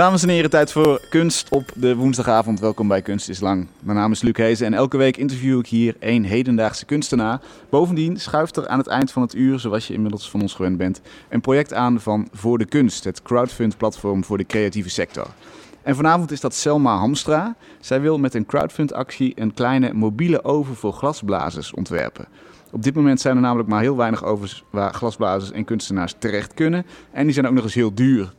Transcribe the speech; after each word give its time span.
Dames 0.00 0.22
en 0.22 0.28
heren, 0.28 0.50
tijd 0.50 0.72
voor 0.72 1.06
kunst 1.08 1.48
op 1.50 1.70
de 1.74 1.96
woensdagavond. 1.96 2.60
Welkom 2.60 2.88
bij 2.88 3.02
Kunst 3.02 3.28
is 3.28 3.40
Lang. 3.40 3.66
Mijn 3.80 3.96
naam 3.96 4.12
is 4.12 4.22
Luc 4.22 4.36
Hezen 4.36 4.66
en 4.66 4.74
elke 4.74 4.96
week 4.96 5.16
interview 5.16 5.58
ik 5.58 5.66
hier 5.66 5.96
een 5.98 6.24
hedendaagse 6.24 6.84
kunstenaar. 6.84 7.40
Bovendien 7.70 8.20
schuift 8.20 8.56
er 8.56 8.68
aan 8.68 8.78
het 8.78 8.86
eind 8.86 9.12
van 9.12 9.22
het 9.22 9.34
uur, 9.34 9.58
zoals 9.58 9.86
je 9.86 9.94
inmiddels 9.94 10.30
van 10.30 10.40
ons 10.40 10.54
gewend 10.54 10.76
bent, 10.76 11.00
een 11.28 11.40
project 11.40 11.72
aan 11.72 12.00
van 12.00 12.28
Voor 12.32 12.58
de 12.58 12.64
Kunst, 12.64 13.04
het 13.04 13.22
crowdfund-platform 13.22 14.24
voor 14.24 14.38
de 14.38 14.46
creatieve 14.46 14.90
sector. 14.90 15.26
En 15.82 15.96
vanavond 15.96 16.30
is 16.30 16.40
dat 16.40 16.54
Selma 16.54 16.96
Hamstra. 16.96 17.56
Zij 17.80 18.00
wil 18.00 18.18
met 18.18 18.34
een 18.34 18.46
crowdfund-actie 18.46 19.32
een 19.34 19.54
kleine 19.54 19.92
mobiele 19.92 20.44
oven 20.44 20.74
voor 20.74 20.92
glasblazers 20.92 21.74
ontwerpen. 21.74 22.26
Op 22.70 22.82
dit 22.82 22.94
moment 22.94 23.20
zijn 23.20 23.36
er 23.36 23.42
namelijk 23.42 23.68
maar 23.68 23.80
heel 23.80 23.96
weinig 23.96 24.24
ovens 24.24 24.64
waar 24.70 24.94
glasblazers 24.94 25.52
en 25.52 25.64
kunstenaars 25.64 26.14
terecht 26.18 26.54
kunnen. 26.54 26.86
En 27.12 27.24
die 27.24 27.34
zijn 27.34 27.46
ook 27.46 27.54
nog 27.54 27.64
eens 27.64 27.74
heel 27.74 27.94
duur. 27.94 28.32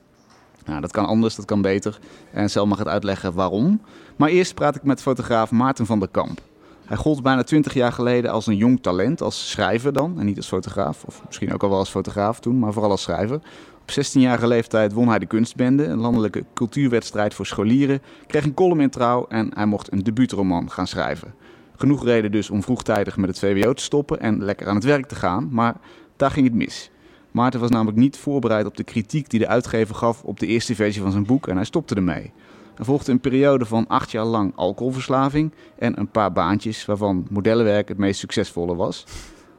Nou, 0.65 0.82
dat 0.82 0.92
kan 0.92 1.06
anders, 1.06 1.36
dat 1.36 1.46
kan 1.46 1.61
beter. 1.61 2.00
En 2.32 2.50
Selma 2.50 2.75
gaat 2.75 2.88
uitleggen 2.88 3.33
waarom. 3.33 3.82
Maar 4.15 4.29
eerst 4.29 4.54
praat 4.54 4.75
ik 4.75 4.84
met 4.84 5.01
fotograaf 5.01 5.51
Maarten 5.51 5.86
van 5.86 6.00
der 6.00 6.10
Kamp. 6.10 6.42
Hij 6.86 6.97
gold 6.97 7.24
bijna 7.24 7.43
20 7.43 7.74
jaar 7.74 7.92
geleden 7.92 8.32
als 8.32 8.47
een 8.47 8.56
jong 8.56 8.82
talent, 8.82 9.21
als 9.21 9.50
schrijver 9.50 9.93
dan, 9.93 10.20
en 10.20 10.25
niet 10.25 10.37
als 10.37 10.47
fotograaf. 10.47 11.04
Of 11.04 11.21
misschien 11.25 11.54
ook 11.54 11.64
al 11.64 11.70
wel 11.70 11.78
als 11.78 11.89
fotograaf 11.89 12.39
toen, 12.39 12.60
maar 12.60 12.74
vooral 12.74 12.92
als 12.92 13.01
schrijver. 13.01 13.36
Op 13.82 13.89
16-jarige 13.89 14.47
leeftijd 14.47 14.93
won 14.93 15.07
hij 15.07 15.20
de 15.20 15.25
Kunstbende, 15.25 15.86
een 15.86 16.00
landelijke 16.00 16.46
cultuurwedstrijd 16.54 17.34
voor 17.34 17.46
scholieren, 17.46 18.01
kreeg 18.28 18.43
een 18.43 18.54
column 18.54 18.82
in 18.82 18.89
Trouw 18.89 19.25
en 19.28 19.51
hij 19.54 19.65
mocht 19.65 19.92
een 19.92 20.04
debuutroman 20.04 20.71
gaan 20.71 20.87
schrijven. 20.87 21.34
Genoeg 21.75 22.04
reden 22.04 22.32
dus 22.32 22.50
om 22.50 22.64
vroegtijdig 22.64 23.18
met 23.18 23.29
het 23.29 23.39
VWO 23.39 23.73
te 23.73 23.84
stoppen 23.84 24.20
en 24.20 24.43
lekker 24.43 24.68
aan 24.68 24.75
het 24.75 24.84
werk 24.84 25.06
te 25.06 25.15
gaan, 25.15 25.48
maar 25.51 25.75
daar 26.15 26.32
ging 26.32 26.46
het 26.46 26.56
mis. 26.56 26.90
Maarten 27.32 27.60
was 27.60 27.70
namelijk 27.70 27.98
niet 27.98 28.18
voorbereid 28.18 28.66
op 28.66 28.78
de 28.78 28.84
kritiek 28.84 29.30
die 29.30 29.40
de 29.40 29.48
uitgever 29.48 29.96
gaf 29.96 30.24
op 30.24 30.40
de 30.40 30.48
eerste 30.48 30.76
versie 30.76 31.02
van 31.02 31.12
zijn 31.12 31.26
boek 31.26 31.48
en 31.48 31.56
hij 31.56 31.66
stopte 31.66 31.96
ermee. 31.96 32.32
Er 32.78 32.86
volgde 32.86 33.12
een 33.12 33.20
periode 33.20 33.66
van 33.66 33.88
acht 33.88 34.12
jaar 34.12 34.26
lang 34.26 34.56
alcoholverslaving 34.56 35.52
en 35.78 36.00
een 36.00 36.12
paar 36.12 36.32
baantjes 36.32 36.86
waarvan 36.86 37.28
modellenwerk 37.30 37.88
het 37.88 37.98
meest 37.98 38.20
succesvolle 38.20 38.76
was. 38.76 39.06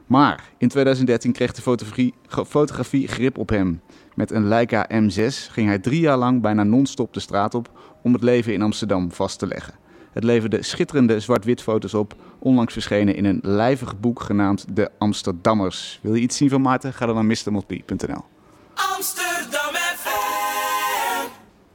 Maar 0.07 0.49
in 0.57 0.67
2013 0.67 1.31
kreeg 1.31 1.53
de 1.53 1.61
fotografie, 1.61 2.13
fotografie 2.47 3.07
grip 3.07 3.37
op 3.37 3.49
hem. 3.49 3.81
Met 4.15 4.31
een 4.31 4.47
Leica 4.47 4.89
M6 4.91 5.51
ging 5.51 5.67
hij 5.67 5.79
drie 5.79 5.99
jaar 5.99 6.17
lang 6.17 6.41
bijna 6.41 6.63
non-stop 6.63 7.13
de 7.13 7.19
straat 7.19 7.55
op 7.55 7.71
om 8.03 8.13
het 8.13 8.23
leven 8.23 8.53
in 8.53 8.61
Amsterdam 8.61 9.11
vast 9.11 9.39
te 9.39 9.47
leggen. 9.47 9.73
Het 10.13 10.23
leverde 10.23 10.63
schitterende 10.63 11.19
zwart-wit 11.19 11.61
foto's 11.61 11.93
op, 11.93 12.15
onlangs 12.39 12.73
verschenen 12.73 13.15
in 13.15 13.25
een 13.25 13.39
lijvig 13.41 13.99
boek 13.99 14.21
genaamd 14.21 14.65
De 14.75 14.91
Amsterdammers. 14.97 15.99
Wil 16.01 16.13
je 16.13 16.21
iets 16.21 16.37
zien 16.37 16.49
van 16.49 16.61
Maarten? 16.61 16.93
Ga 16.93 17.05
dan 17.05 17.15
naar 17.15 17.25
mrmotley.nl. 17.25 18.23
Amsterdam 18.73 19.73
FM. 19.95 21.27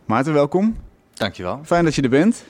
Maarten, 0.04 0.32
welkom. 0.32 0.76
Dankjewel. 1.14 1.60
Fijn 1.64 1.84
dat 1.84 1.94
je 1.94 2.02
er 2.02 2.08
bent. 2.08 2.44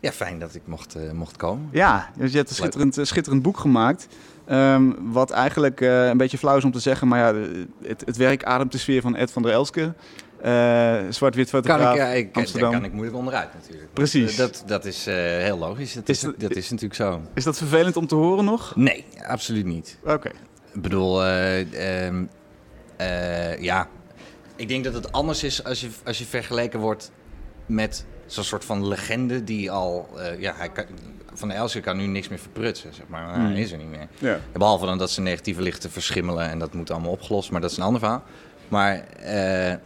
Ja, 0.00 0.12
fijn 0.12 0.38
dat 0.38 0.54
ik 0.54 0.62
mocht, 0.64 0.94
eh, 0.94 1.10
mocht 1.10 1.36
komen. 1.36 1.68
Ja, 1.72 2.10
dus 2.16 2.30
je 2.30 2.36
hebt 2.36 2.48
een 2.48 2.56
schitterend, 2.56 2.98
eh, 2.98 3.04
schitterend 3.04 3.42
boek 3.42 3.58
gemaakt. 3.58 4.08
Ehm, 4.44 4.92
wat 4.98 5.30
eigenlijk 5.30 5.80
eh, 5.80 6.06
een 6.06 6.16
beetje 6.16 6.38
flauw 6.38 6.56
is 6.56 6.64
om 6.64 6.72
te 6.72 6.80
zeggen, 6.80 7.08
maar 7.08 7.18
ja, 7.18 7.48
het, 7.82 8.02
het 8.06 8.16
werk 8.16 8.44
ademt 8.44 8.72
de 8.72 8.78
sfeer 8.78 9.00
van 9.00 9.16
Ed 9.16 9.30
van 9.30 9.42
der 9.42 9.52
Elske. 9.52 9.94
Eh, 10.44 10.96
Zwart-wit 11.10 11.50
Kan 11.50 11.62
fotograaf, 11.62 11.94
ik, 11.94 12.16
ik, 12.16 12.34
daar 12.34 12.42
Amsterdam. 12.42 12.72
kan 12.72 12.84
ik 12.84 12.92
moeilijk 12.92 13.16
onderuit 13.16 13.48
natuurlijk. 13.54 13.92
Precies. 13.92 14.36
Dat, 14.36 14.62
dat 14.66 14.84
is 14.84 15.06
eh, 15.06 15.14
heel 15.16 15.58
logisch. 15.58 15.92
Dat 15.92 16.08
is, 16.08 16.20
dat 16.20 16.54
is 16.54 16.70
natuurlijk 16.70 16.94
zo. 16.94 17.20
Is 17.34 17.44
dat 17.44 17.56
vervelend 17.58 17.96
om 17.96 18.06
te 18.06 18.14
horen 18.14 18.44
nog? 18.44 18.76
Nee, 18.76 19.04
absoluut 19.26 19.64
niet. 19.64 19.98
Oké. 20.04 20.28
Ik 20.72 20.82
bedoel, 20.82 21.24
eh, 21.24 21.60
eh, 22.96 23.60
ja. 23.60 23.88
Ik 24.56 24.68
denk 24.68 24.84
dat 24.84 24.94
het 24.94 25.12
anders 25.12 25.42
is 25.42 25.64
als 25.64 25.80
je, 25.80 25.88
als 26.04 26.18
je 26.18 26.24
vergeleken 26.24 26.80
wordt 26.80 27.10
met 27.66 28.04
zo'n 28.26 28.44
soort 28.44 28.64
van 28.64 28.88
legende 28.88 29.44
die 29.44 29.70
al... 29.70 30.08
eh, 30.16 30.40
ja, 30.40 30.54
hij 30.56 30.68
kan, 30.68 30.84
van 31.34 31.48
der 31.48 31.56
Elske 31.56 31.80
kan 31.80 31.96
nu 31.96 32.06
niks 32.06 32.28
meer 32.28 32.38
verprutsen, 32.38 32.94
zeg 32.94 33.08
maar. 33.08 33.34
Hmm. 33.34 33.44
Hij 33.44 33.60
is 33.60 33.72
er 33.72 33.78
niet 33.78 33.90
meer. 33.90 34.08
Ja. 34.18 34.38
Behalve 34.52 34.86
dan 34.86 34.98
dat 34.98 35.10
ze 35.10 35.20
negatieve 35.20 35.62
lichten 35.62 35.90
verschimmelen 35.90 36.48
en 36.50 36.58
dat 36.58 36.74
moet 36.74 36.90
allemaal 36.90 37.10
opgelost, 37.10 37.50
maar 37.50 37.60
dat 37.60 37.70
is 37.70 37.76
een 37.76 37.82
ander 37.82 38.00
verhaal. 38.00 38.22
Maar 38.68 39.04
eh, 39.20 39.72
eh, 39.72 39.78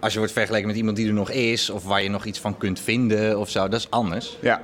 als 0.00 0.12
je 0.12 0.18
wordt 0.18 0.32
vergeleken 0.32 0.66
met 0.66 0.76
iemand 0.76 0.96
die 0.96 1.06
er 1.06 1.12
nog 1.12 1.30
is, 1.30 1.70
of 1.70 1.84
waar 1.84 2.02
je 2.02 2.08
nog 2.10 2.24
iets 2.24 2.40
van 2.40 2.56
kunt 2.56 2.80
vinden 2.80 3.38
of 3.38 3.50
zo, 3.50 3.68
dat 3.68 3.80
is 3.80 3.90
anders. 3.90 4.38
Ja. 4.40 4.60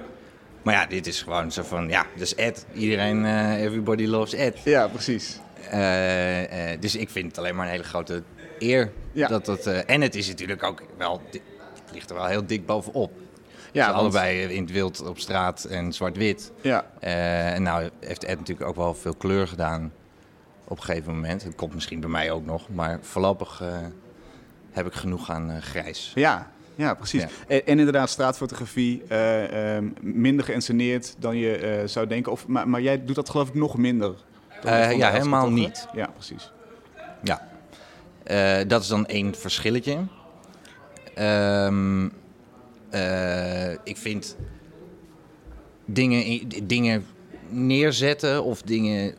Maar 0.63 0.75
ja, 0.75 0.87
dit 0.87 1.07
is 1.07 1.23
gewoon 1.23 1.53
zo 1.53 1.63
van, 1.63 1.89
ja, 1.89 2.07
dus 2.17 2.35
Ed. 2.35 2.67
Iedereen, 2.75 3.25
eh, 3.25 3.63
everybody 3.63 4.07
loves 4.07 4.33
Ed. 4.35 4.59
ja, 4.65 4.89
precies. 4.89 5.41
Eh, 5.71 6.73
eh, 6.73 6.81
dus 6.81 6.95
ik 6.97 7.11
vind 7.11 7.27
het 7.27 7.39
alleen 7.39 7.55
maar 7.57 7.65
een 7.67 7.71
hele 7.73 7.85
grote 7.85 8.23
eer. 8.59 8.93
Ja. 9.13 9.29
Dat 9.29 9.45
dat, 9.45 9.67
eh, 9.67 9.91
en 9.91 10.01
het 10.01 10.15
is 10.15 10.29
natuurlijk 10.29 10.63
ook 10.63 10.83
wel, 10.99 11.23
het 11.31 11.41
ligt 11.93 12.11
er 12.11 12.17
wel 12.17 12.27
heel 12.27 12.47
dik 12.47 12.67
bovenop. 12.67 13.13
Ja, 13.73 13.87
want- 13.87 13.99
allebei 13.99 14.41
in 14.43 14.63
het 14.63 14.73
wild 14.73 15.03
op 15.07 15.19
straat 15.19 15.65
en 15.65 15.93
zwart-wit. 15.93 16.53
Ja. 16.61 16.87
Eh, 17.01 17.55
en 17.55 17.63
nou 17.63 17.91
heeft 18.01 18.25
Ed 18.25 18.39
natuurlijk 18.39 18.69
ook 18.69 18.77
wel 18.77 18.95
veel 18.95 19.15
kleur 19.15 19.49
gedaan 19.49 19.93
op 20.65 20.77
een 20.77 20.83
gegeven 20.83 21.15
moment. 21.15 21.43
Het 21.43 21.55
komt 21.55 21.75
misschien 21.75 22.01
bij 22.01 22.09
mij 22.09 22.31
ook 22.31 22.45
nog, 22.45 22.69
maar 22.69 22.99
voorlopig 23.03 23.61
eh, 23.63 23.77
heb 24.71 24.87
ik 24.87 24.93
genoeg 24.93 25.31
aan 25.31 25.51
eh, 25.51 25.63
grijs. 25.63 26.13
Ja, 26.15 26.51
ja 26.75 26.95
precies. 26.95 27.23
Ja. 27.23 27.29
En, 27.47 27.67
en 27.67 27.79
inderdaad, 27.79 28.11
straatfotografie 28.11 29.03
eh, 29.05 29.79
minder 30.01 30.45
geënsceneerd 30.45 31.15
dan 31.19 31.37
je 31.37 31.83
zou 31.87 32.07
denken. 32.07 32.33
Of, 32.33 32.47
maar, 32.47 32.69
maar 32.69 32.81
jij 32.81 33.05
doet 33.05 33.17
dat 33.17 33.31
geloof 33.31 33.49
ik 33.49 33.55
nog 33.55 33.77
minder. 33.77 34.15
ja, 34.63 35.11
helemaal 35.11 35.51
niet. 35.51 35.87
Ja, 35.93 36.07
precies. 36.07 36.53
Ja, 37.23 37.49
dat 38.65 38.83
is 38.83 38.89
dan 38.89 39.07
één 39.07 39.35
verschilletje. 39.35 39.99
Ehm, 41.15 42.09
eh, 42.95 43.71
ik 43.71 43.97
vind 43.97 44.37
dingen, 45.85 46.49
dingen 46.63 47.07
neerzetten 47.49 48.45
of 48.45 48.63
dingen 48.63 49.15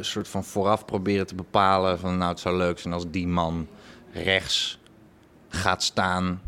soort 0.00 0.28
van 0.28 0.44
vooraf 0.44 0.84
proberen 0.84 1.26
te 1.26 1.34
bepalen 1.34 1.98
van 1.98 2.18
nou 2.18 2.30
het 2.30 2.40
zou 2.40 2.56
leuk 2.56 2.78
zijn 2.78 2.94
als 2.94 3.04
die 3.10 3.26
man 3.26 3.68
rechts 4.12 4.78
gaat 5.48 5.82
staan 5.82 6.40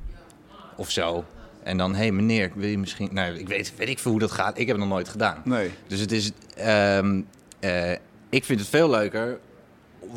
of 0.76 0.90
zo. 0.90 1.24
En 1.62 1.76
dan, 1.76 1.92
hé 1.92 1.98
hey, 1.98 2.12
meneer, 2.12 2.52
wil 2.54 2.68
je 2.68 2.78
misschien... 2.78 3.08
Nou, 3.12 3.34
ik 3.34 3.48
weet, 3.48 3.76
weet 3.76 3.88
ik 3.88 3.98
veel 3.98 4.10
hoe 4.10 4.20
dat 4.20 4.30
gaat. 4.30 4.58
Ik 4.58 4.66
heb 4.66 4.76
het 4.76 4.84
nog 4.84 4.94
nooit 4.94 5.08
gedaan. 5.08 5.42
Nee. 5.44 5.70
Dus 5.86 6.00
het 6.00 6.12
is. 6.12 6.32
ehm, 6.56 7.20
eh, 7.60 7.92
ik 8.28 8.44
vind 8.44 8.60
het 8.60 8.68
veel 8.68 8.90
leuker 8.90 9.38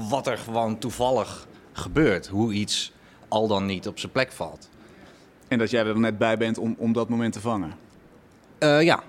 wat 0.10 0.28
er 0.28 0.38
gewoon 0.38 0.78
toevallig 0.78 1.48
gebeurt. 1.74 2.28
Hoe 2.28 2.54
iets 2.54 2.92
al 3.28 3.48
dan 3.48 3.66
niet 3.66 3.88
op 3.88 4.00
zijn 4.00 4.12
plek 4.12 4.32
valt. 4.32 4.70
En 5.48 5.58
dat 5.58 5.70
jij 5.70 5.86
er 5.86 6.00
net 6.00 6.18
bij 6.18 6.38
bent 6.38 6.58
om, 6.58 6.76
om 6.78 6.94
dat 6.94 7.10
moment 7.10 7.34
te 7.34 7.40
vangen. 7.40 7.74
Eh, 8.58 8.82
ja, 8.82 9.04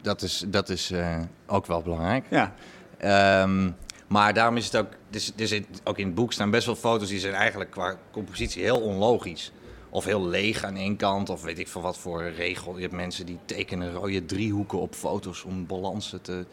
dat 0.00 0.22
is, 0.22 0.44
dat 0.46 0.68
is 0.68 0.90
eh, 0.90 1.18
ook 1.46 1.66
wel 1.66 1.82
belangrijk. 1.82 2.24
Ja, 2.28 2.54
Ehm, 3.00 3.70
maar 4.06 4.34
daarom 4.34 4.56
is 4.56 4.64
het 4.64 4.76
ook. 4.76 4.88
Dus, 5.10 5.32
dus 5.34 5.60
ook 5.84 5.98
in 5.98 6.06
het 6.06 6.14
boek 6.14 6.32
staan 6.32 6.50
best 6.50 6.66
wel 6.66 6.76
foto's 6.76 7.08
die 7.08 7.18
zijn 7.18 7.34
eigenlijk 7.34 7.70
qua 7.70 7.96
compositie 8.10 8.62
heel 8.62 8.80
onlogisch. 8.80 9.52
Of 9.90 10.04
heel 10.04 10.26
leeg 10.26 10.64
aan 10.64 10.76
één 10.76 10.96
kant, 10.96 11.28
of 11.28 11.42
weet 11.42 11.58
ik 11.58 11.68
veel 11.68 11.80
wat 11.80 11.98
voor 11.98 12.30
regel. 12.30 12.74
Je 12.74 12.82
hebt 12.82 12.94
mensen 12.94 13.26
die 13.26 13.38
tekenen 13.44 13.92
rode 13.92 14.24
driehoeken 14.24 14.80
op 14.80 14.94
foto's 14.94 15.44
om 15.44 15.66
balansen 15.66 16.22
te. 16.22 16.46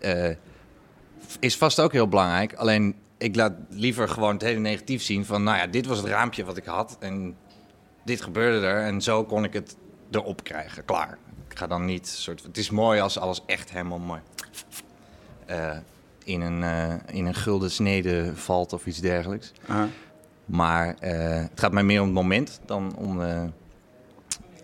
eh, 0.00 0.30
is 1.40 1.56
vast 1.56 1.80
ook 1.80 1.92
heel 1.92 2.08
belangrijk. 2.08 2.54
Alleen 2.54 2.94
ik 3.18 3.36
laat 3.36 3.52
liever 3.68 4.08
gewoon 4.08 4.32
het 4.32 4.42
hele 4.42 4.60
negatief 4.60 5.02
zien 5.02 5.24
van, 5.24 5.42
nou 5.42 5.58
ja, 5.58 5.66
dit 5.66 5.86
was 5.86 5.98
het 5.98 6.06
raampje 6.06 6.44
wat 6.44 6.56
ik 6.56 6.64
had 6.64 6.96
en 7.00 7.36
dit 8.04 8.22
gebeurde 8.22 8.66
er 8.66 8.82
en 8.82 9.00
zo 9.00 9.24
kon 9.24 9.44
ik 9.44 9.52
het 9.52 9.76
erop 10.10 10.44
krijgen. 10.44 10.84
Klaar. 10.84 11.18
Ik 11.48 11.58
ga 11.58 11.66
dan 11.66 11.84
niet 11.84 12.08
soort. 12.08 12.42
Het 12.42 12.58
is 12.58 12.70
mooi 12.70 13.00
als 13.00 13.18
alles 13.18 13.42
echt 13.46 13.70
helemaal 13.70 13.98
mooi 13.98 14.20
in, 16.24 16.40
een, 16.40 16.62
eh, 16.62 16.94
in 17.16 17.26
een 17.26 17.34
gulden 17.34 17.70
snede 17.70 18.30
valt 18.34 18.72
of 18.72 18.86
iets 18.86 19.00
dergelijks. 19.00 19.52
Maar 20.44 20.94
eh, 21.00 21.12
het 21.40 21.60
gaat 21.60 21.72
mij 21.72 21.82
meer 21.84 22.00
om 22.00 22.06
het 22.06 22.14
moment 22.14 22.60
dan 22.64 22.96
om 22.96 23.18
de, 23.18 23.46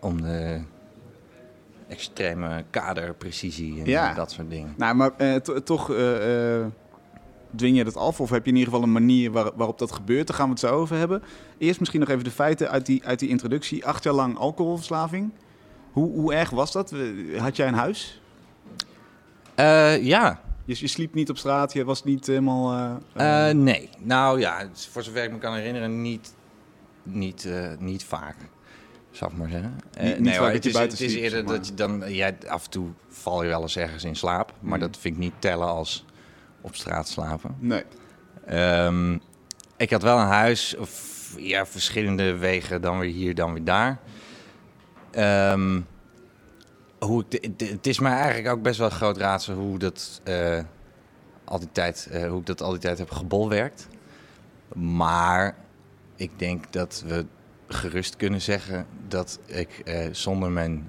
om 0.00 0.22
de 0.22 0.60
extreme 1.88 2.64
kaderprecisie 2.70 3.80
en 3.80 3.86
Ja. 3.86 4.14
dat 4.14 4.30
soort 4.30 4.50
dingen. 4.50 4.74
Nou, 4.76 4.94
maar 4.94 5.10
eh, 5.16 5.34
to- 5.34 5.62
toch 5.62 5.90
eh, 5.90 6.56
eh, 6.60 6.66
dwing 7.56 7.76
je 7.76 7.84
dat 7.84 7.96
af? 7.96 8.20
Of 8.20 8.30
heb 8.30 8.44
je 8.44 8.50
in 8.50 8.56
ieder 8.56 8.72
geval 8.72 8.86
een 8.86 8.92
manier 8.92 9.30
waar- 9.30 9.50
waarop 9.54 9.78
dat 9.78 9.92
gebeurt? 9.92 10.26
Daar 10.26 10.36
gaan 10.36 10.44
we 10.46 10.50
het 10.52 10.60
zo 10.60 10.74
over 10.74 10.96
hebben. 10.96 11.22
Eerst 11.58 11.78
misschien 11.78 12.00
nog 12.00 12.08
even 12.08 12.24
de 12.24 12.30
feiten 12.30 12.70
uit 12.70 12.86
die, 12.86 13.04
uit 13.06 13.18
die 13.18 13.28
introductie. 13.28 13.86
Acht 13.86 14.04
jaar 14.04 14.14
lang 14.14 14.38
alcoholverslaving. 14.38 15.30
Hoe, 15.92 16.10
hoe 16.12 16.34
erg 16.34 16.50
was 16.50 16.72
dat? 16.72 16.94
Had 17.36 17.56
jij 17.56 17.68
een 17.68 17.74
huis? 17.74 18.20
Eh, 19.54 20.02
ja, 20.04 20.40
Je, 20.64 20.76
je 20.78 20.86
sliep 20.86 21.14
niet 21.14 21.30
op 21.30 21.36
straat, 21.38 21.72
je 21.72 21.84
was 21.84 22.04
niet 22.04 22.26
helemaal... 22.26 22.72
eh, 22.72 22.94
Eh, 23.44 23.48
eh, 23.50 23.56
nee. 23.56 23.88
Nou 23.98 24.40
ja, 24.40 24.68
voor 24.90 25.02
zover 25.02 25.24
ik 25.24 25.30
me 25.32 25.38
kan 25.38 25.54
herinneren, 25.54 26.02
niet, 26.02 26.34
niet, 27.02 27.48
niet 27.78 28.04
vaak. 28.04 28.36
Zou 29.10 29.32
ik 29.32 29.36
maar 29.38 29.48
zeggen. 29.48 29.76
Niet- 30.00 30.10
niet 30.14 30.20
nee, 30.20 30.38
hoor, 30.38 30.48
het 30.48 30.62
je 30.62 30.68
is, 30.68 30.74
buiten 30.76 30.98
het 30.98 31.06
is 31.06 31.14
eerder 31.14 31.30
zeg 31.38 31.44
maar. 31.44 31.56
dat 31.56 31.66
je 31.66 31.74
dan... 31.74 32.12
Jij, 32.14 32.36
af 32.48 32.64
en 32.64 32.70
toe 32.70 32.88
val 33.08 33.42
je 33.42 33.48
wel 33.48 33.62
eens 33.62 33.76
ergens 33.76 34.04
in 34.04 34.16
slaap. 34.16 34.52
Maar 34.60 34.78
Mhm. 34.78 34.80
dat 34.88 34.96
vind 35.00 35.14
ik 35.14 35.20
niet 35.20 35.32
tellen 35.38 35.66
als 35.66 36.04
op 36.60 36.74
straat 36.74 37.08
slapen. 37.08 37.56
nee. 37.58 37.82
Ehm, 38.46 39.18
ik 39.76 39.90
had 39.90 40.02
wel 40.02 40.18
een 40.18 40.26
huis, 40.26 40.76
of 40.76 41.20
ja, 41.38 41.66
verschillende 41.66 42.36
wegen, 42.36 42.80
dan 42.82 42.98
weer 42.98 43.10
hier, 43.12 43.34
dan 43.34 43.52
weer 43.52 43.64
daar. 43.64 43.98
Ehm, 45.10 45.80
hoe 47.04 47.24
ik 47.28 47.30
de- 47.42 47.52
de- 47.56 47.66
het 47.72 47.86
is 47.86 47.98
mij 47.98 48.12
eigenlijk 48.12 48.48
ook 48.54 48.62
best 48.62 48.78
wel 48.78 48.86
een 48.86 48.92
groot 48.96 49.16
raadsel 49.16 49.54
hoe, 49.54 49.78
dat, 49.78 50.20
eh, 50.24 50.58
al 51.44 51.58
die 51.58 51.68
tijd, 51.72 52.08
eh, 52.10 52.28
hoe 52.28 52.40
ik 52.40 52.46
dat 52.46 52.62
al 52.62 52.70
die 52.70 52.80
tijd 52.80 52.98
heb 52.98 53.10
gebolwerkt. 53.10 53.88
Maar 54.74 55.54
ik 56.16 56.30
denk 56.38 56.72
dat 56.72 57.02
we 57.06 57.26
gerust 57.68 58.16
kunnen 58.16 58.40
zeggen 58.40 58.86
dat 59.08 59.38
ik 59.46 59.80
eh, 59.84 60.08
zonder 60.12 60.50
mijn 60.50 60.88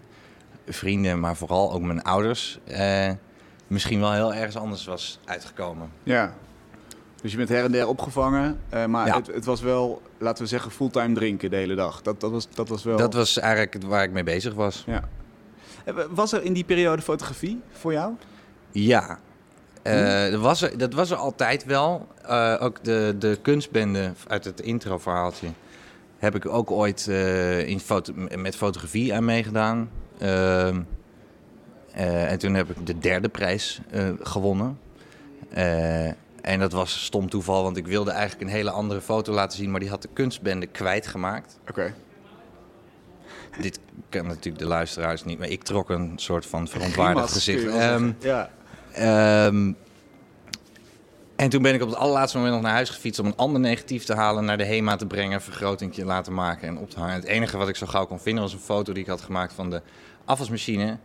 vrienden, 0.68 1.20
maar 1.20 1.36
vooral 1.36 1.72
ook 1.74 1.82
mijn 1.82 2.02
ouders, 2.04 2.60
misschien 3.68 4.00
wel 4.00 4.12
heel 4.14 4.34
ergens 4.34 4.56
anders 4.58 4.86
was 4.86 5.20
uitgekomen. 5.26 5.90
Ja. 6.04 6.34
Dus 7.22 7.32
je 7.32 7.38
bent 7.38 7.50
her 7.50 7.64
en 7.64 7.72
der 7.72 7.88
opgevangen, 7.88 8.60
maar 8.88 9.08
Ja. 9.08 9.16
het, 9.16 9.28
het 9.28 9.46
was 9.46 9.62
wel, 9.62 10.02
laten 10.18 10.44
we 10.44 10.50
zeggen, 10.50 10.72
fulltime 10.72 11.14
drinken 11.14 11.50
de 11.50 11.56
hele 11.56 11.76
dag. 11.76 12.02
Dat, 12.02 12.22
dat, 12.22 12.32
was, 12.32 12.48
dat 12.50 12.70
was 12.70 12.84
wel... 12.84 12.98
Dat 12.98 13.14
was 13.14 13.38
eigenlijk 13.38 13.84
waar 13.86 14.04
ik 14.04 14.12
mee 14.12 14.24
bezig 14.24 14.54
was. 14.54 14.84
Ja. 14.88 15.04
Eh, 15.84 15.94
Was 16.10 16.32
er 16.34 16.44
in 16.44 16.54
die 16.54 16.64
periode 16.64 17.02
fotografie 17.02 17.62
voor 17.72 17.92
jou? 17.92 18.14
Ja, 18.72 19.20
Eh, 19.82 20.32
dat, 20.32 20.40
was 20.42 20.62
er, 20.62 20.78
dat 20.78 20.94
was 20.94 21.12
er 21.12 21.18
altijd 21.18 21.66
wel. 21.66 22.08
Eh, 22.26 22.56
ook 22.60 22.84
de, 22.84 23.16
de 23.20 23.40
kunstbende 23.42 24.14
uit 24.28 24.46
het 24.46 24.62
introverhaaltje 24.62 25.48
heb 26.18 26.36
ik 26.36 26.46
ook 26.46 26.72
ooit 26.72 27.08
in 27.66 27.80
foto, 27.80 28.14
met 28.38 28.56
fotografie 28.56 29.14
aan 29.14 29.26
meegedaan. 29.26 29.90
Ehm, 30.18 30.82
eh, 31.92 32.32
en 32.32 32.40
toen 32.40 32.54
heb 32.54 32.70
ik 32.70 32.86
de 32.88 32.98
derde 33.00 33.30
prijs 33.30 33.82
gewonnen. 34.22 34.80
En 36.42 36.60
dat 36.60 36.72
was 36.72 37.04
stom 37.04 37.30
toeval, 37.30 37.64
want 37.64 37.78
ik 37.78 37.88
wilde 37.88 38.12
eigenlijk 38.12 38.42
een 38.50 38.56
hele 38.56 38.72
andere 38.72 39.02
foto 39.02 39.34
laten 39.34 39.58
zien, 39.58 39.72
maar 39.72 39.80
die 39.80 39.90
had 39.90 40.02
de 40.02 40.10
kunstbende 40.14 40.68
kwijtgemaakt. 40.68 41.60
Oké. 41.70 41.94
Dit 43.60 43.80
kan 44.10 44.28
natuurlijk 44.28 44.58
de 44.58 44.70
luisteraars 44.70 45.24
niet, 45.24 45.40
maar 45.40 45.48
ik 45.48 45.64
trok 45.64 45.90
een 45.90 46.14
soort 46.16 46.46
van 46.46 46.68
verontwaardigd 46.68 47.32
gezicht. 47.32 47.66
Ehm, 47.66 48.12
ja. 48.20 48.50
Ehm, 48.92 49.72
en 51.36 51.50
toen 51.50 51.62
ben 51.62 51.74
ik 51.74 51.82
op 51.82 51.90
het 51.90 51.98
allerlaatste 51.98 52.38
moment 52.38 52.56
nog 52.56 52.64
naar 52.64 52.74
huis 52.74 52.90
gefietst 52.90 53.20
om 53.20 53.26
een 53.26 53.36
ander 53.36 53.62
negatief 53.62 54.04
te 54.04 54.14
halen, 54.14 54.46
naar 54.46 54.58
de 54.58 54.66
HEMA 54.66 54.96
te 54.96 55.06
brengen, 55.06 55.34
een 55.34 55.42
vergroting 55.42 55.94
te 55.94 56.06
laten 56.06 56.34
maken 56.34 56.68
en 56.68 56.78
op 56.78 56.90
te 56.90 57.00
hangen. 57.00 57.16
Het 57.16 57.24
enige 57.24 57.58
wat 57.58 57.68
ik 57.68 57.76
zo 57.76 57.86
gauw 57.86 58.06
kon 58.06 58.20
vinden 58.20 58.44
was 58.44 58.54
een 58.54 58.60
foto 58.60 58.94
die 58.94 59.04
ik 59.04 59.10
had 59.10 59.22
gemaakt 59.22 59.54
van 59.54 59.70
de 59.70 59.82
afwasmachine, 60.26 60.98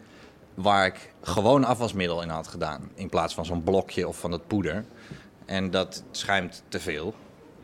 waar 0.54 0.86
ik 0.86 1.12
gewoon 1.22 1.64
afwasmiddel 1.64 2.22
in 2.22 2.28
had 2.28 2.48
gedaan, 2.48 2.90
in 2.94 3.08
plaats 3.08 3.34
van 3.34 3.44
zo'n 3.44 3.62
blokje 3.62 4.08
of 4.08 4.18
van 4.18 4.30
dat 4.30 4.46
poeder. 4.46 4.84
En 5.46 5.70
dat 5.70 6.04
schuimt 6.10 6.62
te 6.68 6.80
veel, 6.80 7.14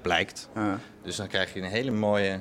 blijkt. 0.03 0.49
Dus 1.03 1.17
dan 1.17 1.27
krijg 1.29 1.55
je 1.55 1.61
een 1.61 1.69
hele 1.69 1.91
mooie 1.91 2.41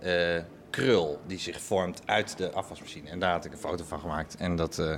eh, 0.00 0.42
krul 0.70 1.20
die 1.26 1.38
zich 1.38 1.60
vormt 1.60 2.02
uit 2.04 2.36
de 2.36 2.52
afwasmachine. 2.52 3.08
En 3.08 3.18
daar 3.18 3.32
had 3.32 3.44
ik 3.44 3.52
een 3.52 3.58
foto 3.58 3.84
van 3.84 4.00
gemaakt. 4.00 4.36
En 4.36 4.56
dat 4.56 4.78
eh, 4.78 4.94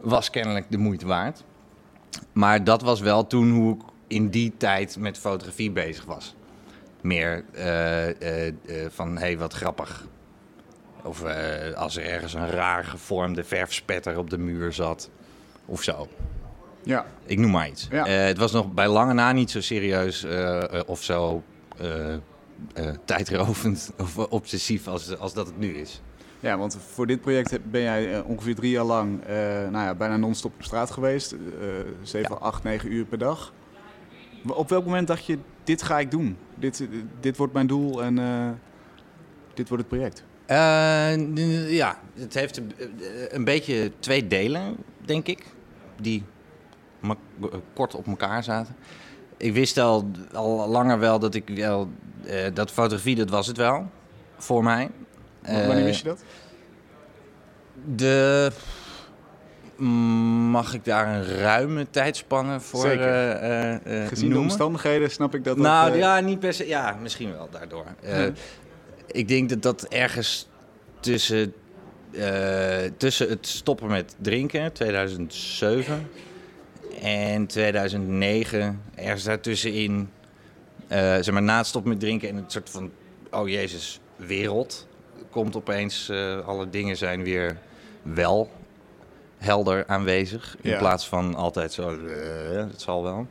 was 0.00 0.30
kennelijk 0.30 0.66
de 0.68 0.78
moeite 0.78 1.06
waard. 1.06 1.44
Maar 2.32 2.64
dat 2.64 2.82
was 2.82 3.00
wel 3.00 3.26
toen 3.26 3.50
hoe 3.50 3.74
ik 3.74 3.80
in 4.06 4.28
die 4.28 4.54
tijd 4.56 4.96
met 4.96 5.18
fotografie 5.18 5.70
bezig 5.70 6.04
was. 6.04 6.34
Meer 7.00 7.44
eh, 7.52 8.46
eh, 8.46 8.54
van, 8.88 9.12
hé, 9.12 9.18
hey, 9.18 9.38
wat 9.38 9.52
grappig. 9.52 10.06
Of 11.02 11.24
als 11.74 11.96
er 11.96 12.04
ergens 12.04 12.34
een 12.34 12.50
raar 12.50 12.84
gevormde 12.84 13.44
verfspetter 13.44 14.18
op 14.18 14.30
de 14.30 14.38
muur 14.38 14.72
zat. 14.72 15.10
Of 15.64 15.82
zo. 15.82 16.08
ja. 16.82 17.06
Ik 17.24 17.38
noem 17.38 17.50
maar 17.50 17.68
iets. 17.68 17.88
Ja. 17.90 18.06
Het 18.06 18.38
was 18.38 18.52
nog 18.52 18.72
bij 18.72 18.88
lange 18.88 19.12
na 19.12 19.32
niet 19.32 19.50
zo 19.50 19.60
serieus 19.60 20.26
of 20.86 21.02
zo 21.02 21.42
eh, 22.74 22.90
tijdrovend 23.04 23.90
of 23.98 24.18
obsessief 24.18 24.86
als, 24.86 25.18
als 25.18 25.34
dat 25.34 25.46
het 25.46 25.58
nu 25.58 25.74
is. 25.74 26.02
Ja, 26.40 26.58
want 26.58 26.78
voor 26.92 27.06
dit 27.06 27.20
project 27.20 27.70
ben 27.70 27.80
jij 27.80 28.14
eh, 28.14 28.28
ongeveer 28.28 28.54
drie 28.54 28.70
jaar 28.70 28.84
lang 28.84 29.22
eh, 29.22 29.36
nou 29.44 29.84
ja, 29.84 29.94
bijna 29.94 30.16
non-stop 30.16 30.52
op 30.54 30.62
straat 30.62 30.90
geweest. 30.90 31.32
eh 31.32 31.38
7, 32.02 32.40
8, 32.40 32.62
9 32.62 32.92
uur 32.92 33.04
per 33.04 33.18
dag. 33.18 33.52
Op 34.46 34.68
welk 34.68 34.84
moment 34.84 35.06
dacht 35.06 35.26
je, 35.26 35.38
dit 35.64 35.82
ga 35.82 35.98
ik 35.98 36.10
doen? 36.10 36.36
Dit, 36.54 36.88
dit 37.20 37.36
wordt 37.36 37.52
mijn 37.52 37.66
doel 37.66 38.02
en 38.02 38.14
dit 39.54 39.68
wordt 39.68 39.84
het 39.84 39.88
project? 39.88 40.24
Ja, 41.70 41.98
het 42.14 42.34
heeft 42.34 42.56
een, 42.56 42.72
een 43.28 43.44
beetje 43.44 43.92
twee 43.98 44.26
delen, 44.26 44.76
denk 45.04 45.26
ik, 45.26 45.44
die 46.00 46.24
kort 47.72 47.94
op 47.94 48.06
elkaar 48.06 48.44
zaten. 48.44 48.76
Ik 49.38 49.52
wist 49.52 49.78
al, 49.78 50.10
al 50.32 50.68
langer 50.68 50.98
wel 50.98 51.18
dat 51.18 51.34
ik 51.34 51.48
wel, 51.54 51.88
eh, 52.26 52.36
dat 52.54 52.70
fotografie, 52.70 53.16
dat 53.16 53.30
was 53.30 53.46
het 53.46 53.56
wel 53.56 53.90
voor 54.38 54.62
mij. 54.64 54.90
Wanneer 55.42 55.76
Eh, 55.76 55.82
wist 55.84 55.98
je 56.02 56.08
dat? 56.08 56.22
De. 57.94 58.50
Mag 60.50 60.74
ik 60.74 60.84
daar 60.84 61.08
een 61.16 61.24
ruime 61.38 61.86
tijdspanne 61.90 62.60
voor 62.60 62.80
Zeker. 62.80 63.06
eh, 63.06 63.74
eh, 63.74 64.02
eh, 64.02 64.08
Gezien 64.08 64.24
de 64.28 64.34
noemen? 64.34 64.50
omstandigheden 64.50 65.10
snap 65.10 65.34
ik 65.34 65.44
dat. 65.44 65.56
Nou 65.56 65.92
eh, 65.92 65.98
ja, 65.98 66.20
niet 66.20 66.38
per 66.40 66.52
se. 66.54 66.66
Ja, 66.66 66.96
misschien 67.02 67.32
wel 67.32 67.48
daardoor. 67.50 67.84
Eh. 68.02 68.24
Ik 69.06 69.28
denk 69.28 69.48
dat 69.48 69.62
dat 69.62 69.82
ergens 69.84 70.48
tussen, 71.00 71.52
eh, 72.12 72.90
tussen 72.96 73.28
het 73.28 73.46
stoppen 73.46 73.88
met 73.88 74.14
drinken, 74.20 74.72
2007, 74.72 76.08
en 77.02 77.46
2009, 77.46 78.80
ergens 78.94 79.24
daartussenin, 79.24 80.10
eh 80.88 80.98
zeg 80.98 81.30
maar 81.30 81.42
na 81.42 81.56
het 81.56 81.66
stoppen 81.66 81.90
met 81.90 82.00
drinken 82.00 82.28
en 82.28 82.36
het 82.36 82.52
soort 82.52 82.70
van, 82.70 82.90
oh 83.30 83.48
jezus, 83.48 84.00
wereld, 84.16 84.86
komt 85.30 85.56
opeens, 85.56 86.08
eh, 86.08 86.46
alle 86.46 86.70
dingen 86.70 86.96
zijn 86.96 87.22
weer 87.22 87.58
wel 88.02 88.50
helder 89.38 89.86
aanwezig, 89.86 90.56
in 90.60 90.70
Ja. 90.70 90.78
plaats 90.78 91.08
van 91.08 91.34
altijd 91.34 91.72
zo, 91.72 91.88
eh, 92.06 92.56
het 92.56 92.80
zal 92.80 93.02
wel. 93.02 93.26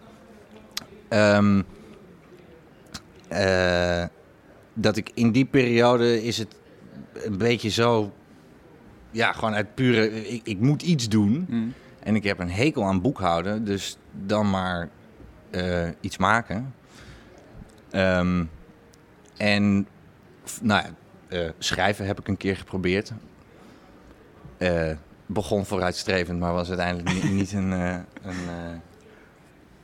Ehm, 1.10 1.62
eh, 3.28 4.04
dat 4.74 4.98
ik 4.98 5.12
in 5.14 5.32
die 5.32 5.46
periode 5.46 6.24
is 6.24 6.38
het 6.38 6.56
een 7.14 7.38
beetje 7.38 7.70
zo, 7.70 8.12
ja, 9.12 9.32
gewoon 9.34 9.54
uit 9.54 9.76
pure, 9.76 10.26
ik, 10.28 10.42
ik 10.44 10.60
moet 10.60 10.82
iets 10.82 11.10
doen. 11.10 11.46
mm. 11.50 11.74
En 12.08 12.16
ik 12.16 12.24
heb 12.24 12.40
een 12.40 12.52
hekel 12.52 12.84
aan 12.84 13.02
boekhouden, 13.02 13.66
dus 13.66 13.98
dan 14.12 14.50
maar 14.50 14.90
eh, 15.50 15.90
iets 16.00 16.18
maken. 16.18 16.74
Ehm, 17.92 18.46
en 19.38 19.88
nou 20.62 20.84
ja, 20.84 20.90
eh, 21.28 21.50
schrijven 21.58 22.06
heb 22.06 22.20
ik 22.20 22.28
een 22.28 22.38
keer 22.38 22.58
geprobeerd. 22.58 23.12
Eh, 24.58 24.92
begon 25.26 25.66
vooruitstrevend, 25.66 26.40
maar 26.40 26.54
was 26.54 26.68
uiteindelijk 26.68 27.14
niet, 27.14 27.32
niet 27.32 27.52
een, 27.54 27.72
een 27.72 28.82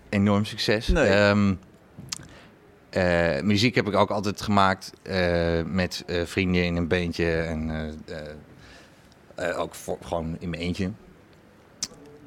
enorm 0.10 0.46
succes. 0.46 0.88
Nee. 0.88 1.10
Ehm, 1.10 1.54
eh, 2.90 3.42
muziek 3.42 3.76
heb 3.76 3.88
ik 3.88 3.96
ook 3.96 4.12
altijd 4.12 4.42
gemaakt 4.42 4.92
met 5.66 6.04
vrienden 6.08 6.66
in 6.66 6.76
een 6.76 6.88
beentje 6.88 7.42
en 7.42 7.94
ook 9.56 9.76
voor, 9.76 9.98
gewoon 10.02 10.36
in 10.40 10.50
mijn 10.50 10.62
eentje. 10.62 10.92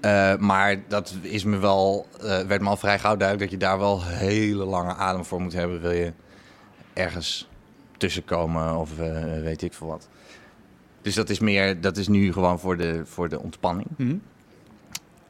Eh, 0.06 0.36
maar 0.36 0.88
dat 0.88 1.14
is 1.22 1.44
me 1.44 1.58
wel, 1.58 2.06
eh, 2.20 2.40
werd 2.40 2.62
me 2.62 2.68
al 2.68 2.76
vrij 2.76 2.98
gauw 2.98 3.16
duidelijk 3.16 3.50
dat 3.50 3.60
je 3.60 3.66
daar 3.66 3.78
wel 3.78 4.04
hele 4.04 4.64
lange 4.64 4.94
adem 4.94 5.24
voor 5.24 5.40
moet 5.40 5.52
hebben. 5.52 5.80
Wil 5.80 5.90
je 5.90 6.12
ergens 6.92 7.48
tussenkomen 7.96 8.76
of 8.76 8.98
eh, 8.98 9.40
weet 9.40 9.62
ik 9.62 9.72
veel 9.72 9.86
wat. 9.86 10.08
Dus 11.02 11.14
dat 11.14 11.30
is 11.30 11.38
meer, 11.38 11.80
dat 11.80 11.96
is 11.96 12.08
nu 12.08 12.32
gewoon 12.32 12.58
voor 12.58 12.76
de, 12.76 13.02
voor 13.04 13.28
de 13.28 13.40
ontspanning. 13.40 13.88
Mhm. 13.96 14.16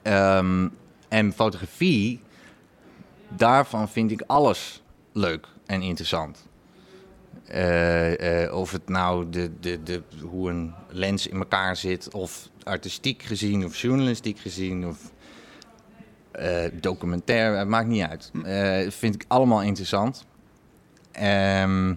Ehm, 0.02 0.68
en 1.09 1.33
fotografie, 1.33 2.21
daarvan 3.28 3.88
vind 3.88 4.11
ik 4.11 4.23
alles 4.26 4.83
leuk 5.12 5.47
en 5.66 5.83
interessant. 5.83 6.47
Eh, 7.48 8.42
eh, 8.44 8.54
of 8.54 8.72
het 8.72 8.88
nou 8.88 9.30
de, 9.30 9.50
de, 9.60 9.82
de, 9.82 10.02
hoe 10.22 10.50
een 10.50 10.74
lens 10.88 11.26
in 11.26 11.36
elkaar 11.36 11.76
zit, 11.76 12.14
of 12.14 12.48
artistiek 12.62 13.22
gezien, 13.22 13.64
of 13.64 13.76
journalistiek 13.80 14.38
gezien, 14.38 14.86
of 14.86 14.98
eh, 16.32 16.64
documentair, 16.72 17.58
het 17.58 17.68
maakt 17.68 17.88
niet 17.88 18.02
uit. 18.02 18.30
Eh, 18.44 18.90
vind 18.90 19.14
ik 19.14 19.24
allemaal 19.28 19.62
interessant. 19.62 20.24
Ehm, 21.12 21.94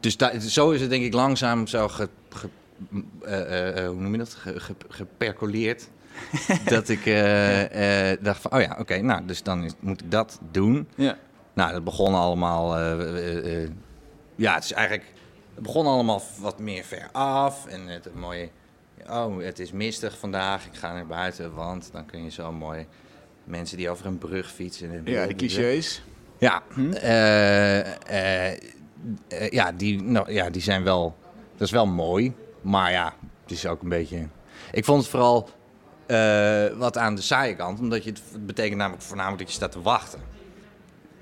dus 0.00 0.16
zo 0.54 0.70
is 0.70 0.80
het 0.80 0.90
denk 0.90 1.04
ik 1.04 1.12
langzaam 1.12 1.66
zo 1.66 1.88
ge, 1.88 2.08
ge- 2.28 3.84
hoe 3.86 4.00
noem 4.00 4.12
je 4.12 4.18
dat? 4.18 4.34
Ge, 4.34 4.60
ge- 4.60 4.74
gepercoleerd. 4.88 5.88
dat 6.64 6.88
ik 6.88 7.04
dacht 8.20 8.40
van, 8.40 8.52
oh 8.52 8.60
ja, 8.60 8.76
oké, 8.78 9.00
nou, 9.00 9.26
dus 9.26 9.42
dan 9.42 9.64
is, 9.64 9.72
moet 9.80 10.00
ik 10.00 10.10
dat 10.10 10.38
doen. 10.50 10.88
Ja. 10.96 11.18
Nou, 11.58 11.72
dat 11.72 11.84
begon 11.84 12.14
allemaal. 12.14 12.76
eh, 12.76 12.92
eh, 12.92 13.62
eh, 13.62 13.70
ja, 14.34 14.54
het 14.54 14.64
is 14.64 14.72
eigenlijk. 14.72 15.12
Het 15.54 15.62
begon 15.62 15.86
allemaal 15.86 16.22
wat 16.40 16.58
meer 16.58 16.84
ver 16.84 17.08
af. 17.12 17.66
En 17.66 17.86
het 17.86 18.14
mooie. 18.14 18.48
Oh, 19.10 19.42
het 19.42 19.58
is 19.58 19.72
mistig 19.72 20.18
vandaag. 20.18 20.66
Ik 20.66 20.74
ga 20.74 20.92
naar 20.92 21.06
buiten, 21.06 21.54
want 21.54 21.88
dan 21.92 22.06
kun 22.06 22.24
je 22.24 22.30
zo 22.30 22.52
mooi 22.52 22.86
mensen 23.44 23.76
die 23.76 23.90
over 23.90 24.06
een 24.06 24.18
brug 24.18 24.50
fietsen. 24.50 25.02
ja, 25.04 25.26
de 25.26 25.34
clichés. 25.34 26.02
Ja, 26.38 26.62
eh, 26.92 28.52
ja, 29.50 29.72
die, 29.72 30.02
nou, 30.02 30.32
ja, 30.32 30.50
die 30.50 30.62
zijn 30.62 30.84
wel. 30.84 31.16
Dat 31.56 31.66
is 31.66 31.72
wel 31.72 31.86
mooi. 31.86 32.34
Maar 32.60 32.90
ja, 32.90 33.14
het 33.42 33.50
is 33.50 33.66
ook 33.66 33.82
een 33.82 33.88
beetje. 33.88 34.26
Ik 34.72 34.84
vond 34.84 35.02
het 35.02 35.10
vooral 35.10 35.48
wat 36.78 36.98
aan 36.98 37.14
de 37.14 37.22
saaie 37.22 37.56
kant. 37.56 37.80
Omdat 37.80 38.04
je 38.04 38.10
het 38.10 38.46
betekent 38.46 38.78
namelijk 38.78 39.02
voornamelijk 39.02 39.40
dat 39.40 39.48
je 39.48 39.54
staat 39.54 39.72
te 39.72 39.82
wachten. 39.82 40.36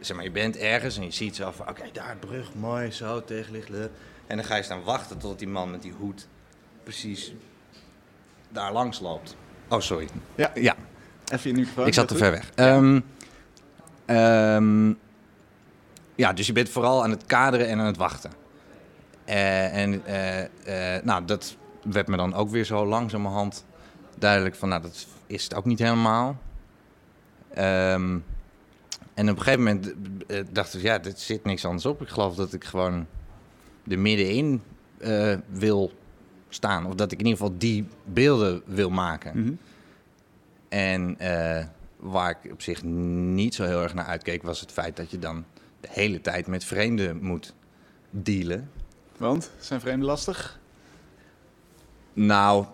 Zeg 0.06 0.16
maar, 0.16 0.25
je 0.25 0.30
bent 0.30 0.56
ergens 0.56 0.96
en 0.96 1.04
je 1.04 1.10
ziet 1.10 1.36
zo 1.36 1.50
van... 1.50 1.68
Oké, 1.68 1.82
daar 1.92 2.16
brug, 2.20 2.54
mooi, 2.54 2.90
zo, 2.90 3.25
tegenlicht. 3.25 3.68
le. 3.68 3.90
En 4.26 4.36
dan 4.36 4.44
ga 4.44 4.56
je 4.56 4.62
staan 4.62 4.82
wachten 4.82 5.18
totdat 5.18 5.38
die 5.38 5.48
man 5.48 5.70
met 5.70 5.82
die 5.82 5.92
hoed 5.92 6.28
precies 6.82 7.34
daar 8.48 8.72
langs 8.72 9.00
loopt. 9.00 9.36
Oh, 9.68 9.80
sorry. 9.80 10.08
Ja, 10.34 10.50
Ja, 10.54 10.76
even 11.32 11.50
je 11.50 11.56
microfoon. 11.56 11.86
ik 11.86 11.94
zat 11.94 12.08
te 12.08 12.16
ver 12.16 12.30
weg. 12.30 12.50
Ehm, 12.54 13.00
ehm, 14.04 14.88
ja, 16.14 16.32
dus 16.32 16.46
je 16.46 16.52
bent 16.52 16.68
vooral 16.68 17.02
aan 17.02 17.10
het 17.10 17.26
kaderen 17.26 17.68
en 17.68 17.78
aan 17.78 17.86
het 17.86 17.96
wachten. 17.96 18.30
Eh, 19.25 19.76
en 19.76 20.04
eh, 20.04 20.94
eh, 20.96 21.02
nou, 21.04 21.25
dat 21.25 21.56
werd 21.82 22.06
me 22.06 22.16
dan 22.16 22.34
ook 22.34 22.50
weer 22.50 22.64
zo 22.64 22.86
langzamerhand 22.86 23.64
duidelijk 24.18 24.54
van, 24.54 24.68
nou, 24.68 24.82
dat 24.82 25.06
is 25.26 25.44
het 25.44 25.54
ook 25.54 25.64
niet 25.64 25.78
helemaal. 25.78 26.38
Ehm, 27.54 28.18
en 29.16 29.30
op 29.30 29.37
een 29.37 29.42
gegeven 29.42 29.64
moment 29.64 29.94
eh, 30.26 30.44
dacht 30.52 30.75
ik, 30.75 30.82
ja, 30.82 30.99
dit 30.99 31.20
zit 31.20 31.44
niks 31.44 31.64
anders 31.64 31.87
op. 31.87 32.02
Ik 32.02 32.08
geloof 32.08 32.35
dat 32.35 32.52
ik 32.52 32.64
gewoon 32.64 33.06
er 33.88 33.99
middenin 33.99 34.62
eh, 34.99 35.35
wil 35.49 35.92
staan. 36.49 36.87
Of 36.87 36.94
dat 36.94 37.12
ik 37.12 37.18
in 37.18 37.25
ieder 37.25 37.40
geval 37.40 37.58
die 37.58 37.88
beelden 38.04 38.62
wil 38.64 38.90
maken. 38.90 39.40
Mhm. 39.40 39.52
En 40.68 41.18
eh, 41.18 41.64
waar 41.96 42.30
ik 42.30 42.52
op 42.52 42.62
zich 42.62 42.82
niet 42.82 43.54
zo 43.54 43.64
heel 43.64 43.82
erg 43.82 43.94
naar 43.94 44.04
uitkeek, 44.04 44.42
was 44.42 44.61
het 44.61 44.73
feit 44.73 44.96
dat 44.96 45.11
je 45.11 45.18
dan 45.18 45.44
de 45.80 45.88
hele 45.90 46.20
tijd 46.20 46.46
met 46.46 46.64
vreemden 46.64 47.23
moet 47.23 47.54
dealen. 48.11 48.70
Want, 49.16 49.50
zijn 49.58 49.80
vreemden 49.80 50.06
lastig? 50.06 50.58
Nou, 52.12 52.66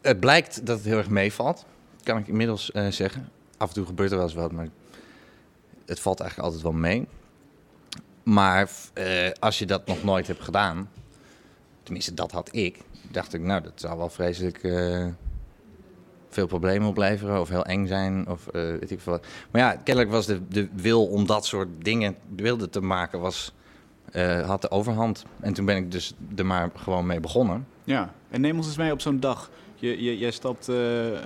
het 0.00 0.20
blijkt 0.20 0.66
dat 0.66 0.76
het 0.76 0.86
heel 0.86 0.98
erg 0.98 1.10
meevalt, 1.10 1.66
kan 2.02 2.18
ik 2.18 2.28
inmiddels 2.28 2.72
eh, 2.72 2.86
zeggen. 2.88 3.28
Af 3.56 3.68
en 3.68 3.74
toe 3.74 3.86
gebeurt 3.86 4.10
er 4.10 4.16
wel 4.16 4.26
eens 4.26 4.34
wat, 4.34 4.52
maar 4.52 4.68
het 5.86 6.00
valt 6.00 6.20
eigenlijk 6.20 6.48
altijd 6.48 6.72
wel 6.72 6.80
mee. 6.80 7.06
Maar 8.26 8.70
eh, 8.92 9.30
als 9.38 9.58
je 9.58 9.66
dat 9.66 9.86
nog 9.86 10.04
nooit 10.04 10.26
hebt 10.26 10.42
gedaan, 10.42 10.90
tenminste 11.82 12.14
dat 12.14 12.32
had 12.32 12.48
ik, 12.52 12.78
dacht 13.10 13.34
ik, 13.34 13.40
nou, 13.40 13.62
dat 13.62 13.72
zou 13.74 13.98
wel 13.98 14.08
vreselijk 14.08 14.62
eh, 14.62 15.06
veel 16.28 16.46
problemen 16.46 16.88
opleveren 16.88 17.40
of 17.40 17.48
heel 17.48 17.64
eng 17.64 17.86
zijn 17.86 18.28
of 18.28 18.46
eh, 18.46 18.62
weet 18.62 18.90
ik 18.90 19.00
veel 19.00 19.12
wat. 19.12 19.26
Maar 19.50 19.60
ja, 19.60 19.74
kennelijk 19.74 20.12
was 20.12 20.26
de, 20.26 20.48
de 20.48 20.68
wil 20.74 21.06
om 21.06 21.26
dat 21.26 21.46
soort 21.46 21.68
dingen 21.78 22.16
wilde 22.36 22.68
te 22.68 22.80
maken, 22.80 23.20
was, 23.20 23.52
had 24.44 24.62
de 24.62 24.70
overhand. 24.70 25.24
En 25.40 25.52
toen 25.52 25.64
ben 25.64 25.76
ik 25.76 25.92
dus 25.92 26.14
er 26.36 26.46
maar 26.46 26.70
gewoon 26.74 27.06
mee 27.06 27.20
begonnen. 27.20 27.66
Ja, 27.84 28.14
en 28.30 28.40
neem 28.40 28.56
ons 28.56 28.66
eens 28.66 28.76
mee 28.76 28.92
op 28.92 29.00
zo'n 29.00 29.20
dag. 29.20 29.50
Je, 29.74 30.02
je, 30.02 30.18
jij 30.18 30.30
stapt 30.30 30.68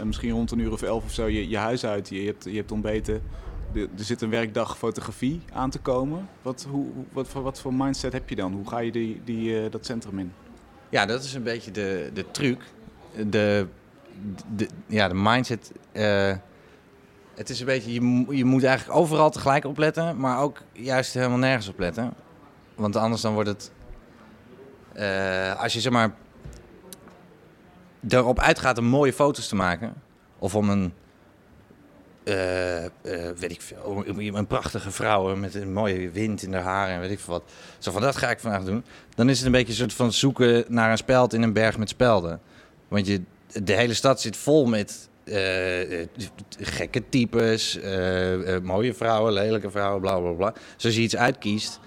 misschien 0.05 0.31
rond 0.31 0.51
een 0.51 0.59
uur 0.59 0.73
of 0.73 0.83
elf 0.83 1.05
of 1.05 1.13
zo 1.13 1.27
je, 1.27 1.49
je 1.49 1.57
huis 1.57 1.85
uit. 1.85 2.09
Je, 2.09 2.27
hebt, 2.27 2.45
je 2.45 2.57
hebt 2.57 2.73
ontbeten. 2.73 3.23
Er 3.75 3.89
zit 3.97 4.21
een 4.21 4.31
werkdag 4.31 4.79
fotografie 4.79 5.43
aan 5.53 5.71
te 5.71 5.79
komen. 5.79 6.29
Wat, 6.43 6.67
hoe, 6.71 6.87
wat, 7.13 7.33
wat 7.33 7.61
voor 7.61 7.75
mindset 7.75 8.13
heb 8.13 8.29
je 8.29 8.37
dan? 8.37 8.53
Hoe 8.53 8.69
ga 8.69 8.79
je 8.79 8.93
die, 8.93 9.21
die, 9.25 9.65
eh, 9.65 9.71
dat 9.71 9.87
centrum 9.87 10.19
in? 10.19 10.33
Ja, 10.89 11.07
dat 11.07 11.23
is 11.25 11.35
een 11.35 11.43
beetje 11.43 11.71
de, 11.71 12.11
de 12.15 12.31
truc. 12.31 12.63
De, 13.27 13.67
de, 14.57 14.69
ja, 14.87 15.09
de 15.09 15.15
mindset. 15.15 15.73
eh, 15.93 16.33
het 17.35 17.49
is 17.51 17.61
een 17.61 17.67
beetje, 17.67 17.93
je, 17.93 18.27
je 18.37 18.45
moet 18.45 18.65
eigenlijk 18.65 18.99
overal 18.99 19.31
tegelijk 19.31 19.65
opletten, 19.65 20.17
maar 20.17 20.39
ook 20.41 20.63
juist 20.73 21.15
helemaal 21.15 21.39
nergens 21.39 21.69
opletten. 21.69 22.13
Want 22.75 22.97
anders 22.97 23.23
dan 23.23 23.33
wordt 23.35 23.49
het. 23.49 23.73
eh, 24.93 25.61
als 25.63 25.73
je 25.73 25.81
zeg 25.81 25.93
maar 25.93 26.15
erop 28.09 28.39
uitgaat 28.39 28.79
om 28.79 28.85
mooie 28.85 29.13
foto's 29.13 29.49
te 29.49 29.57
maken, 29.57 29.95
of 30.39 30.55
om 30.55 30.71
een. 30.71 30.93
Eh, 32.31 32.85
eh, 32.85 32.91
weet 33.37 33.51
ik 33.51 33.61
veel, 33.61 34.05
een 34.07 34.47
prachtige 34.47 34.91
vrouw 34.91 35.37
met 35.37 35.55
een 35.55 35.73
mooie 35.73 36.11
wind 36.11 36.43
in 36.43 36.53
haar 36.53 36.63
haar 36.63 36.89
en 36.89 37.01
weet 37.01 37.11
ik 37.11 37.19
veel 37.21 37.33
wat. 37.33 37.43
Zo 37.79 37.93
van 37.93 38.03
dat 38.03 38.17
ga 38.17 38.31
ik 38.31 38.41
vandaag 38.41 38.65
doen 38.65 38.85
dan 39.15 39.29
is 39.29 39.37
het 39.37 39.47
een 39.47 39.53
beetje 39.53 39.69
een 39.69 39.79
soort 39.79 39.93
van 39.93 40.13
zoeken 40.13 40.65
naar 40.69 40.91
een 40.91 40.97
speld 40.97 41.35
in 41.35 41.43
een 41.43 41.53
berg 41.53 41.79
met 41.79 41.89
spelden. 41.89 42.41
Want 42.89 43.07
je, 43.07 43.23
de 43.63 43.73
hele 43.73 43.95
stad 43.95 44.21
zit 44.21 44.37
vol 44.37 44.67
met 44.67 45.09
eh, 45.25 46.07
gekke 46.59 47.03
types, 47.09 47.79
mooie 48.63 48.95
vrouwen, 48.95 49.33
lelijke 49.33 49.71
vrouwen, 49.71 50.01
bla 50.01 50.19
bla 50.19 50.31
bla. 50.31 50.53
Dus 50.77 50.85
als 50.85 50.95
je 50.95 51.01
iets 51.01 51.17
uitkiest, 51.17 51.81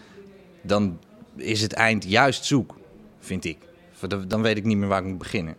dan 0.62 1.00
is 1.36 1.62
het 1.62 1.74
eind 1.74 2.04
juist 2.04 2.46
zoek, 2.46 2.76
vind 3.20 3.46
ik. 3.46 3.58
Dan 4.28 4.42
weet 4.42 4.58
ik 4.58 4.64
niet 4.64 4.78
meer 4.78 4.88
waar 4.88 5.02
ik 5.02 5.08
moet 5.08 5.18
beginnen. 5.18 5.56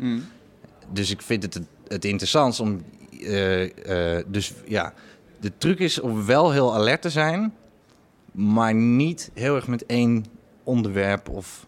Dus 0.93 1.11
ik 1.11 1.23
vind 1.23 1.43
het 1.43 1.55
het, 1.55 1.67
het 1.89 2.05
interessantst 2.05 2.61
om. 2.61 2.81
Eh, 3.21 4.17
eh, 4.17 4.25
dus 4.27 4.53
ja, 4.67 4.93
de 5.41 5.53
truc 5.59 5.79
is 5.79 6.01
om 6.01 6.27
wel 6.27 6.53
heel 6.53 6.75
alert 6.75 7.03
te 7.03 7.11
zijn, 7.11 7.55
maar 8.33 8.75
niet 8.75 9.31
heel 9.35 9.57
erg 9.57 9.67
met 9.67 9.87
één 9.87 10.25
onderwerp 10.63 11.29
of 11.29 11.67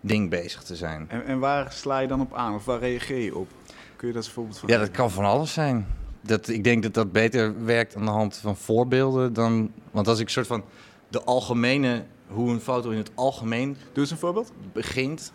ding 0.00 0.30
bezig 0.30 0.62
te 0.62 0.76
zijn. 0.76 1.06
En, 1.08 1.24
en 1.24 1.38
waar 1.38 1.72
sla 1.72 1.98
je 1.98 2.08
dan 2.08 2.20
op 2.20 2.34
aan? 2.34 2.54
Of 2.54 2.64
waar 2.64 2.78
reageer 2.78 3.24
je 3.24 3.36
op? 3.36 3.48
Kun 3.96 4.08
je 4.08 4.14
dat 4.14 4.16
eens 4.22 4.26
een 4.26 4.32
voorbeeld 4.32 4.58
van 4.58 4.68
Ja, 4.68 4.78
dat 4.78 4.90
kan 4.90 5.10
van 5.10 5.24
alles 5.24 5.52
zijn. 5.52 5.86
Dat, 6.20 6.48
ik 6.48 6.64
denk 6.64 6.82
dat 6.82 6.94
dat 6.94 7.12
beter 7.12 7.64
werkt 7.64 7.96
aan 7.96 8.04
de 8.04 8.10
hand 8.10 8.36
van 8.36 8.56
voorbeelden 8.56 9.32
dan. 9.32 9.72
Want 9.90 10.08
als 10.08 10.18
ik 10.18 10.28
soort 10.28 10.46
van 10.46 10.64
de 11.08 11.22
algemene, 11.22 12.04
hoe 12.26 12.50
een 12.50 12.60
foto 12.60 12.90
in 12.90 12.98
het 12.98 13.10
algemeen 13.14 13.76
Doe 13.92 14.02
eens 14.02 14.10
een 14.10 14.18
voorbeeld. 14.18 14.52
begint. 14.72 15.32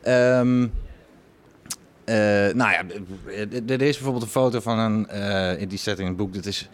Eh, 0.00 0.64
nou 2.54 2.70
ja, 2.70 2.84
er 3.66 3.82
is 3.82 3.96
bijvoorbeeld 3.96 4.22
een 4.22 4.30
foto 4.30 4.60
van 4.60 4.78
een, 4.78 5.08
eh, 5.08 5.68
die 5.68 5.78
staat 5.78 5.98
in 5.98 6.06
het 6.06 6.16
boek, 6.16 6.34
dat 6.34 6.46
is 6.46 6.68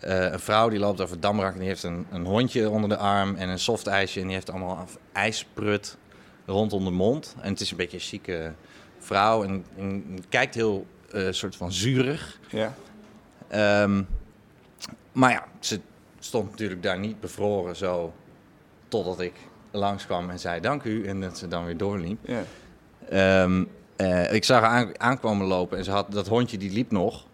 eh, 0.00 0.32
een 0.32 0.40
vrouw 0.40 0.68
die 0.68 0.78
loopt 0.78 1.00
over 1.00 1.12
het 1.12 1.22
Damrak 1.22 1.52
en 1.52 1.58
die 1.58 1.68
heeft 1.68 1.82
een, 1.82 2.06
een 2.10 2.24
hondje 2.24 2.70
onder 2.70 2.88
de 2.88 2.96
arm 2.96 3.34
en 3.34 3.48
een 3.48 3.58
soft 3.58 3.86
ijsje 3.86 4.20
en 4.20 4.26
die 4.26 4.34
heeft 4.34 4.50
allemaal 4.50 4.86
ijsprut 5.12 5.96
rondom 6.46 6.84
de 6.84 6.90
mond. 6.90 7.34
En 7.40 7.50
het 7.50 7.60
is 7.60 7.70
een 7.70 7.76
beetje 7.76 7.96
een 7.96 8.02
chique 8.02 8.52
vrouw 8.98 9.44
en, 9.44 9.64
en 9.76 10.18
kijkt 10.28 10.54
heel 10.54 10.86
eh, 11.12 11.26
soort 11.30 11.56
van 11.56 11.72
zurig. 11.72 12.38
Ja. 12.48 12.74
Ehm, 13.48 14.02
maar 15.12 15.30
ja, 15.30 15.44
ze 15.60 15.80
stond 16.18 16.50
natuurlijk 16.50 16.82
daar 16.82 16.98
niet 16.98 17.20
bevroren 17.20 17.76
zo 17.76 18.12
totdat 18.88 19.20
ik 19.20 19.32
langskwam 19.70 20.30
en 20.30 20.38
zei 20.38 20.60
dank 20.60 20.82
u 20.82 21.06
en 21.06 21.20
dat 21.20 21.38
ze 21.38 21.48
dan 21.48 21.64
weer 21.64 21.76
doorliep. 21.76 22.18
ja. 22.26 22.42
Ehm, 23.08 23.64
eh, 23.98 24.32
ik 24.32 24.44
zag 24.44 24.60
haar 24.60 24.70
aan, 24.70 25.00
aankomen 25.00 25.46
lopen 25.46 25.78
en 25.78 25.84
ze 25.84 25.90
had, 25.90 26.12
dat 26.12 26.28
hondje 26.28 26.58
die 26.58 26.70
liep 26.70 26.90
nog. 26.90 27.26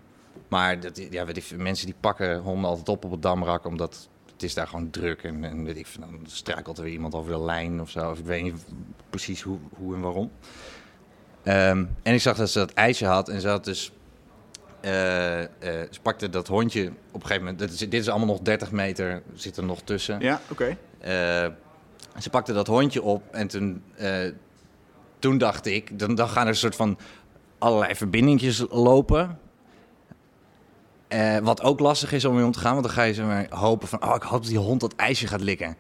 Maar 0.49 0.81
dat, 0.81 1.07
ja, 1.11 1.25
weet 1.25 1.37
ik, 1.37 1.57
mensen 1.57 1.87
die 1.87 1.95
pakken 2.01 2.39
honden 2.39 2.71
altijd 2.71 2.89
op 2.89 3.05
op 3.05 3.11
het 3.11 3.23
damrak 3.23 3.65
omdat 3.67 4.09
het 4.33 4.43
is 4.43 4.55
daar 4.55 4.67
gewoon 4.67 4.91
druk. 4.91 5.23
En, 5.23 5.45
en 5.45 5.65
weet 5.65 5.77
ik, 5.77 5.87
dan 6.01 6.21
struikelt 6.27 6.79
er 6.79 6.85
weer 6.85 6.93
iemand 6.93 7.15
over 7.15 7.33
de 7.33 7.41
lijn 7.41 7.81
of 7.81 7.91
zo. 7.91 8.11
Of 8.11 8.19
ik 8.19 8.25
weet 8.25 8.43
niet 8.43 8.65
precies 9.11 9.43
hoe, 9.43 9.59
hoe 9.77 9.95
en 9.95 10.01
waarom. 10.01 10.31
Ehm, 11.43 11.85
en 12.03 12.15
ik 12.15 12.21
zag 12.21 12.37
dat 12.37 12.51
ze 12.51 12.59
dat 12.59 12.73
ijsje 12.73 13.07
had 13.07 13.29
en 13.29 13.41
ze 13.41 13.49
had 13.49 13.65
dus... 13.65 13.93
eh, 14.81 15.43
eh, 15.43 15.49
ze 15.91 16.01
pakte 16.03 16.29
dat 16.29 16.47
hondje 16.47 16.87
op 16.89 17.15
een 17.15 17.21
gegeven 17.21 17.43
moment... 17.43 17.59
Dit 17.59 17.73
is, 17.73 17.79
dit 17.79 17.95
is 17.95 18.09
allemaal 18.09 18.29
nog 18.29 18.41
30 18.41 18.71
meter, 18.71 19.23
zit 19.35 19.57
er 19.57 19.65
nog 19.65 19.81
tussen. 19.83 20.21
Ja, 20.21 20.41
oké. 20.51 20.77
Ze 22.19 22.31
pakte 22.31 22.53
dat 22.53 22.67
hondje 22.67 23.03
op 23.03 23.23
en 23.31 23.49
toen, 23.49 23.83
toen 25.25 25.39
dacht 25.39 25.67
ik, 25.67 25.99
dan, 25.99 26.15
dan 26.15 26.29
gaan 26.29 26.43
er 26.43 26.49
een 26.49 26.57
soort 26.57 26.77
van 26.77 26.99
allerlei 27.59 27.95
verbindingjes 27.95 28.65
lopen. 28.71 29.39
Eh, 31.09 31.39
wat 31.39 31.63
ook 31.63 31.81
lastig 31.81 32.13
is 32.13 32.25
om 32.25 32.35
mee 32.35 32.45
om 32.45 32.53
te 32.53 32.59
gaan, 32.59 32.73
want 32.73 32.85
dan 32.85 32.95
ga 32.95 33.03
je 33.03 33.13
zo 33.13 33.27
maar 33.27 33.47
hopen 33.51 33.89
van, 33.89 34.05
oh, 34.05 34.15
ik 34.15 34.23
hoop 34.23 34.41
dat 34.41 34.51
die 34.51 34.59
hond 34.59 34.81
dat 34.81 34.95
ijsje 34.95 35.27
gaat 35.27 35.41
likken. 35.41 35.77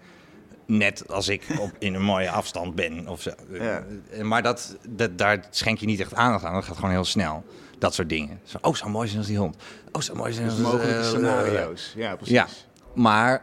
Net 0.66 1.08
als 1.08 1.28
ik 1.28 1.46
op, 1.58 1.70
in 1.86 1.94
een 1.94 2.02
mooie 2.02 2.30
afstand 2.30 2.74
ben 2.74 3.08
of 3.08 3.22
zo. 3.22 3.30
Ja. 3.52 3.84
Eh, 4.10 4.22
Maar 4.22 4.42
dat, 4.42 4.76
dat, 4.88 5.18
daar 5.18 5.46
schenk 5.50 5.78
je 5.78 5.86
niet 5.86 6.00
echt 6.00 6.14
aandacht 6.14 6.44
aan. 6.44 6.54
Dat 6.54 6.64
gaat 6.64 6.76
gewoon 6.76 6.90
heel 6.90 7.04
snel. 7.04 7.44
Dat 7.78 7.94
soort 7.94 8.08
dingen. 8.08 8.40
Zo, 8.44 8.58
oh, 8.60 8.74
zou 8.74 8.90
mooi 8.90 9.06
zijn 9.06 9.18
als 9.18 9.26
die 9.26 9.38
hond. 9.38 9.56
Oh, 9.92 10.02
zou 10.02 10.18
mooi 10.18 10.32
zijn 10.32 10.48
Dus 10.48 10.54
als... 10.54 10.72
mogelijke 10.72 10.98
eh, 10.98 11.04
scenario's. 11.04 11.92
Ja, 11.96 12.16
precies. 12.16 12.34
Ja. 12.34 12.46
Maar 12.94 13.42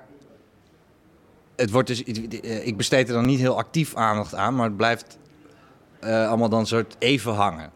het 1.56 1.72
wordt 1.72 1.88
dus, 1.88 2.04
eh, 2.04 2.68
ik 2.68 2.78
besteed 2.78 3.08
er 3.08 3.14
dan 3.14 3.26
niet 3.26 3.40
heel 3.40 3.58
actief 3.58 3.96
aandacht 3.96 4.36
aan, 4.36 4.56
maar 4.56 4.66
het 4.66 4.78
blijft 4.78 5.20
eh, 6.02 6.28
allemaal 6.28 6.50
dan 6.50 6.66
soort 6.66 6.96
even 7.00 7.34
hangen. 7.34 7.72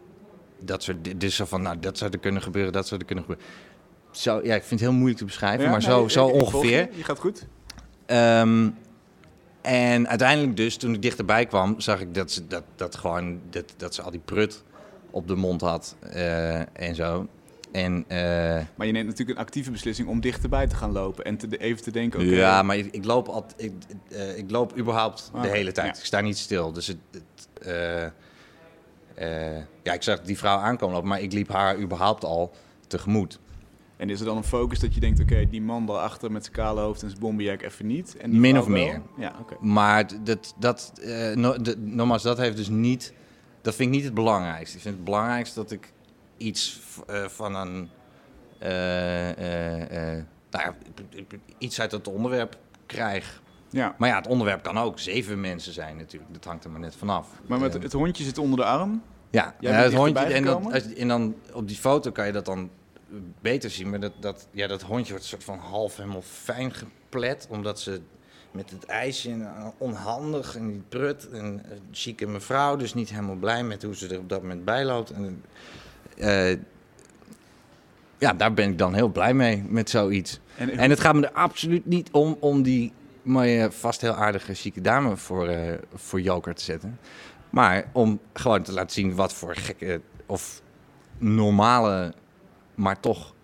Dat 0.60 0.82
soort, 0.82 1.20
dus 1.20 1.34
zo 1.34 1.44
van, 1.44 1.62
nou, 1.62 1.78
dat 1.78 1.98
zou 1.98 2.10
er 2.10 2.18
kunnen 2.18 2.42
gebeuren, 2.42 2.72
dat 2.72 2.86
zou 2.86 3.00
er 3.00 3.06
kunnen 3.06 3.24
gebeuren. 3.24 3.48
Zo, 4.10 4.40
ja, 4.42 4.54
ik 4.54 4.64
vind 4.64 4.80
het 4.80 4.88
heel 4.88 4.92
moeilijk 4.92 5.18
te 5.18 5.24
beschrijven, 5.24 5.64
Ja, 5.64 5.70
maar 5.70 5.80
nee, 5.80 5.88
zo, 5.88 6.08
zo 6.08 6.26
ongeveer. 6.26 6.80
Je. 6.80 6.88
je 6.96 7.04
gaat 7.04 7.18
goed. 7.18 7.46
Ehm, 8.06 8.68
en 9.60 10.08
uiteindelijk 10.08 10.56
dus, 10.56 10.76
toen 10.76 10.94
ik 10.94 11.02
dichterbij 11.02 11.46
kwam, 11.46 11.80
zag 11.80 12.00
ik 12.00 12.14
dat 12.14 12.30
ze, 12.30 12.46
dat, 12.46 12.62
dat 12.76 12.96
gewoon, 12.96 13.40
dat, 13.50 13.74
dat 13.76 13.94
ze 13.94 14.02
al 14.02 14.10
die 14.10 14.20
prut 14.24 14.62
op 15.10 15.28
de 15.28 15.36
mond 15.36 15.60
had 15.60 15.96
eh, 16.00 16.80
en 16.80 16.94
zo. 16.94 17.26
En 17.76 18.04
eh, 18.08 18.18
Maar 18.74 18.86
je 18.86 18.92
neemt 18.92 19.06
natuurlijk 19.06 19.38
een 19.38 19.44
actieve 19.44 19.70
beslissing 19.70 20.08
om 20.08 20.20
dichterbij 20.20 20.66
te 20.66 20.74
gaan 20.76 20.92
lopen 20.92 21.24
en 21.24 21.36
te, 21.36 21.56
even 21.56 21.82
te 21.82 21.90
denken, 21.90 22.24
ja, 22.26 22.62
maar 22.62 22.76
ik, 22.76 22.88
ik 22.90 23.04
loop 23.04 23.28
altijd, 23.28 23.62
ik, 23.62 23.72
eh, 24.10 24.38
ik 24.38 24.50
loop 24.50 24.78
überhaupt 24.78 25.30
Ah, 25.34 25.42
de 25.42 25.48
hele 25.48 25.72
tijd. 25.72 25.86
ja. 25.94 26.00
Ik 26.00 26.06
sta 26.06 26.20
niet 26.20 26.38
stil. 26.38 26.72
Dus 26.72 26.86
het, 26.86 26.96
het, 27.10 27.48
eh, 29.14 29.56
ja, 29.82 29.92
ik 29.92 30.02
zag 30.02 30.20
die 30.20 30.38
vrouw 30.38 30.58
aankomen 30.58 30.94
lopen, 30.94 31.08
maar 31.08 31.20
ik 31.20 31.32
liep 31.32 31.48
haar 31.48 31.78
überhaupt 31.78 32.24
al 32.24 32.52
tegemoet. 32.86 33.40
En 33.96 34.10
is 34.10 34.20
er 34.20 34.26
dan 34.26 34.36
een 34.36 34.44
focus 34.44 34.78
dat 34.78 34.94
je 34.94 35.00
denkt, 35.00 35.20
oké, 35.20 35.46
die 35.48 35.62
man 35.62 35.86
daarachter 35.86 36.32
met 36.32 36.42
zijn 36.44 36.56
kale 36.56 36.80
hoofd 36.80 37.02
en 37.02 37.08
zijn 37.08 37.20
bomberjack 37.20 37.62
even 37.62 37.86
niet? 37.86 38.16
En 38.16 38.30
die 38.30 38.40
Min 38.40 38.58
of 38.58 38.66
wel? 38.66 38.74
meer. 38.74 39.02
Ja, 39.18 39.36
oké. 39.40 39.56
Maar 39.60 40.24
dat, 40.24 40.54
dat, 40.58 40.92
no, 41.34 41.56
de, 41.62 41.76
nogmaals, 41.78 42.22
dat 42.22 42.38
heeft 42.38 42.56
dus 42.56 42.68
niet, 42.68 43.12
dat 43.62 43.74
vind 43.74 43.88
ik 43.88 43.94
niet 43.94 44.04
het 44.04 44.14
belangrijkste. 44.14 44.76
Ik 44.76 44.82
vind 44.82 44.94
het 44.94 45.04
belangrijkste 45.04 45.60
dat 45.60 45.70
ik 45.70 45.92
iets 46.36 46.80
eh, 47.06 47.24
van 47.24 47.54
een, 47.54 47.90
eh, 48.58 50.16
eh, 50.16 50.24
nou 50.50 50.64
ja, 50.64 50.74
iets 51.58 51.80
uit 51.80 51.92
het 51.92 52.08
onderwerp 52.08 52.56
krijg. 52.86 53.42
Ja, 53.70 53.94
Maar 53.98 54.08
ja, 54.08 54.16
het 54.16 54.26
onderwerp 54.26 54.62
kan 54.62 54.78
ook 54.78 54.98
zeven 54.98 55.40
mensen 55.40 55.72
zijn 55.72 55.96
natuurlijk. 55.96 56.32
Dat 56.32 56.44
hangt 56.44 56.64
er 56.64 56.70
maar 56.70 56.80
net 56.80 56.96
vanaf. 56.96 57.28
maar 57.46 57.58
met, 57.58 57.72
het 57.72 57.92
hondje 57.92 58.24
zit 58.24 58.38
onder 58.38 58.58
de 58.58 58.64
arm. 58.64 59.02
ja, 59.30 59.54
Jij 59.60 59.82
het 59.82 59.94
hondje. 59.94 60.24
En, 60.24 60.44
dat, 60.44 61.08
dan 61.08 61.34
op 61.52 61.68
die 61.68 61.76
foto 61.76 62.10
kan 62.10 62.26
je 62.26 62.32
dat 62.32 62.44
dan 62.44 62.70
beter 63.40 63.70
zien. 63.70 63.90
Maar 63.90 64.00
dat, 64.00 64.12
dat, 64.20 64.48
ja, 64.50 64.66
dat 64.66 64.82
hondje 64.82 65.12
wordt 65.12 65.26
soort 65.26 65.44
van 65.44 65.58
half 65.58 65.96
helemaal 65.96 66.22
fijn 66.22 66.72
geplet. 66.72 67.46
Omdat 67.50 67.80
ze 67.80 68.00
met 68.50 68.70
het 68.70 68.84
ijsje 68.84 69.30
en, 69.30 69.72
onhandig 69.78 70.56
en 70.56 70.68
die 70.68 70.82
prut. 70.88 71.28
En 71.28 71.44
een 71.44 71.80
chique 71.90 72.26
mevrouw, 72.26 72.76
dus 72.76 72.94
niet 72.94 73.10
helemaal 73.10 73.36
blij 73.36 73.62
met 73.62 73.82
hoe 73.82 73.96
ze 73.96 74.08
er 74.08 74.18
op 74.18 74.28
dat 74.28 74.42
moment 74.42 74.64
bij 74.64 74.84
loopt. 74.84 75.10
En, 75.10 75.44
ja, 78.18 78.32
daar 78.32 78.54
ben 78.54 78.70
ik 78.70 78.78
dan 78.78 78.94
heel 78.94 79.08
blij 79.08 79.34
mee 79.34 79.64
met 79.68 79.90
zoiets. 79.90 80.40
En, 80.56 80.70
En 80.70 80.90
het 80.90 81.00
gaat 81.00 81.14
me 81.14 81.26
er 81.26 81.32
absoluut 81.32 81.86
niet 81.86 82.08
om 82.10 82.36
om 82.40 82.62
die 82.62 82.92
mooie, 83.22 83.72
vast 83.72 84.00
heel 84.00 84.14
aardige, 84.14 84.54
chique 84.54 84.80
dame 84.80 85.16
voor, 85.16 85.48
eh, 85.48 85.78
voor 85.94 86.20
joker 86.20 86.54
te 86.54 86.62
zetten. 86.64 86.98
Maar 87.50 87.84
om 87.92 88.20
gewoon 88.32 88.62
te 88.62 88.72
laten 88.72 88.90
zien 88.90 89.14
wat 89.14 89.32
voor 89.32 89.56
gekke 89.56 90.00
of 90.26 90.62
normale, 91.18 92.14
maar 92.74 93.00
toch 93.00 93.34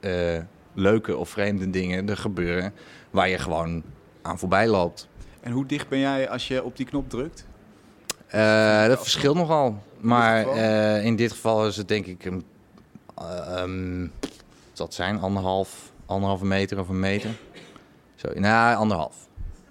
eh, 0.00 0.38
leuke 0.74 1.16
of 1.16 1.28
vreemde 1.28 1.70
dingen 1.70 2.08
er 2.08 2.16
gebeuren 2.16 2.72
waar 3.10 3.28
je 3.28 3.38
gewoon 3.38 3.82
aan 4.22 4.38
voorbij 4.38 4.68
loopt. 4.68 5.08
en 5.40 5.52
hoe 5.52 5.66
dicht 5.66 5.88
ben 5.88 5.98
jij 5.98 6.28
als 6.28 6.48
je 6.48 6.64
op 6.64 6.76
die 6.76 6.86
knop 6.86 7.10
drukt? 7.10 7.46
Eh, 8.32 8.86
dat 8.86 9.02
verschilt 9.02 9.36
nogal. 9.36 9.82
Maar 10.00 10.46
eh, 10.48 11.04
in 11.04 11.16
dit 11.16 11.32
geval 11.32 11.66
is 11.66 11.76
het 11.76 11.88
denk 11.88 12.06
ik 12.06 12.24
een, 12.24 12.44
eh, 13.14 13.60
ehm, 13.62 14.06
het 14.76 14.94
zijn, 14.94 15.20
anderhalf, 15.20 15.92
anderhalve 16.06 16.44
meter 16.44 16.78
of 16.80 16.88
een 16.88 17.00
meter. 17.00 17.30
Zo, 18.14 18.28
nou, 18.34 18.76
anderhalf. 18.76 19.16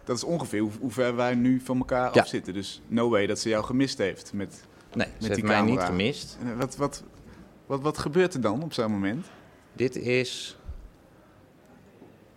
Dat 0.04 0.18
is 0.18 0.24
ongeveer 0.24 0.60
hoe, 0.62 0.72
hoe 0.80 0.92
ver 0.92 1.16
wij 1.16 1.36
nu 1.36 1.62
van 1.64 1.78
elkaar 1.78 2.14
Ja. 2.14 2.22
af 2.22 2.28
zitten. 2.28 2.54
Dus 2.54 2.82
no 2.88 3.10
way 3.10 3.28
dat 3.28 3.40
ze 3.40 3.50
jou 3.50 3.64
gemist 3.64 3.98
heeft. 3.98 4.34
Met, 4.34 4.64
Nee, 4.94 5.08
ze 5.08 5.14
die 5.20 5.28
heeft 5.30 5.44
mij 5.44 5.62
niet 5.62 5.80
gemist. 5.80 6.38
en 6.44 6.58
wat, 6.58 6.76
wat, 6.76 7.04
wat, 7.66 7.82
wat 7.82 7.98
gebeurt 7.98 8.34
er 8.34 8.42
dan 8.42 8.64
op 8.64 8.74
zo'n 8.74 8.92
moment? 8.92 9.28
Dit 9.74 9.96
is 9.96 10.56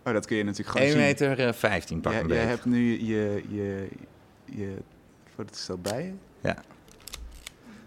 Oh, 0.03 0.13
dat 0.13 0.25
kun 0.25 0.37
je 0.37 0.43
natuurlijk 0.43 0.69
gewoon 0.77 0.87
1 0.87 0.95
zien. 0.97 1.05
meter 1.05 1.47
eh, 1.47 1.53
15 1.53 2.01
pak 2.01 2.11
Jij, 2.13 2.21
beetje. 2.23 2.35
hebt 2.43 2.65
nu 2.65 2.91
je, 3.05 3.43
je, 3.49 3.89
je 4.45 4.77
fotostel 5.35 5.77
bij 5.77 6.03
je. 6.03 6.13
Ja. 6.41 6.55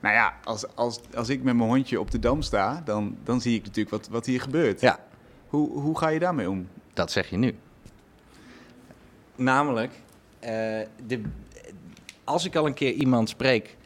Nou 0.00 0.14
ja, 0.14 0.34
als, 0.44 0.64
als, 0.76 1.00
als 1.14 1.28
ik 1.28 1.42
met 1.42 1.56
mijn 1.56 1.68
hondje 1.68 2.00
op 2.00 2.10
de 2.10 2.18
dam 2.18 2.42
sta, 2.42 2.82
dan, 2.84 3.16
dan 3.24 3.40
zie 3.40 3.54
ik 3.56 3.62
natuurlijk 3.64 3.90
wat, 3.90 4.08
wat 4.08 4.26
hier 4.26 4.40
gebeurt. 4.40 4.80
Ja, 4.80 4.98
Hoe, 5.48 5.80
hoe 5.80 5.98
ga 5.98 6.08
je 6.08 6.18
daarmee 6.18 6.50
om? 6.50 6.68
dat 6.92 7.10
zeg 7.12 7.30
je 7.30 7.36
nu. 7.36 7.54
Namelijk, 9.36 9.92
eh, 10.38 10.50
de, 11.06 11.22
als 12.24 12.44
ik 12.44 12.56
al 12.56 12.66
een 12.66 12.74
keer 12.74 12.92
iemand 12.92 13.28
spreek 13.28 13.76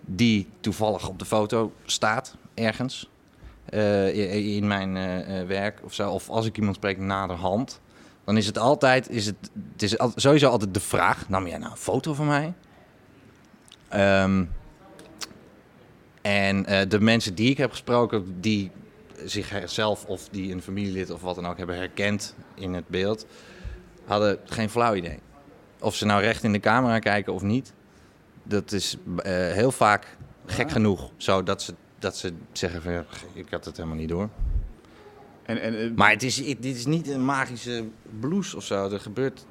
die 0.00 0.48
toevallig 0.60 1.08
op 1.08 1.18
de 1.18 1.24
foto 1.24 1.72
staat 1.84 2.36
ergens 2.54 3.10
eh, 3.64 4.56
in 4.56 4.66
mijn 4.66 4.96
eh, 4.96 5.46
werk 5.46 5.80
of 5.84 5.94
zo, 5.94 6.10
of 6.10 6.28
als 6.28 6.46
ik 6.46 6.56
iemand 6.56 6.76
spreek 6.76 6.98
naderhand, 6.98 7.80
dan 8.24 8.36
is 8.36 8.46
het 8.46 8.58
altijd, 8.58 9.10
is 9.10 9.26
het, 9.26 9.50
het 9.72 9.82
is 9.82 9.98
al- 9.98 10.12
sowieso 10.16 10.48
altijd 10.48 10.74
de 10.74 10.80
vraag: 10.80 11.28
nam 11.28 11.46
jij 11.46 11.58
nou 11.58 11.70
een 11.70 11.76
foto 11.76 12.14
van 12.14 12.26
mij? 12.26 12.52
Ehm, 13.90 14.44
en 16.22 16.66
eh, 16.66 16.88
de 16.88 17.00
mensen 17.00 17.34
die 17.34 17.50
ik 17.50 17.56
heb 17.56 17.70
gesproken, 17.70 18.40
die 18.40 18.70
zichzelf 19.24 20.04
of 20.04 20.28
die 20.28 20.52
een 20.52 20.62
familielid 20.62 21.10
of 21.10 21.20
wat 21.20 21.34
dan 21.34 21.46
ook 21.46 21.58
hebben 21.58 21.76
herkend 21.76 22.34
in 22.54 22.72
het 22.72 22.88
beeld, 22.88 23.26
hadden 24.04 24.38
geen 24.44 24.70
flauw 24.70 24.94
idee. 24.94 25.18
Of 25.80 25.94
ze 25.94 26.04
nou 26.06 26.22
recht 26.22 26.42
in 26.44 26.52
de 26.52 26.60
camera 26.60 26.98
kijken 26.98 27.32
of 27.32 27.42
niet, 27.42 27.72
dat 28.42 28.72
is 28.72 28.96
eh, 29.16 29.32
heel 29.32 29.70
vaak 29.72 30.16
gek 30.46 30.66
Ja. 30.66 30.72
genoeg 30.72 31.10
zo 31.16 31.42
dat 31.42 31.62
ze, 31.62 31.74
dat 31.98 32.16
ze 32.16 32.32
zeggen 32.52 32.82
van 32.82 33.04
ik 33.32 33.46
had 33.50 33.64
het 33.64 33.76
helemaal 33.76 33.98
niet 33.98 34.08
door. 34.08 34.28
En, 35.42 35.60
en, 35.60 35.78
eh, 35.78 35.90
Maar 35.94 36.10
het 36.10 36.22
is, 36.22 36.36
dit 36.36 36.64
is 36.64 36.86
niet 36.86 37.08
een 37.08 37.24
magische 37.24 37.84
blouse 38.20 38.56
of 38.56 38.64
zo. 38.64 38.90
Er 38.90 39.00
gebeurt. 39.00 39.46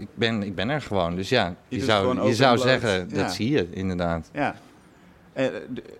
Ik, 0.00 0.08
ben, 0.14 0.42
ik 0.42 0.54
ben 0.54 0.68
er 0.68 0.82
gewoon. 0.82 1.16
Dus 1.16 1.28
ja, 1.28 1.54
Je 1.68 1.80
zou, 1.80 2.26
je 2.26 2.34
zou 2.34 2.58
zeggen, 2.58 2.90
Ja. 3.08 3.22
dat 3.22 3.32
zie 3.32 3.50
je 3.50 3.68
inderdaad. 3.70 4.30
Ja. 4.32 4.54
Eh, 5.32 5.46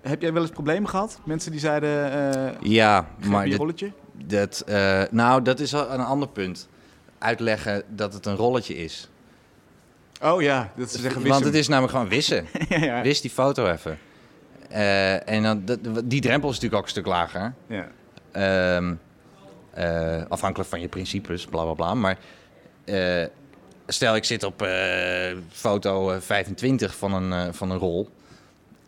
heb 0.03 0.21
jij 0.23 0.33
wel 0.33 0.43
eens 0.43 0.51
problemen 0.51 0.89
gehad? 0.89 1.21
Mensen 1.25 1.51
die 1.51 1.61
zeiden, 1.61 2.13
eh 2.13 2.53
Ja, 2.61 3.07
maar 3.27 3.45
dit- 3.45 3.59
rolletje? 3.59 3.93
dat, 4.25 4.61
eh, 4.67 5.03
nou, 5.11 5.43
dat 5.43 5.61
is 5.61 5.75
al 5.75 5.91
een 5.93 6.01
ander 6.01 6.29
punt. 6.29 6.69
Uitleggen 7.19 7.83
dat 7.89 8.13
het 8.13 8.27
een 8.27 8.37
rolletje 8.37 8.77
is. 8.77 9.09
Oh 10.23 10.43
ja, 10.43 10.73
dat 10.77 10.91
ze 10.91 10.99
zeggen 10.99 11.15
Want 11.15 11.25
wissem. 11.27 11.47
het 11.47 11.55
is 11.55 11.69
namelijk 11.69 11.93
gewoon 11.93 12.09
wissen. 12.09 12.47
ja, 12.69 12.79
ja. 12.85 13.03
Wis 13.03 13.21
die 13.21 13.31
foto 13.31 13.67
even. 13.71 13.99
En 15.27 15.43
dan, 15.43 15.63
dat, 15.65 15.79
die 16.05 16.21
drempel 16.21 16.49
is 16.49 16.55
natuurlijk 16.55 16.75
ook 16.83 16.83
een 16.85 16.91
stuk 16.95 17.07
lager. 17.07 17.53
ja. 17.67 17.87
Ehm, 18.33 18.95
eh, 19.71 20.23
afhankelijk 20.29 20.71
van 20.71 20.81
je 20.81 20.89
principes, 20.89 21.45
bla 21.45 21.63
bla 21.63 21.73
bla. 21.75 21.95
Maar 21.95 22.19
stel 23.93 24.17
ik 24.17 24.25
zit 24.25 24.43
op 24.43 24.63
eh, 24.63 25.37
foto 25.51 26.11
eh, 26.11 26.21
25 26.21 26.97
van 26.97 27.13
een, 27.15 27.33
eh, 27.33 27.53
van 27.53 27.71
een 27.71 27.79
rol. 27.79 28.09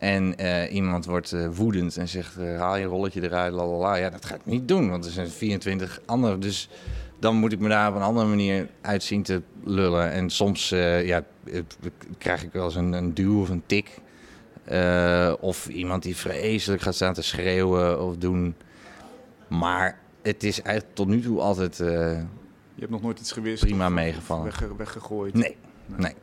En 0.03 0.37
eh, 0.37 0.73
iemand 0.73 1.05
wordt 1.05 1.31
eh, 1.31 1.47
woedend 1.47 1.97
en 1.97 2.07
zegt: 2.07 2.37
eh, 2.37 2.59
haal 2.59 2.75
je 2.75 2.85
rolletje 2.85 3.21
eruit, 3.21 3.53
la 3.53 3.65
la 3.65 3.77
la. 3.77 3.95
Ja, 3.95 4.09
dat 4.09 4.25
ga 4.25 4.35
ik 4.35 4.45
niet 4.45 4.67
doen, 4.67 4.89
want 4.89 5.05
er 5.05 5.11
zijn 5.11 5.29
24 5.29 6.01
andere. 6.05 6.37
Dus 6.37 6.69
dan 7.19 7.35
moet 7.35 7.51
ik 7.51 7.59
me 7.59 7.69
daar 7.69 7.89
op 7.89 7.95
een 7.95 8.01
andere 8.01 8.27
manier 8.27 8.67
uit 8.81 9.03
zien 9.03 9.23
te 9.23 9.41
lullen. 9.63 10.11
En 10.11 10.29
soms 10.29 10.71
eh, 10.71 11.05
ja, 11.05 11.23
eh, 11.43 11.61
krijg 12.17 12.43
ik 12.43 12.51
wel 12.51 12.65
eens 12.65 12.75
een, 12.75 12.93
een 12.93 13.13
duw 13.13 13.41
of 13.41 13.49
een 13.49 13.63
tik. 13.65 13.99
Eh, 14.63 15.33
of 15.39 15.67
iemand 15.67 16.03
die 16.03 16.15
vreselijk 16.15 16.81
gaat 16.81 16.95
staan 16.95 17.13
te 17.13 17.21
schreeuwen 17.21 18.01
of 18.01 18.17
doen. 18.17 18.55
Maar 19.47 19.99
het 20.21 20.43
is 20.43 20.61
eigenlijk 20.61 20.95
tot 20.95 21.07
nu 21.07 21.21
toe 21.21 21.39
altijd 21.39 21.79
eh, 21.79 22.17
Je 22.75 22.79
hebt 22.79 22.91
nog 22.91 23.01
nooit 23.01 23.19
iets 23.19 23.31
gewist? 23.31 23.63
prima 23.63 23.89
meegevallen. 23.89 24.43
Wegge- 24.43 24.75
weggegooid? 24.75 25.33
Nee, 25.33 25.55
nee. 25.95 26.13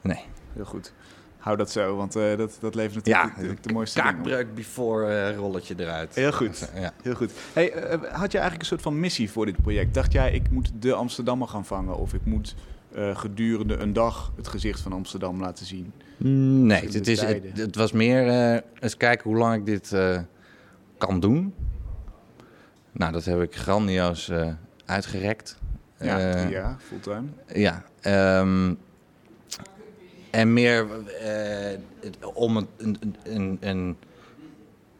Nee. 0.00 0.20
Heel 0.52 0.64
goed. 0.64 0.92
Hou 1.38 1.56
dat 1.56 1.70
zo, 1.70 1.96
want 1.96 2.16
eh, 2.16 2.36
dat, 2.36 2.56
dat 2.60 2.74
levert 2.74 2.94
natuurlijk 2.94 3.36
Ja, 3.36 3.42
de, 3.42 3.48
de, 3.48 3.60
de 3.60 3.72
mooiste. 3.72 4.00
Kaakbreuk 4.00 4.54
before 4.54 5.06
eh, 5.14 5.36
rolletje 5.36 5.74
eruit. 5.78 6.14
Heel 6.14 6.32
goed. 6.32 6.70
Ja. 6.74 6.92
Heel 7.02 7.14
goed. 7.14 7.32
Hey, 7.52 7.72
eh, 7.72 7.90
had 8.12 8.32
je 8.32 8.38
eigenlijk 8.38 8.58
een 8.60 8.64
soort 8.68 8.82
van 8.82 9.00
missie 9.00 9.30
voor 9.30 9.46
dit 9.46 9.62
project? 9.62 9.94
Dacht 9.94 10.12
jij, 10.12 10.32
ik 10.32 10.50
moet 10.50 10.72
de 10.78 10.94
Amsterdammer 10.94 11.48
gaan 11.48 11.64
vangen? 11.66 11.96
Of 11.96 12.14
ik 12.14 12.24
moet 12.24 12.54
gedurende 13.14 13.76
een 13.76 13.92
dag 13.92 14.32
het 14.36 14.48
gezicht 14.48 14.80
van 14.80 14.92
Amsterdam 14.92 15.40
laten 15.40 15.66
zien? 15.66 15.92
Nee, 16.16 16.78
Verschillende 16.78 16.98
het, 16.98 17.08
is, 17.08 17.20
het, 17.20 17.58
het 17.58 17.76
was 17.76 17.92
meer 17.92 18.26
eens 18.80 18.96
kijken 18.96 19.30
hoe 19.30 19.38
lang 19.38 19.54
ik 19.54 19.66
dit 19.66 19.94
kan 20.98 21.20
doen. 21.20 21.54
Nou, 22.92 23.12
dat 23.12 23.24
heb 23.24 23.40
ik 23.42 23.56
grandioos 23.56 24.30
uitgerekt. 24.84 25.58
Ja, 26.00 26.18
Eh, 26.34 26.50
jaar, 26.50 26.76
fulltime. 26.80 27.26
Ja. 27.54 27.84
ehm, 28.00 28.74
en 30.30 30.52
meer 30.52 30.86
eh, 31.20 31.78
om 32.34 32.56
een, 32.56 32.68
een, 32.78 32.98
een, 33.22 33.56
een, 33.60 33.96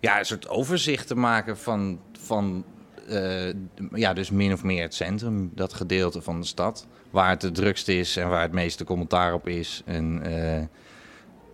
ja, 0.01 0.19
een 0.19 0.25
soort 0.25 0.49
overzicht 0.49 1.07
te 1.07 1.15
maken 1.15 1.59
van, 1.59 2.01
van 2.19 2.65
eh, 3.09 3.53
ja, 3.93 4.13
dus 4.13 4.31
min 4.31 4.53
of 4.53 4.63
meer 4.63 4.83
het 4.83 4.95
centrum, 4.95 5.51
dat 5.55 5.73
gedeelte 5.73 6.23
van 6.23 6.41
de 6.41 6.47
stad. 6.47 6.87
Waar 7.11 7.31
het 7.31 7.43
het 7.43 7.55
drukste 7.55 7.95
is 7.95 8.17
en 8.17 8.29
waar 8.29 8.43
het 8.43 8.53
meeste 8.53 8.85
commentaar 8.85 9.35
op 9.35 9.49
is. 9.49 9.83
En 9.85 10.23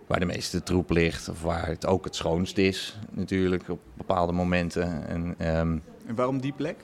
waar 0.07 0.19
de 0.19 0.25
meeste 0.25 0.63
troep 0.63 0.89
ligt. 0.89 1.29
Of 1.29 1.41
waar 1.41 1.67
het 1.67 1.85
ook 1.85 2.03
het 2.03 2.15
schoonst 2.15 2.57
is, 2.57 2.99
natuurlijk, 3.11 3.69
op 3.69 3.79
bepaalde 3.97 4.31
momenten. 4.31 5.07
En, 5.07 5.35
ehm, 5.37 5.77
En 6.07 6.15
waarom 6.15 6.41
die 6.41 6.53
plek? 6.53 6.75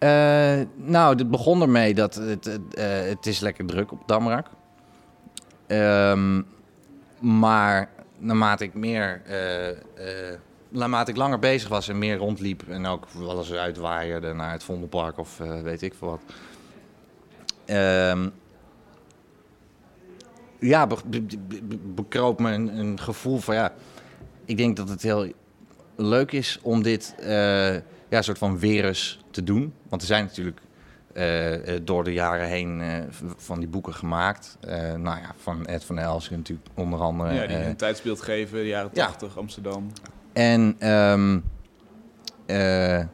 Eh, 0.00 0.66
nou, 0.74 1.16
het 1.16 1.30
begon 1.30 1.62
ermee 1.62 1.94
dat 1.94 2.14
het, 2.14 2.46
eh, 2.74 2.84
het 3.00 3.26
is 3.26 3.40
lekker 3.40 3.66
druk 3.66 3.92
op 3.92 4.02
Damrak. 4.06 4.46
Ehm 5.66 6.42
maar 7.20 7.90
naarmate 8.18 8.64
ik 8.64 8.74
meer 8.74 9.22
eh, 9.24 10.36
naarmate 10.68 11.10
ik 11.10 11.16
langer 11.16 11.38
bezig 11.38 11.68
was 11.68 11.88
en 11.88 11.98
meer 11.98 12.16
rondliep 12.16 12.62
en 12.68 12.86
ook 12.86 13.08
wel 13.08 13.38
eens 13.38 13.52
uitwaaierde 13.52 14.32
naar 14.32 14.52
het 14.52 14.62
Vondelpark 14.62 15.18
of 15.18 15.36
weet 15.62 15.82
ik 15.82 15.94
veel 15.94 16.08
wat. 16.08 16.20
Ehm, 17.64 18.28
ja, 20.58 20.86
be, 20.86 20.96
be- 21.06 21.22
be- 21.22 21.62
be- 21.62 21.76
bekroop 21.94 22.40
me 22.40 22.52
een, 22.52 22.78
een 22.78 23.00
gevoel 23.00 23.38
van 23.38 23.54
ja, 23.54 23.72
ik 24.44 24.56
denk 24.56 24.76
dat 24.76 24.88
het 24.88 25.02
heel 25.02 25.32
leuk 25.96 26.32
is 26.32 26.58
om 26.62 26.82
dit 26.82 27.14
ja, 28.10 28.16
een 28.16 28.24
soort 28.24 28.38
van 28.38 28.58
eens 28.60 29.20
te 29.30 29.44
doen. 29.44 29.74
Want 29.88 30.02
er 30.02 30.08
zijn 30.08 30.24
natuurlijk 30.24 30.60
eh, 31.12 31.74
eh, 31.74 31.80
door 31.84 32.04
de 32.04 32.12
jaren 32.12 32.46
heen 32.46 32.80
eh, 32.80 33.04
van 33.36 33.58
die 33.58 33.68
boeken 33.68 33.94
gemaakt. 33.94 34.58
Eh, 34.60 34.76
nou 34.78 35.18
ja, 35.18 35.34
van 35.36 35.66
Ed 35.66 35.84
van 35.84 35.98
Elsen 35.98 36.36
natuurlijk 36.36 36.68
onder 36.74 37.00
andere. 37.00 37.32
Ja, 37.32 37.46
die 37.46 37.56
een 37.56 37.76
tijdsbeeld 37.76 38.20
geven, 38.20 38.58
de 38.58 38.66
jaren 38.66 38.90
ja. 38.92 39.06
80, 39.06 39.38
Amsterdam. 39.38 39.92
en 40.32 40.76
ehm, 40.78 41.38
eh, 42.46 43.04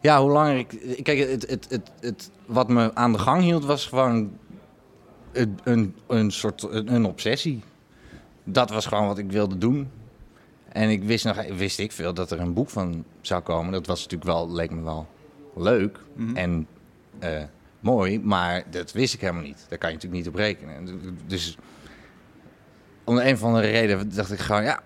ja, 0.00 0.20
hoe 0.20 0.30
langer 0.30 0.56
ik. 0.56 0.98
Kijk, 1.02 1.18
het, 1.18 1.50
het, 1.50 1.66
het, 1.70 1.90
het, 2.00 2.30
wat 2.46 2.68
me 2.68 2.94
aan 2.94 3.12
de 3.12 3.18
gang 3.18 3.42
hield 3.42 3.64
was 3.64 3.86
gewoon 3.86 4.38
een, 5.32 5.58
een, 5.64 5.96
een 6.06 6.30
soort 6.30 6.62
een, 6.62 6.94
een 6.94 7.04
obsessie. 7.04 7.62
Dat 8.44 8.70
was 8.70 8.86
gewoon 8.86 9.06
wat 9.06 9.18
ik 9.18 9.30
wilde 9.30 9.58
doen. 9.58 9.90
En 10.72 10.88
ik 10.90 11.02
wist 11.02 11.24
nog, 11.24 11.42
wist 11.56 11.78
ik 11.78 11.92
veel 11.92 12.14
dat 12.14 12.30
er 12.30 12.40
een 12.40 12.52
boek 12.52 12.70
van 12.70 13.04
zou 13.20 13.42
komen. 13.42 13.72
Dat 13.72 13.86
was 13.86 14.02
natuurlijk 14.02 14.30
wel, 14.30 14.52
leek 14.52 14.70
me 14.70 14.82
wel 14.82 15.06
leuk 15.56 15.98
Mhm. 16.14 16.36
en 16.36 16.66
eh, 17.18 17.42
mooi, 17.80 18.20
maar 18.20 18.62
dat 18.70 18.92
wist 18.92 19.14
ik 19.14 19.20
helemaal 19.20 19.42
niet. 19.42 19.66
Daar 19.68 19.78
kan 19.78 19.88
je 19.88 19.94
natuurlijk 19.94 20.22
niet 20.24 20.32
op 20.32 20.38
rekenen. 20.38 20.98
Dus 21.26 21.56
om 23.04 23.18
een 23.18 23.34
of 23.34 23.42
andere 23.42 23.70
reden 23.70 24.14
dacht 24.14 24.32
ik 24.32 24.38
gewoon, 24.38 24.62
ja, 24.62 24.80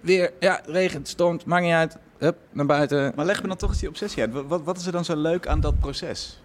weer, 0.00 0.32
ja, 0.40 0.60
regent, 0.66 1.08
stormt, 1.08 1.44
maakt 1.44 1.64
niet 1.64 1.72
uit. 1.72 1.96
Hup, 2.18 2.36
naar 2.52 2.66
buiten. 2.66 3.12
Maar 3.16 3.24
leg 3.26 3.42
me 3.42 3.48
dan 3.48 3.56
toch 3.56 3.70
eens 3.70 3.78
die 3.78 3.88
obsessie 3.88 4.22
uit. 4.22 4.46
Wat, 4.46 4.62
wat 4.62 4.76
is 4.78 4.86
er 4.86 4.92
dan 4.92 5.04
zo 5.04 5.16
leuk 5.16 5.46
aan 5.46 5.60
dat 5.60 5.78
proces? 5.78 6.40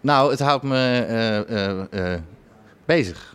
Nou, 0.00 0.30
het 0.30 0.40
houdt 0.40 0.62
me 0.64 0.76
eh, 1.08 2.12
eh, 2.14 2.20
bezig. 2.84 3.33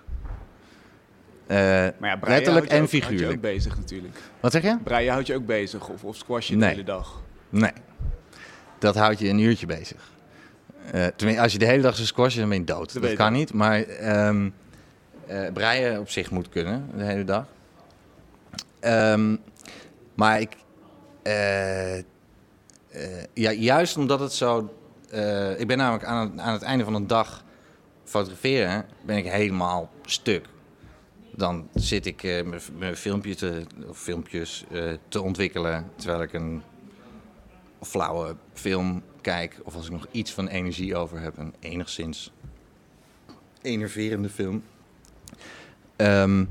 Eh, 1.50 1.58
Maar 1.58 2.10
ja, 2.10 2.18
breien 2.18 2.36
Letterlijk 2.38 2.66
je 2.66 2.72
en 2.72 2.82
ook- 2.84 2.90
je 2.90 3.02
figuurlijk. 3.02 3.32
ook 3.32 3.42
bezig 3.42 3.78
natuurlijk. 3.78 4.18
wat 4.40 4.52
zeg 4.52 4.62
je? 4.62 4.78
Breien 4.84 5.12
houdt 5.12 5.28
je 5.28 5.36
ook 5.36 5.46
bezig 5.46 5.88
of, 5.90 6.04
of 6.04 6.16
squash 6.16 6.48
je 6.48 6.54
de 6.54 6.60
Nee. 6.60 6.70
hele 6.70 6.84
dag. 6.84 7.22
Nee. 7.50 7.72
Dat 8.80 8.96
houdt 8.96 9.20
je 9.20 9.28
een 9.30 9.40
uurtje 9.40 9.66
bezig. 9.66 10.12
Eh, 10.92 11.06
tenminste, 11.16 11.44
als 11.44 11.52
je 11.52 11.58
de 11.60 11.66
hele 11.66 11.82
dag 11.82 11.96
zo 11.96 12.06
squasht, 12.06 12.38
dan 12.38 12.50
ben 12.50 12.58
je 12.58 12.64
dood. 12.64 13.02
Dat, 13.02 13.14
kan 13.14 13.34
niet. 13.34 13.54
Maar 13.54 13.82
ehm 13.84 14.50
eh, 15.28 15.52
breien 15.54 16.00
op 16.00 16.10
zich 16.10 16.32
moet 16.32 16.50
kunnen, 16.50 16.90
de 16.96 17.04
hele 17.04 17.24
dag. 17.24 17.46
Ehm, 18.80 19.36
maar 20.16 20.40
ik... 20.42 20.56
ja, 23.34 23.52
juist 23.52 23.98
omdat 23.98 24.20
het 24.20 24.34
zo... 24.34 24.74
eh, 25.12 25.60
ik 25.60 25.68
ben 25.68 25.78
namelijk 25.78 26.04
aan 26.04 26.30
het, 26.32 26.40
aan 26.40 26.54
het 26.54 26.62
einde 26.62 26.84
van 26.84 26.94
een 26.94 27.08
dag 27.08 27.44
fotograferen, 28.04 28.86
ben 29.06 29.18
ik 29.18 29.26
helemaal 29.26 29.90
stuk. 30.06 30.46
Dan 31.40 31.68
zit 31.74 32.06
ik 32.06 32.24
eh, 32.24 32.46
mijn- 32.78 32.96
filmpje 32.96 33.36
te, 33.36 33.66
of 33.88 34.00
filmpjes 34.00 34.66
eh, 34.72 34.94
te 35.08 35.22
ontwikkelen, 35.22 35.92
terwijl 35.96 36.22
ik 36.22 36.34
een 36.34 36.62
flauwe 37.82 38.36
film 38.54 39.04
kijk, 39.22 39.60
of 39.64 39.76
als 39.76 39.86
ik 39.86 39.92
nog 39.92 40.08
iets 40.12 40.32
van 40.34 40.48
energie 40.48 40.96
over 40.96 41.20
heb, 41.20 41.38
een 41.38 41.54
enigszins 41.60 42.32
enerverende 43.62 44.30
film. 44.30 44.64
Ehm, 45.96 46.46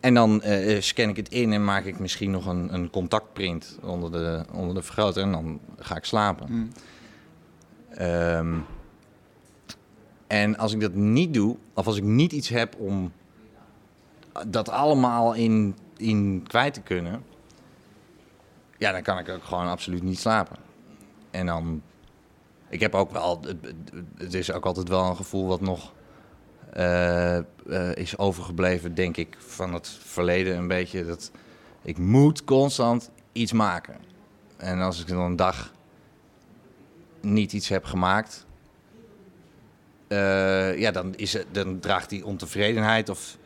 en 0.00 0.14
dan 0.14 0.42
eh, 0.42 0.80
scan 0.80 1.08
ik 1.08 1.16
het 1.16 1.28
in 1.28 1.52
en 1.52 1.64
maak 1.64 1.84
ik 1.84 1.98
misschien 1.98 2.30
nog 2.30 2.46
een, 2.46 2.74
een 2.74 2.90
contactprint 2.90 3.78
onder 3.82 4.12
de, 4.12 4.44
onder 4.52 4.74
de 4.74 4.82
vergroter 4.82 5.22
en 5.22 5.32
dan 5.32 5.60
ga 5.78 5.96
ik 5.96 6.04
slapen. 6.04 6.46
Hm. 6.46 6.66
Ehm, 7.98 8.58
en 10.32 10.58
als 10.58 10.72
ik 10.72 10.80
dat 10.80 10.94
niet 10.94 11.34
doe, 11.34 11.56
of 11.74 11.86
als 11.86 11.96
ik 11.96 12.02
niet 12.02 12.32
iets 12.32 12.48
heb 12.48 12.74
om 12.78 13.12
dat 14.46 14.68
allemaal 14.68 15.34
in, 15.34 15.76
in 15.96 16.44
kwijt 16.46 16.74
te 16.74 16.80
kunnen, 16.80 17.24
ja, 18.78 18.92
dan 18.92 19.02
kan 19.02 19.18
ik 19.18 19.28
ook 19.28 19.44
gewoon 19.44 19.66
absoluut 19.66 20.02
niet 20.02 20.18
slapen. 20.18 20.56
En 21.30 21.46
dan, 21.46 21.82
ik 22.68 22.80
heb 22.80 22.94
ook 22.94 23.10
wel, 23.10 23.40
het, 24.16 24.34
is 24.34 24.52
ook 24.52 24.66
altijd 24.66 24.88
wel 24.88 25.04
een 25.04 25.16
gevoel 25.16 25.46
wat 25.46 25.60
nog 25.60 25.92
eh, 26.72 27.36
eh, 27.36 27.44
is 27.94 28.18
overgebleven, 28.18 28.94
denk 28.94 29.16
ik, 29.16 29.36
van 29.38 29.74
het 29.74 29.88
verleden 29.88 30.56
een 30.56 30.68
beetje. 30.68 31.04
Dat 31.04 31.30
ik 31.82 31.98
moet 31.98 32.44
constant 32.44 33.10
iets 33.32 33.52
maken. 33.52 33.96
En 34.56 34.80
als 34.80 35.00
ik 35.00 35.08
dan 35.08 35.20
een 35.20 35.36
dag 35.36 35.72
niet 37.20 37.52
iets 37.52 37.68
heb 37.68 37.84
gemaakt, 37.84 38.46
eh, 40.12 40.78
ja, 40.78 40.90
dan, 40.90 41.14
is 41.14 41.32
het, 41.32 41.46
dan 41.50 41.80
draagt 41.80 42.08
die 42.08 42.26
ontevredenheid 42.26 43.08
of 43.08 43.36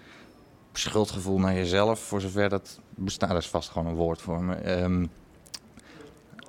schuldgevoel 0.73 1.39
naar 1.39 1.55
jezelf, 1.55 2.01
voor 2.01 2.21
zover 2.21 2.49
dat 2.49 2.81
bestaat, 2.95 3.31
dat 3.31 3.43
is 3.43 3.49
vast 3.49 3.69
gewoon 3.71 3.87
een 3.89 3.95
woord 3.95 4.23
voor 4.23 4.43
me. 4.43 4.55
ehm, 4.55 5.07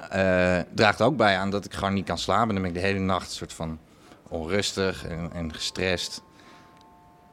eh, 0.09 0.59
draagt 0.73 1.01
ook 1.01 1.17
bij 1.17 1.37
aan 1.37 1.49
dat 1.49 1.65
ik 1.65 1.73
gewoon 1.73 1.93
niet 1.93 2.05
kan 2.05 2.17
slapen. 2.17 2.53
Dan 2.53 2.61
ben 2.61 2.71
ik 2.71 2.77
de 2.77 2.87
hele 2.87 2.99
nacht 2.99 3.31
soort 3.31 3.53
van 3.53 3.79
onrustig 4.27 5.05
en, 5.05 5.29
en 5.33 5.53
gestrest. 5.53 6.21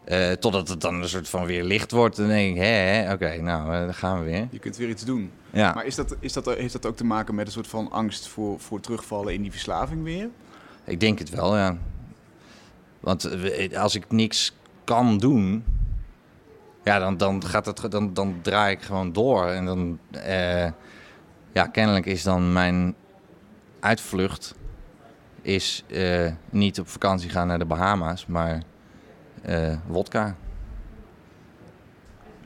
Eh, 0.05 0.33
totdat 0.33 0.69
het 0.69 0.81
dan 0.81 1.03
een 1.03 1.09
soort 1.09 1.29
van 1.29 1.47
weer 1.47 1.65
licht 1.65 1.91
wordt. 1.91 2.17
Dan 2.17 2.29
denk 2.29 2.57
ik, 2.57 2.63
hè 2.63 3.13
oké, 3.13 3.37
nou, 3.37 3.85
dan 3.85 3.95
gaan 3.95 4.19
we 4.19 4.25
weer. 4.25 4.49
Je 4.51 4.59
kunt 4.59 4.77
weer 4.77 4.89
iets 4.89 5.05
doen. 5.05 5.31
Ja. 5.51 5.73
Maar 5.75 5.87
is 5.87 5.95
dat, 5.95 6.17
is 6.21 6.33
dat, 6.33 6.47
heeft 6.47 6.73
dat 6.73 6.87
ook 6.87 6.97
te 6.97 7.05
maken 7.05 7.35
met 7.35 7.47
een 7.47 7.53
soort 7.53 7.67
van 7.67 7.91
angst 7.91 8.29
voor, 8.29 8.61
voor 8.61 8.81
terugvallen 8.81 9.35
in 9.35 9.43
die 9.43 9.51
verslaving 9.51 10.03
weer? 10.03 10.29
Ik 10.85 11.01
denk 11.01 11.19
het 11.19 11.31
wel, 11.31 11.57
ja. 11.57 11.77
Want 13.05 13.25
eh, 13.25 13.79
als 13.79 13.95
ik 13.95 14.11
niks 14.11 14.57
kan 14.85 15.19
doen, 15.19 15.65
ja, 16.85 16.99
dan, 16.99 17.17
dan, 17.17 17.45
gaat 17.45 17.67
het, 17.67 17.91
dan, 17.91 18.15
dan 18.15 18.39
draai 18.43 18.75
ik 18.75 18.83
gewoon 18.83 19.13
door. 19.13 19.47
En 19.47 19.65
dan, 19.65 19.99
eh, 20.11 20.71
ja, 21.53 21.67
kennelijk 21.73 22.07
is 22.07 22.23
dan 22.23 22.53
mijn 22.53 22.95
uitvlucht 23.81 24.55
is 25.43 25.85
eh, 25.91 26.33
niet 26.51 26.81
op 26.81 26.89
vakantie 26.89 27.31
gaan 27.31 27.47
naar 27.47 27.59
de 27.59 27.65
Bahama's, 27.65 28.27
maar 28.27 28.63
eh 29.43 29.77
wodka. 29.87 30.37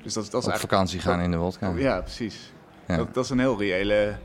Dus 0.03 0.12
dat, 0.12 0.25
dat 0.25 0.42
is 0.42 0.47
Op 0.47 0.51
eigenlijk... 0.51 0.61
vakantie 0.61 1.01
gaan 1.01 1.21
in 1.21 1.31
de 1.31 1.37
wodka. 1.37 1.73
Ja, 1.77 2.01
precies. 2.01 2.53
Ja. 2.87 2.97
Dat, 2.97 3.14
dat 3.14 3.25
is 3.25 3.31
een 3.31 3.38
heel 3.38 3.59
reële 3.59 4.16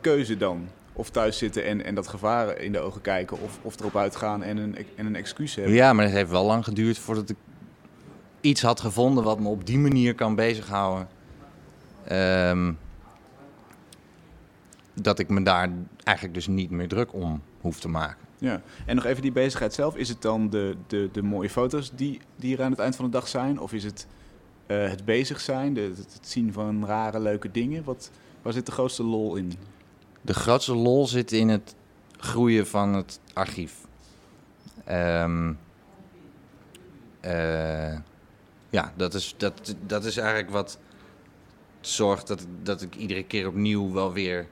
keuze 0.00 0.36
dan. 0.36 0.68
Of 0.96 1.10
thuis 1.10 1.38
zitten 1.38 1.64
en, 1.64 1.84
en 1.84 1.94
dat 1.94 2.08
gevaar 2.08 2.58
in 2.58 2.72
de 2.72 2.78
ogen 2.78 3.00
kijken. 3.00 3.40
Of, 3.40 3.58
of 3.62 3.80
erop 3.80 3.96
uitgaan 3.96 4.42
en 4.42 4.56
een, 4.56 4.76
en 4.96 5.06
een 5.06 5.16
excuus 5.16 5.54
hebben. 5.54 5.74
Ja, 5.74 5.92
maar 5.92 6.04
het 6.04 6.14
heeft 6.14 6.30
wel 6.30 6.44
lang 6.44 6.64
geduurd 6.64 6.98
voordat 6.98 7.30
ik 7.30 7.36
iets 8.40 8.62
had 8.62 8.80
gevonden 8.80 9.24
wat 9.24 9.40
me 9.40 9.48
op 9.48 9.66
die 9.66 9.78
manier 9.78 10.14
kan 10.14 10.34
bezighouden. 10.34 11.08
Ehm, 12.04 12.72
dat 14.94 15.18
ik 15.18 15.28
me 15.28 15.42
daar 15.42 15.70
eigenlijk 16.02 16.36
dus 16.36 16.46
niet 16.46 16.70
meer 16.70 16.88
druk 16.88 17.12
om 17.12 17.42
hoef 17.60 17.80
te 17.80 17.88
maken. 17.88 18.24
Ja. 18.38 18.62
En 18.86 18.94
nog 18.94 19.04
even 19.04 19.22
die 19.22 19.32
bezigheid 19.32 19.74
zelf. 19.74 19.96
Is 19.96 20.08
het 20.08 20.22
dan 20.22 20.50
de, 20.50 20.76
de, 20.86 21.08
de 21.12 21.22
mooie 21.22 21.50
foto's 21.50 21.92
die, 21.94 22.20
die 22.36 22.56
er 22.56 22.62
aan 22.62 22.70
het 22.70 22.80
eind 22.80 22.96
van 22.96 23.04
de 23.04 23.10
dag 23.10 23.28
zijn? 23.28 23.58
Of 23.58 23.72
is 23.72 23.84
het 23.84 24.06
eh, 24.66 24.88
het 24.88 25.04
bezig 25.04 25.40
zijn, 25.40 25.74
de, 25.74 25.80
het, 25.80 25.98
het 25.98 26.28
zien 26.28 26.52
van 26.52 26.86
rare, 26.86 27.20
leuke 27.20 27.50
dingen? 27.50 27.84
Wat, 27.84 28.10
waar 28.42 28.52
zit 28.52 28.66
de 28.66 28.72
grootste 28.72 29.02
lol 29.02 29.36
in? 29.36 29.52
De 30.24 30.34
grootste 30.34 30.74
lol 30.74 31.06
zit 31.06 31.32
in 31.32 31.48
het 31.48 31.74
groeien 32.16 32.66
van 32.66 32.94
het 32.94 33.20
archief. 33.32 33.74
Ehm, 34.84 35.52
eh, 37.20 37.98
ja, 38.70 38.92
dat 38.96 39.14
is, 39.14 39.34
dat, 39.36 39.74
dat 39.86 40.04
is 40.04 40.16
eigenlijk 40.16 40.50
wat 40.50 40.78
zorgt 41.80 42.26
dat, 42.26 42.46
dat 42.62 42.82
ik 42.82 42.94
iedere 42.94 43.24
keer 43.24 43.46
opnieuw 43.46 43.92
wel 43.92 44.12
weer 44.12 44.46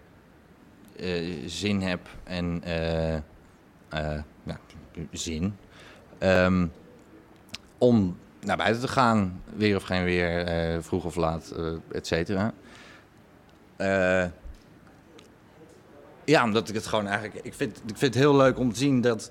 eh, 0.97 1.39
zin 1.47 1.81
heb 1.83 2.09
en 2.25 2.63
eh, 2.65 3.21
ja, 4.45 4.59
zin 5.11 5.57
Ehm, 6.19 6.67
om 7.79 8.19
naar 8.41 8.57
buiten 8.57 8.83
te 8.83 8.89
gaan, 8.89 9.43
weer 9.57 9.77
of 9.77 9.83
geen 9.83 10.05
weer, 10.05 10.83
vroeg 10.83 11.05
of 11.05 11.17
laat, 11.17 11.55
et 11.93 12.07
cetera. 12.07 12.53
Ja, 16.25 16.45
omdat 16.45 16.69
ik 16.69 16.75
het 16.75 16.87
gewoon 16.87 17.07
eigenlijk. 17.07 17.45
Ik 17.47 17.55
vind, 17.55 17.77
ik 17.77 17.97
vind 17.97 18.15
het 18.15 18.23
heel 18.23 18.37
leuk 18.37 18.59
om 18.59 18.73
te 18.73 18.79
zien 18.79 19.01
dat. 19.01 19.31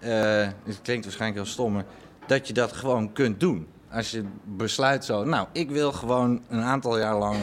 eh, 0.00 0.48
het 0.64 0.80
klinkt 0.82 1.04
waarschijnlijk 1.04 1.42
heel 1.42 1.52
stom, 1.52 1.72
maar 1.72 1.84
dat 2.26 2.46
je 2.46 2.52
dat 2.52 2.72
gewoon 2.72 3.12
kunt 3.12 3.40
doen. 3.40 3.66
Als 3.90 4.10
je 4.10 4.24
besluit 4.44 5.04
zo. 5.04 5.24
Nou, 5.24 5.46
ik 5.52 5.70
wil 5.70 5.92
gewoon 5.92 6.42
een 6.48 6.62
aantal 6.62 6.98
jaar 6.98 7.18
lang. 7.18 7.36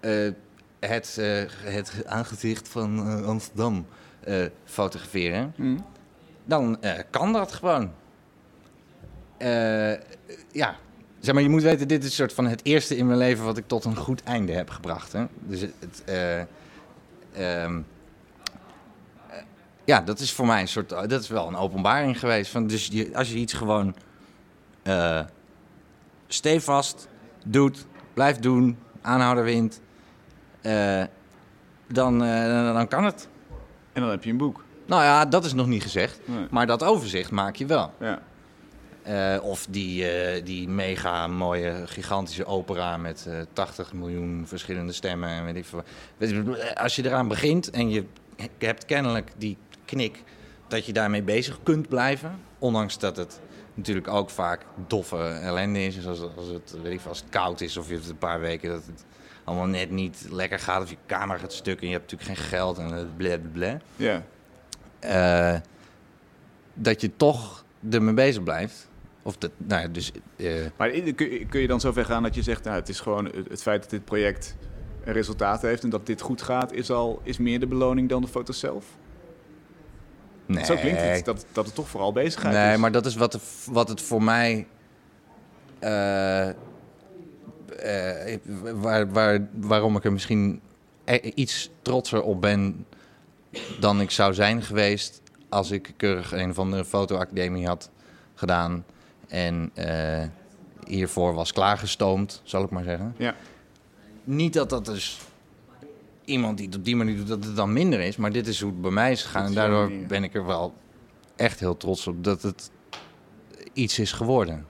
eh, 0.00 0.30
het, 0.80 1.16
eh, 1.18 1.42
het 1.72 2.02
aangezicht 2.06 2.68
van 2.68 3.24
Amsterdam 3.24 3.86
fotograferen. 4.64 5.52
Hm? 5.56 5.76
Dan 6.44 6.78
kan 7.10 7.32
dat 7.32 7.52
gewoon. 7.52 7.90
Ja, 10.52 10.76
Zeg 11.24 11.34
maar, 11.34 11.42
je 11.42 11.48
moet 11.48 11.62
weten, 11.62 11.88
dit 11.88 12.00
is 12.02 12.08
een 12.08 12.14
soort 12.14 12.32
van 12.32 12.46
het 12.46 12.60
eerste 12.64 12.96
in 12.96 13.06
mijn 13.06 13.18
leven 13.18 13.44
wat 13.44 13.56
ik 13.56 13.66
tot 13.66 13.84
een 13.84 13.96
goed 13.96 14.22
einde 14.22 14.52
heb 14.52 14.70
gebracht. 14.70 15.12
Hè? 15.12 15.24
Dus 15.40 15.60
het, 15.60 16.02
eh, 16.04 16.40
ehm, 16.40 16.46
eh, 17.32 17.76
ja, 19.84 20.00
dat 20.00 20.18
is 20.18 20.32
voor 20.32 20.46
mij 20.46 20.60
een 20.60 20.68
soort, 20.68 20.88
dat 20.88 21.12
is 21.12 21.28
wel 21.28 21.48
een 21.48 21.56
openbaring 21.56 22.18
geweest. 22.18 22.50
Van, 22.50 22.66
dus 22.66 22.86
je, 22.86 23.10
als 23.14 23.30
je 23.30 23.36
iets 23.36 23.52
gewoon 23.52 23.94
eh 24.82 25.20
stevast 26.26 27.08
doet, 27.46 27.86
blijft 28.14 28.42
doen, 28.42 28.78
aanhouder 29.02 29.44
wint, 29.44 29.80
eh, 30.60 31.02
dan, 31.86 32.24
eh, 32.24 32.74
dan 32.74 32.88
kan 32.88 33.04
het. 33.04 33.28
En 33.92 34.00
dan 34.00 34.10
heb 34.10 34.24
je 34.24 34.30
een 34.30 34.36
boek. 34.36 34.64
Nou 34.86 35.02
ja, 35.02 35.24
dat 35.24 35.44
is 35.44 35.52
nog 35.52 35.66
niet 35.66 35.82
gezegd. 35.82 36.20
Nee. 36.24 36.46
Maar 36.50 36.66
dat 36.66 36.82
overzicht 36.82 37.30
maak 37.30 37.56
je 37.56 37.66
wel. 37.66 37.92
Ja. 38.00 38.22
Eh, 39.02 39.42
of 39.42 39.66
die, 39.70 40.08
eh, 40.10 40.44
die 40.44 40.68
mega 40.68 41.26
mooie, 41.26 41.82
gigantische 41.86 42.44
opera 42.44 42.96
met 42.96 43.26
eh 43.28 43.36
80 43.52 43.92
miljoen 43.92 44.44
verschillende 44.46 44.92
stemmen 44.92 45.28
en 45.28 45.44
weet 45.44 45.56
ik 45.56 45.64
veel. 45.64 45.82
Als 46.74 46.96
je 46.96 47.04
eraan 47.04 47.28
begint 47.28 47.70
en 47.70 47.90
je 47.90 48.04
hebt 48.58 48.84
kennelijk 48.84 49.32
die 49.36 49.56
knik 49.84 50.22
dat 50.68 50.86
je 50.86 50.92
daarmee 50.92 51.22
bezig 51.22 51.58
kunt 51.62 51.88
blijven, 51.88 52.38
ondanks 52.58 52.98
dat 52.98 53.16
het 53.16 53.40
natuurlijk 53.74 54.08
ook 54.08 54.30
vaak 54.30 54.60
doffe 54.86 55.16
ellende 55.26 55.84
is, 55.84 56.00
zoals 56.00 56.20
als 56.36 56.48
het, 56.48 56.74
weet 56.82 56.92
ik 56.92 57.06
als 57.06 57.20
het 57.20 57.28
koud 57.30 57.60
is 57.60 57.76
of 57.76 57.88
je 57.88 57.94
hebt 57.94 58.08
een 58.08 58.18
paar 58.18 58.40
weken 58.40 58.70
dat 58.70 58.86
het 58.86 59.04
allemaal 59.44 59.66
net 59.66 59.90
niet 59.90 60.26
lekker 60.30 60.58
gaat 60.58 60.82
of 60.82 60.90
je 60.90 60.96
kamer 61.06 61.38
gaat 61.38 61.52
stuk 61.52 61.80
en 61.80 61.86
je 61.86 61.92
hebt 61.92 62.10
natuurlijk 62.12 62.38
geen 62.40 62.48
geld 62.48 62.78
en 62.78 63.10
ble 63.52 63.78
Ja. 63.96 64.22
eh, 65.00 65.60
dat 66.74 67.00
je 67.00 67.16
toch 67.16 67.64
ermee 67.90 68.14
bezig 68.14 68.42
blijft. 68.42 68.88
Of 69.22 69.36
dat, 69.36 69.50
nou 69.56 69.82
ja, 69.82 69.88
dus. 69.88 70.10
eh, 70.36 70.52
Maar 70.76 70.88
in- 70.90 71.14
kun 71.14 71.30
je, 71.30 71.46
kun 71.46 71.60
je 71.60 71.66
dan 71.66 71.80
zover 71.80 72.04
gaan 72.04 72.22
dat 72.22 72.34
je 72.34 72.42
zegt, 72.42 72.64
nou, 72.64 72.76
het 72.76 72.88
is 72.88 73.00
gewoon 73.00 73.24
het, 73.24 73.48
het 73.48 73.62
feit 73.62 73.80
dat 73.82 73.90
dit 73.90 74.04
project 74.04 74.56
een 75.04 75.12
resultaat 75.12 75.62
heeft 75.62 75.82
en 75.82 75.90
dat 75.90 76.06
dit 76.06 76.20
goed 76.20 76.42
gaat, 76.42 76.72
is 76.72 76.90
al 76.90 77.20
is 77.22 77.38
meer 77.38 77.60
de 77.60 77.66
beloning 77.66 78.08
dan 78.08 78.22
de 78.22 78.28
foto 78.28 78.52
zelf? 78.52 78.84
Nee. 80.46 80.64
Zo 80.64 80.76
klinkt 80.76 81.00
het, 81.00 81.24
dat, 81.24 81.46
dat 81.52 81.66
het 81.66 81.74
toch 81.74 81.88
vooral 81.88 82.12
bezigheid 82.12 82.54
Nee, 82.54 82.72
is. 82.72 82.78
maar 82.78 82.92
dat 82.92 83.06
is 83.06 83.14
wat, 83.14 83.32
de, 83.32 83.38
wat 83.70 83.88
het 83.88 84.00
voor 84.00 84.22
mij. 84.22 84.66
eh, 85.78 86.48
eh, 86.48 86.54
waar, 88.74 89.12
waar, 89.12 89.48
waarom 89.54 89.96
ik 89.96 90.04
er 90.04 90.12
misschien 90.12 90.60
e- 91.04 91.30
iets 91.34 91.70
trotser 91.82 92.22
op 92.22 92.40
ben 92.40 92.86
dan 93.80 94.00
ik 94.00 94.10
zou 94.10 94.34
zijn 94.34 94.62
geweest 94.62 95.22
als 95.48 95.70
ik 95.70 95.92
keurig 95.96 96.32
een 96.32 96.54
van 96.54 96.70
de 96.70 96.84
fotoacademie 96.84 97.66
had 97.66 97.90
gedaan 98.34 98.84
en 99.28 99.70
eh, 99.74 100.22
hiervoor 100.86 101.34
was 101.34 101.52
klaargestoomd, 101.52 102.40
zal 102.44 102.62
ik 102.64 102.70
maar 102.70 102.82
zeggen. 102.84 103.14
Ja. 103.18 103.34
Niet 104.24 104.52
dat 104.52 104.70
dat 104.70 104.84
dus 104.84 105.20
iemand 106.24 106.56
die 106.56 106.66
het 106.66 106.76
op 106.76 106.84
die 106.84 106.96
manier 106.96 107.16
doet, 107.16 107.28
dat 107.28 107.44
het 107.44 107.56
dan 107.56 107.72
minder 107.72 108.00
is. 108.00 108.16
Maar 108.16 108.32
dit 108.32 108.46
is 108.46 108.60
hoe 108.60 108.70
het 108.70 108.80
bij 108.80 108.90
mij 108.90 109.12
is 109.12 109.22
gegaan. 109.22 109.44
En 109.46 109.54
daardoor 109.54 109.90
ben 110.08 110.24
ik 110.24 110.34
er 110.34 110.46
wel 110.46 110.74
echt 111.36 111.60
heel 111.60 111.76
trots 111.76 112.06
op 112.06 112.24
dat 112.24 112.42
het 112.42 112.70
iets 113.72 113.98
is 113.98 114.12
geworden. 114.12 114.66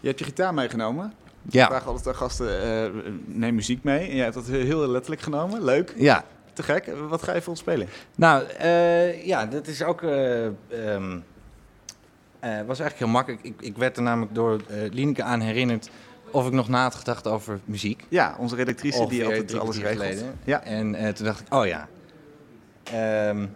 Je 0.00 0.06
hebt 0.06 0.18
je 0.18 0.24
gitaar 0.24 0.54
meegenomen. 0.54 1.12
Ik 1.46 1.52
Ja, 1.52 1.66
vraag 1.66 1.86
altijd 1.86 2.06
aan 2.06 2.14
gasten, 2.14 2.62
eh, 2.62 2.90
neem 3.24 3.54
muziek 3.54 3.82
mee. 3.82 4.08
En 4.08 4.14
jij 4.14 4.22
hebt 4.24 4.34
dat 4.34 4.46
heel 4.46 4.88
letterlijk 4.88 5.22
genomen. 5.22 5.64
Leuk. 5.64 5.94
ja. 5.96 6.24
Te 6.52 6.62
gek. 6.62 6.92
Wat 7.08 7.22
ga 7.22 7.34
je 7.34 7.40
voor 7.40 7.50
ons 7.50 7.60
spelen? 7.60 7.88
Nou, 8.16 8.44
eh, 8.46 9.26
ja, 9.26 9.46
dat 9.46 9.66
is 9.66 9.82
ook. 9.82 10.02
eh, 10.02 10.48
was 12.40 12.78
eigenlijk 12.80 12.98
heel 12.98 13.08
makkelijk. 13.08 13.42
Ik, 13.42 13.54
ik 13.60 13.76
werd 13.76 13.96
er 13.96 14.02
namelijk 14.02 14.34
door 14.34 14.60
Lineke 14.90 15.22
aan 15.22 15.40
herinnerd 15.40 15.90
of 16.34 16.46
ik 16.46 16.52
nog 16.52 16.68
na 16.68 16.82
had 16.82 16.94
gedacht 16.94 17.26
over 17.26 17.60
muziek. 17.64 18.04
Ja, 18.08 18.36
onze 18.38 18.56
redactrice 18.56 19.06
die 19.06 19.06
Ongeveer 19.06 19.24
altijd 19.40 19.58
alles 19.58 19.76
regelt. 19.76 19.92
geleden. 19.92 20.34
Ja. 20.44 20.62
En 20.62 20.94
eh, 20.94 21.08
toen 21.12 21.26
dacht 21.26 21.40
ik, 21.40 21.54
oh 21.54 21.66
ja. 21.66 21.88
Ehm, 22.84 23.46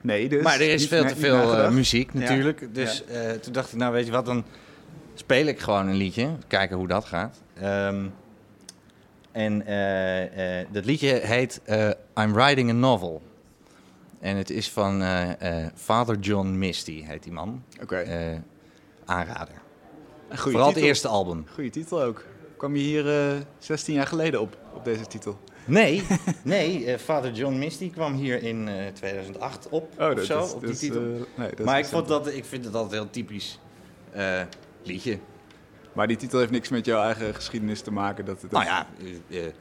Nee, 0.00 0.28
dus 0.28 0.42
maar 0.42 0.54
er 0.54 0.72
is 0.72 0.86
veel 0.88 1.04
te 1.06 1.16
veel 1.16 1.56
eh, 1.58 1.70
muziek 1.70 2.10
Ja. 2.12 2.18
natuurlijk. 2.20 2.74
Dus 2.74 3.04
eh, 3.04 3.30
toen 3.30 3.52
dacht 3.52 3.72
ik, 3.72 3.78
nou 3.78 3.92
weet 3.92 4.06
je 4.06 4.12
wat, 4.12 4.26
dan 4.26 4.44
speel 5.14 5.46
ik 5.46 5.60
gewoon 5.60 5.88
een 5.88 5.94
liedje. 5.94 6.30
Kijken 6.46 6.76
hoe 6.76 6.88
dat 6.88 7.04
gaat. 7.04 7.40
Ehm, 7.60 8.06
en 9.32 9.58
dat 10.72 10.84
liedje 10.84 11.08
heet 11.14 11.60
I'm 12.18 12.32
Writing 12.32 12.70
a 12.70 12.72
Novel. 12.72 13.22
En 14.20 14.36
het 14.36 14.50
is 14.50 14.70
van 14.70 15.02
Father 15.74 16.18
John 16.18 16.48
Misty, 16.58 17.02
heet 17.04 17.22
die 17.22 17.32
man. 17.32 17.62
Oké. 17.82 17.96
Eh, 17.96 18.36
aanrader. 19.04 19.54
Goeie 20.28 20.40
Vooral 20.50 20.68
het 20.68 20.76
eerste 20.76 21.08
album. 21.08 21.44
Goeie 21.54 21.70
titel 21.70 22.02
ook. 22.02 22.24
Kwam 22.56 22.76
je 22.76 22.82
hier 22.82 23.30
eh 23.30 23.36
16 23.58 23.94
jaar 23.94 24.06
geleden 24.06 24.40
op, 24.40 24.56
op 24.74 24.84
deze 24.84 25.06
titel? 25.06 25.38
Nee, 25.64 26.02
nee 26.42 26.84
eh, 26.86 26.98
Father 26.98 27.32
John 27.32 27.58
Misty 27.58 27.90
kwam 27.90 28.14
hier 28.14 28.42
in 28.42 28.68
eh, 28.68 28.74
2008 28.92 29.68
op. 29.68 29.92
Oh, 29.98 30.08
of 30.08 30.14
dat 30.14 30.24
zo, 30.24 30.44
is, 30.44 30.52
op 30.52 30.60
die 30.60 30.70
is, 30.70 30.78
titel. 30.78 31.00
eh, 31.02 31.20
nee, 31.34 31.50
maar 31.64 31.78
ik, 31.78 31.84
vond 31.86 32.08
dat, 32.08 32.26
ik 32.26 32.44
vind 32.44 32.64
het 32.64 32.74
altijd 32.74 32.92
heel 33.02 33.10
typisch 33.10 33.58
eh, 34.12 34.40
liedje. 34.82 35.18
Maar 35.92 36.06
die 36.06 36.16
titel 36.16 36.38
heeft 36.38 36.50
niks 36.50 36.68
met 36.68 36.86
jouw 36.86 37.02
eigen 37.02 37.34
geschiedenis 37.34 37.80
te 37.80 37.92
maken. 37.92 38.24
Dat, 38.24 38.40
dat, 38.40 38.50
Nou 38.50 38.64
ja, 38.64 38.86
eh, 39.30 39.44
eh, 39.46 39.52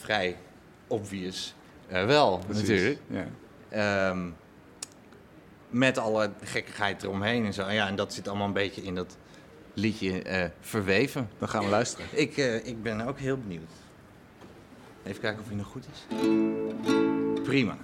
vrij 0.00 0.36
obvious 0.86 1.54
eh, 1.88 2.04
wel, 2.06 2.38
precies. 2.46 2.68
natuurlijk. 2.68 2.98
Ja. 3.06 3.26
Ehm, 3.68 4.28
met 5.70 5.98
alle 5.98 6.30
gekkigheid 6.42 7.02
eromheen 7.02 7.44
en 7.44 7.52
zo. 7.52 7.68
Ja, 7.68 7.86
en 7.86 7.96
dat 7.96 8.14
zit 8.14 8.28
allemaal 8.28 8.46
een 8.46 8.52
beetje 8.52 8.82
in 8.82 8.94
dat 8.94 9.16
liedje 9.74 10.22
eh, 10.22 10.44
verweven. 10.60 11.30
Dan 11.38 11.48
gaan 11.48 11.64
we 11.64 11.70
luisteren. 11.70 12.06
Ik, 12.10 12.36
eh, 12.36 12.66
ik 12.66 12.82
ben 12.82 13.00
ook 13.00 13.18
heel 13.18 13.38
benieuwd. 13.38 13.70
Even 15.04 15.20
kijken 15.20 15.40
of 15.40 15.46
hij 15.46 15.56
nog 15.56 15.66
goed 15.66 15.86
is. 15.92 16.06
Prima. 17.42 17.76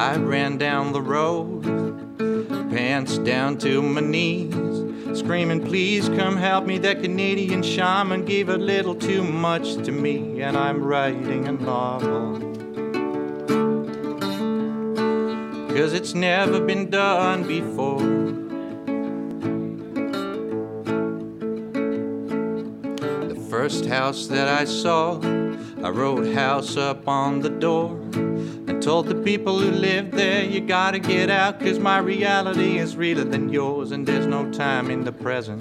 I 0.00 0.16
ran 0.16 0.58
down 0.58 0.92
the 0.92 1.00
road, 1.00 1.62
pants 2.70 3.18
down 3.18 3.56
to 3.56 3.82
my 3.82 4.00
knees, 4.00 4.54
screaming, 5.18 5.64
Please 5.64 6.08
come 6.08 6.36
help 6.36 6.64
me. 6.64 6.78
That 6.78 7.02
Canadian 7.02 7.62
shaman 7.62 8.24
gave 8.24 8.48
a 8.48 8.56
little 8.56 8.94
too 8.94 9.24
much 9.24 9.74
to 9.84 9.92
me, 9.92 10.40
and 10.40 10.56
I'm 10.56 10.82
writing 10.82 11.46
a 11.48 11.52
novel. 11.52 12.38
Cause 15.74 15.92
it's 15.92 16.14
never 16.14 16.60
been 16.60 16.90
done 16.90 17.46
before. 17.46 18.00
The 23.28 23.46
first 23.50 23.86
house 23.86 24.26
that 24.28 24.48
I 24.48 24.64
saw, 24.64 25.20
I 25.82 25.90
wrote 25.90 26.32
house 26.34 26.76
up 26.76 27.06
on 27.06 27.40
the 27.40 27.50
door. 27.50 28.07
Told 28.88 29.06
the 29.06 29.14
people 29.16 29.58
who 29.58 29.70
lived 29.70 30.12
there, 30.12 30.42
you 30.42 30.62
gotta 30.62 30.98
get 30.98 31.28
out, 31.28 31.60
cause 31.60 31.78
my 31.78 31.98
reality 31.98 32.78
is 32.78 32.96
realer 32.96 33.22
than 33.22 33.50
yours, 33.50 33.92
and 33.92 34.06
there's 34.06 34.24
no 34.26 34.50
time 34.50 34.90
in 34.90 35.04
the 35.04 35.12
present. 35.12 35.60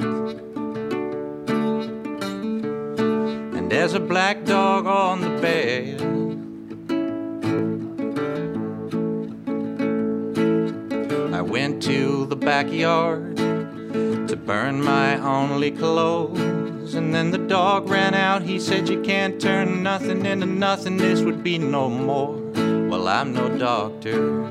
And 3.58 3.70
there's 3.70 3.96
a 3.96 4.00
black 4.00 4.46
dog 4.46 4.86
on 4.86 5.20
the 5.20 5.42
bed. 5.42 6.02
I 11.36 11.42
went 11.42 11.84
to 11.84 12.28
the 12.28 12.38
backyard 12.38 13.36
to 13.36 14.38
burn 14.46 14.82
my 14.82 15.18
only 15.18 15.72
clothes. 15.72 16.94
And 16.94 17.13
then 17.13 17.32
the 17.32 17.40
dog 17.40 17.90
ran 17.90 18.13
out. 18.13 18.44
He 18.44 18.58
said, 18.58 18.88
You 18.88 19.02
can't 19.02 19.38
turn 19.38 19.84
nothing 19.84 20.26
into 20.26 20.46
nothing. 20.46 20.96
This 20.96 21.20
would 21.20 21.44
be 21.44 21.58
no 21.58 21.90
more. 21.90 22.46
I'm 23.08 23.34
no 23.34 23.48
doctor. 23.58 24.41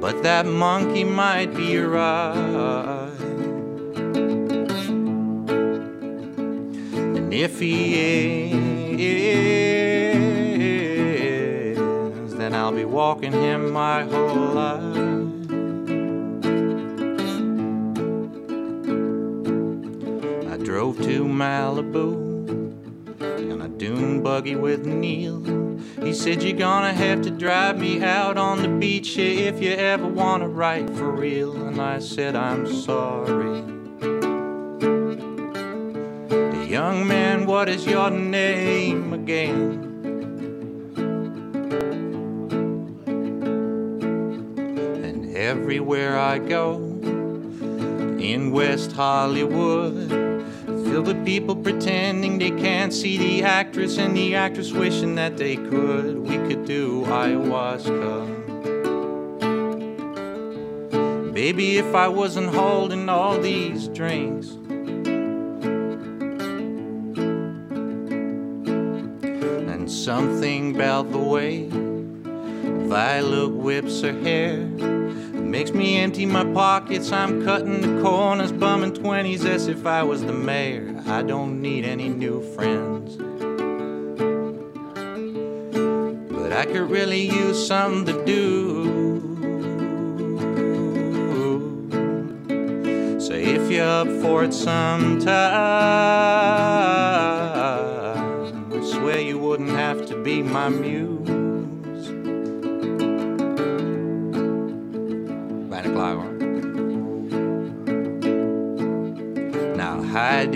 But 0.00 0.22
that 0.22 0.46
monkey 0.46 1.02
might 1.02 1.52
be 1.54 1.76
right. 1.78 3.10
And 7.16 7.34
if 7.34 7.58
he 7.58 8.52
is, 10.12 12.34
then 12.34 12.54
I'll 12.54 12.70
be 12.70 12.84
walking 12.84 13.32
him 13.32 13.72
my 13.72 14.04
whole 14.04 14.52
life. 14.54 14.84
I 20.52 20.56
drove 20.64 20.98
to 20.98 21.24
Malibu 21.24 22.27
dune 23.98 24.22
buggy 24.22 24.54
with 24.54 24.86
Neil. 24.86 25.42
He 26.02 26.14
said, 26.14 26.42
You're 26.42 26.56
gonna 26.56 26.92
have 26.92 27.22
to 27.22 27.30
drive 27.30 27.78
me 27.78 28.02
out 28.02 28.38
on 28.38 28.62
the 28.62 28.68
beach 28.68 29.18
if 29.18 29.60
you 29.60 29.72
ever 29.72 30.06
wanna 30.06 30.48
write 30.48 30.88
for 30.90 31.10
real. 31.10 31.66
And 31.66 31.80
I 31.80 31.98
said, 31.98 32.36
I'm 32.36 32.66
sorry. 32.72 33.62
The 36.28 36.66
young 36.68 37.06
man, 37.08 37.46
what 37.46 37.68
is 37.68 37.86
your 37.86 38.10
name 38.10 39.12
again? 39.12 39.84
And 45.04 45.36
everywhere 45.36 46.18
I 46.18 46.38
go, 46.38 46.76
in 48.20 48.52
West 48.52 48.92
Hollywood, 48.92 50.27
feel 50.88 51.02
the 51.02 51.14
people 51.22 51.54
pretending 51.54 52.38
they 52.38 52.50
can't 52.50 52.94
see 52.94 53.18
the 53.18 53.42
actress 53.42 53.98
and 53.98 54.16
the 54.16 54.34
actress 54.34 54.72
wishing 54.72 55.14
that 55.16 55.36
they 55.36 55.56
could. 55.56 56.16
We 56.18 56.38
could 56.48 56.64
do 56.64 57.02
ayahuasca. 57.02 58.46
Baby, 61.34 61.76
if 61.76 61.94
I 61.94 62.08
wasn't 62.08 62.54
holding 62.54 63.10
all 63.10 63.38
these 63.38 63.88
drinks. 63.88 64.48
And 69.70 69.90
something 69.90 70.74
about 70.74 71.12
the 71.12 71.18
way 71.18 71.68
Violet 72.88 73.50
whips 73.50 74.00
her 74.00 74.14
hair 74.20 74.66
makes 75.48 75.72
me 75.72 75.96
empty 75.96 76.26
my 76.26 76.44
pockets. 76.52 77.10
I'm 77.10 77.42
cutting 77.42 77.80
the 77.80 78.02
corners, 78.02 78.52
bumming 78.52 78.92
20s 78.92 79.46
as 79.46 79.66
if 79.66 79.86
I 79.86 80.02
was 80.02 80.22
the 80.22 80.32
mayor. 80.32 81.02
I 81.06 81.22
don't 81.22 81.62
need 81.62 81.86
any 81.86 82.10
new 82.10 82.42
friends. 82.54 83.16
But 86.30 86.52
I 86.52 86.66
could 86.66 86.90
really 86.90 87.22
use 87.22 87.66
something 87.66 88.04
to 88.14 88.24
do. 88.26 89.08
So 93.18 93.32
if 93.32 93.70
you're 93.70 93.86
up 93.86 94.08
for 94.20 94.44
it 94.44 94.52
sometime, 94.52 95.28
I 98.70 98.90
swear 98.90 99.20
you 99.20 99.38
wouldn't 99.38 99.70
have 99.70 100.04
to 100.06 100.22
be 100.22 100.42
my 100.42 100.68
muse. 100.68 101.07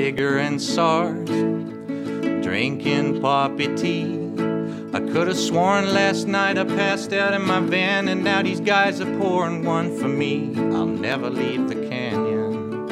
Heidegger 0.02 0.38
and 0.38 0.58
Sartre 0.58 2.42
drinking 2.42 3.20
poppy 3.22 3.72
tea. 3.76 4.18
I 4.92 4.98
could 4.98 5.28
have 5.28 5.38
sworn 5.38 5.94
last 5.94 6.26
night 6.26 6.58
I 6.58 6.64
passed 6.64 7.12
out 7.12 7.34
in 7.34 7.46
my 7.46 7.60
van, 7.60 8.08
and 8.08 8.24
now 8.24 8.42
these 8.42 8.58
guys 8.58 9.00
are 9.00 9.16
pouring 9.18 9.64
one 9.64 9.96
for 9.96 10.08
me. 10.08 10.54
I'll 10.56 10.86
never 10.86 11.30
leave 11.30 11.68
the 11.68 11.76
canyon. 11.88 12.88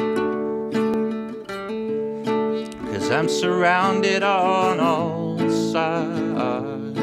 Cause 2.92 3.10
I'm 3.10 3.28
surrounded 3.28 4.22
on 4.22 4.78
all 4.78 5.36
sides 5.50 6.94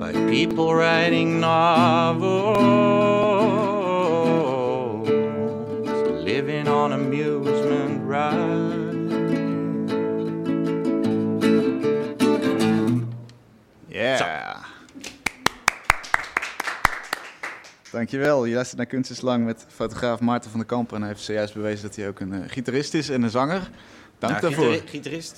by 0.00 0.12
people 0.28 0.74
writing 0.74 1.38
novels, 1.38 2.58
Dankjewel. 18.08 18.44
Je 18.44 18.54
luistert 18.54 18.76
naar 18.78 18.86
Kunst 18.86 19.10
is 19.10 19.20
Lang 19.20 19.44
met 19.44 19.66
fotograaf 19.68 20.20
Maarten 20.20 20.50
van 20.50 20.58
der 20.58 20.68
Kamp. 20.68 20.92
En 20.92 20.98
hij 21.00 21.08
heeft 21.08 21.22
zojuist 21.22 21.54
bewezen 21.54 21.82
dat 21.86 21.96
hij 21.96 22.08
ook 22.08 22.20
een 22.20 22.32
eh, 22.32 22.40
gitarist 22.46 22.94
is 22.94 23.08
en 23.08 23.22
een 23.22 23.30
zanger. 23.30 23.70
Dank 24.18 24.32
Nou, 24.32 24.40
daarvoor. 24.42 24.72
gitari- 24.72 24.88
Gitarist, 24.88 25.36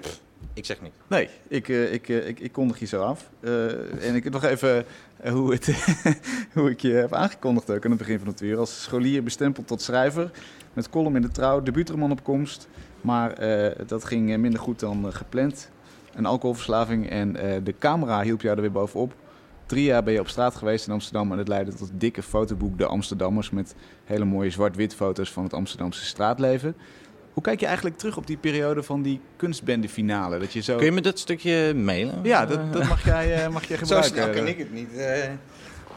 pff, 0.00 0.20
ik 0.54 0.64
zeg 0.66 0.80
niet. 0.80 0.92
Nee, 1.06 1.28
ik, 1.48 1.68
ik, 1.68 2.08
ik, 2.08 2.40
ik 2.40 2.52
kondig 2.52 2.78
je 2.78 2.86
zo 2.86 3.02
af. 3.02 3.30
En 4.00 4.14
ik 4.14 4.30
nog 4.30 4.44
even 4.44 4.84
hoe, 5.30 5.52
het, 5.52 5.68
hoe 6.54 6.70
ik 6.70 6.80
je 6.80 6.92
heb 6.92 7.12
aangekondigd 7.14 7.70
ook 7.70 7.84
aan 7.84 7.90
het 7.90 7.98
begin 8.00 8.18
van 8.18 8.28
het 8.28 8.40
uur. 8.40 8.58
Als 8.58 8.82
scholier 8.82 9.22
bestempeld 9.22 9.66
tot 9.66 9.82
schrijver. 9.82 10.30
Met 10.72 10.90
column 10.90 11.16
in 11.16 11.22
de 11.22 11.30
trouw, 11.30 11.62
debuutroman 11.62 12.10
op 12.10 12.22
komst. 12.24 12.68
Maar 13.00 13.34
dat 13.86 14.04
ging 14.04 14.36
minder 14.36 14.60
goed 14.60 14.80
dan 14.80 15.12
gepland. 15.12 15.70
Een 16.14 16.26
alcoholverslaving 16.26 17.10
en 17.10 17.32
de 17.64 17.74
camera 17.78 18.22
hielp 18.22 18.40
jou 18.42 18.54
er 18.56 18.62
weer 18.62 18.72
bovenop. 18.72 19.14
Drie 19.72 19.84
jaar 19.84 20.02
ben 20.02 20.12
je 20.12 20.20
op 20.20 20.28
straat 20.28 20.54
geweest 20.56 20.86
in 20.86 20.92
Amsterdam 20.92 21.32
en 21.32 21.38
het 21.38 21.48
leidde 21.48 21.70
tot 21.74 21.88
het 21.88 22.00
dikke 22.00 22.22
fotoboek 22.22 22.78
De 22.78 22.86
Amsterdammers. 22.86 23.50
Met 23.50 23.74
hele 24.04 24.24
mooie 24.24 24.50
zwart-wit 24.50 24.94
foto's 24.94 25.30
van 25.32 25.42
het 25.44 25.52
Amsterdamse 25.54 26.04
straatleven. 26.04 26.76
Hoe 27.32 27.42
kijk 27.42 27.60
je 27.60 27.66
eigenlijk 27.66 27.98
terug 27.98 28.16
op 28.16 28.26
die 28.26 28.36
periode 28.36 28.82
van 28.82 29.02
die 29.02 29.20
kunstbendefinale? 29.36 30.38
Dat 30.38 30.52
je 30.52 30.60
zo... 30.60 30.76
Kun 30.76 30.84
je 30.84 30.92
me 30.92 31.00
dat 31.00 31.18
stukje 31.18 31.74
mailen? 31.74 32.18
Ja, 32.22 32.46
dat, 32.46 32.72
dat 32.72 32.88
mag, 32.88 33.04
jij, 33.04 33.44
eh, 33.44 33.48
mag 33.52 33.64
jij 33.64 33.76
Zo 33.78 33.82
gebruiken. 33.82 34.12
snel 34.22 34.30
kan 34.34 34.46
ik 34.46 34.58
het 34.58 34.72
niet. 34.72 34.92
eh 34.96 35.30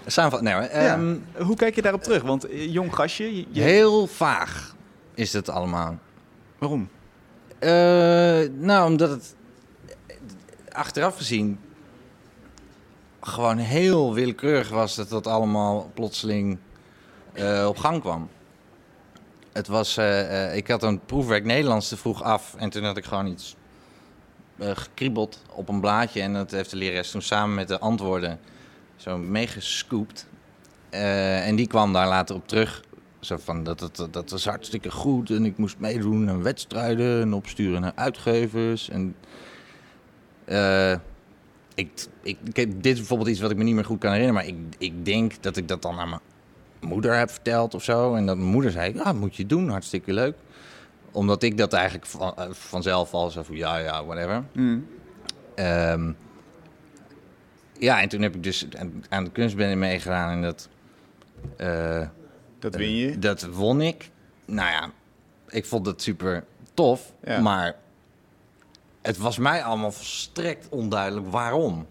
samenvat. 0.05 0.41
Nee, 0.41 0.53
hoor, 0.53 0.63
Ja. 0.63 0.69
ehm, 0.69 1.15
Hoe 1.38 1.55
kijk 1.55 1.75
je 1.75 1.81
daarop 1.81 2.03
terug? 2.03 2.21
Want 2.23 2.47
eh, 2.49 2.73
jong 2.73 2.95
gastje, 2.95 3.35
je- 3.51 3.61
Heel 3.61 4.07
vaag 4.07 4.75
is 5.13 5.33
het 5.33 5.49
allemaal. 5.49 5.99
waarom? 6.57 6.89
Eh, 7.59 8.49
nou, 8.59 8.89
omdat 8.91 9.09
het 9.09 9.35
achteraf 10.71 11.17
gezien 11.17 11.59
gewoon 13.25 13.57
heel 13.57 14.13
willekeurig 14.13 14.69
was 14.69 14.95
dat 14.95 15.09
dat 15.09 15.27
allemaal 15.27 15.91
plotseling 15.93 16.57
eh, 17.33 17.65
op 17.67 17.77
gang 17.77 18.01
kwam. 18.01 18.29
Het 19.51 19.67
was, 19.67 19.97
eh, 19.97 20.47
eh, 20.47 20.55
ik 20.55 20.67
had 20.67 20.83
een 20.83 20.99
proefwerk 20.99 21.45
Nederlands 21.45 21.88
te 21.88 21.97
vroeg 21.97 22.23
af 22.23 22.55
en 22.57 22.69
toen 22.69 22.83
had 22.83 22.97
ik 22.97 23.05
gewoon 23.05 23.27
iets 23.27 23.55
gekriebeld 24.59 25.41
op 25.51 25.69
een 25.69 25.79
blaadje 25.79 26.21
en 26.21 26.33
dat 26.33 26.51
heeft 26.51 26.69
de 26.69 26.77
lerares 26.77 27.11
toen 27.11 27.21
samen 27.21 27.55
met 27.55 27.67
de 27.67 27.79
antwoorden 27.79 28.39
zo 28.95 29.17
meegescoopt. 29.17 30.27
En 30.89 31.55
die 31.55 31.67
kwam 31.67 31.93
daar 31.93 32.07
later 32.07 32.35
op 32.35 32.47
terug. 32.47 32.83
Zo 33.19 33.38
van, 33.38 33.63
dat, 33.63 33.79
dat, 33.79 34.07
dat 34.11 34.29
was 34.29 34.45
hartstikke 34.45 34.91
goed 34.91 35.29
en 35.29 35.45
ik 35.45 35.57
moest 35.57 35.79
meedoen 35.79 36.29
aan 36.29 36.43
wedstrijden 36.43 37.21
en 37.21 37.33
opsturen 37.33 37.81
naar 37.81 37.91
uitgevers. 37.95 38.89
En, 38.89 39.15
ik, 41.75 41.89
ik, 42.21 42.38
ik 42.43 42.55
heb- 42.55 42.69
dit 42.81 42.93
is 42.93 42.97
bijvoorbeeld 42.97 43.29
iets 43.29 43.39
wat 43.39 43.51
ik 43.51 43.57
me 43.57 43.63
niet 43.63 43.75
meer 43.75 43.85
goed 43.85 43.99
kan 43.99 44.11
herinneren, 44.11 44.41
maar 44.43 44.53
ik, 44.53 44.75
ik 44.77 45.05
denk 45.05 45.43
dat 45.43 45.57
ik 45.57 45.67
dat 45.67 45.81
dan 45.81 45.99
aan 45.99 46.09
mijn 46.09 46.21
moeder 46.81 47.17
heb 47.17 47.29
verteld 47.31 47.73
of 47.73 47.83
zo. 47.83 48.15
En 48.15 48.25
dat 48.25 48.38
mijn 48.38 48.49
moeder 48.49 48.71
zei, 48.71 48.93
ja, 48.93 49.13
moet 49.13 49.35
je 49.35 49.45
doen, 49.45 49.69
hartstikke 49.69 50.13
leuk. 50.13 50.35
Omdat 51.11 51.43
ik 51.43 51.57
dat 51.57 51.73
eigenlijk 51.73 52.05
van, 52.05 52.35
eh, 52.35 52.45
vanzelf 52.51 53.13
al 53.13 53.29
zo 53.29 53.43
van, 53.43 53.55
ja, 53.55 53.77
ja, 53.77 54.05
whatever. 54.05 54.43
Mm. 54.53 54.88
Ehm, 55.55 56.11
ja, 57.79 58.01
en 58.01 58.09
toen 58.09 58.21
heb 58.21 58.35
ik 58.35 58.43
dus 58.43 58.67
aan, 59.09 59.23
de 59.23 59.31
kunstbende 59.31 59.75
meegedaan 59.75 60.29
en 60.31 60.41
dat... 60.41 60.69
eh, 61.57 62.07
Dat 62.59 62.75
win 62.75 62.95
je. 62.95 63.19
dat 63.19 63.43
won 63.43 63.81
ik. 63.81 64.09
Nou 64.45 64.69
ja, 64.69 64.89
ik 65.49 65.65
vond 65.65 65.85
het 65.85 66.01
super 66.01 66.43
tof. 66.73 67.13
Ja. 67.23 67.39
Maar 67.41 67.75
het 69.06 69.18
was 69.18 69.38
mij 69.38 69.63
allemaal 69.63 69.91
volstrekt 69.91 70.70
onduidelijk 70.70 71.28
waarom. 71.28 71.86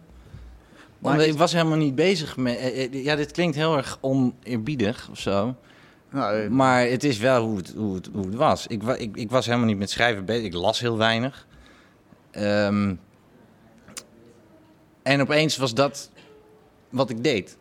Maar 0.98 1.16
Want 1.16 1.28
ik 1.28 1.38
was 1.38 1.52
helemaal 1.52 1.76
niet 1.76 1.94
bezig 1.94 2.36
met... 2.36 2.56
eh, 2.56 2.84
eh, 2.84 3.04
Ja, 3.04 3.16
dit 3.16 3.32
klinkt 3.32 3.56
heel 3.56 3.76
erg 3.76 3.98
oneerbiedig 4.00 5.08
of 5.10 5.18
zo. 5.18 5.54
Nou, 6.10 6.40
eh, 6.40 6.50
Maar 6.50 6.86
het 6.86 7.04
is 7.04 7.18
wel 7.18 7.44
hoe 7.44 7.56
het, 7.56 7.72
hoe 7.76 7.94
het, 7.94 8.08
hoe 8.12 8.24
het 8.24 8.34
was. 8.34 8.66
Ik, 8.66 8.82
ik, 8.82 9.16
ik 9.16 9.30
was 9.30 9.46
helemaal 9.46 9.66
niet 9.66 9.78
met 9.78 9.90
schrijven 9.90 10.24
bezig. 10.24 10.44
Ik 10.44 10.54
las 10.54 10.80
heel 10.80 10.98
weinig. 10.98 11.46
Ehm, 12.30 12.94
en 15.02 15.20
opeens 15.20 15.56
was 15.56 15.74
dat 15.74 16.10
wat 16.90 17.10
ik 17.10 17.24
deed. 17.24 17.56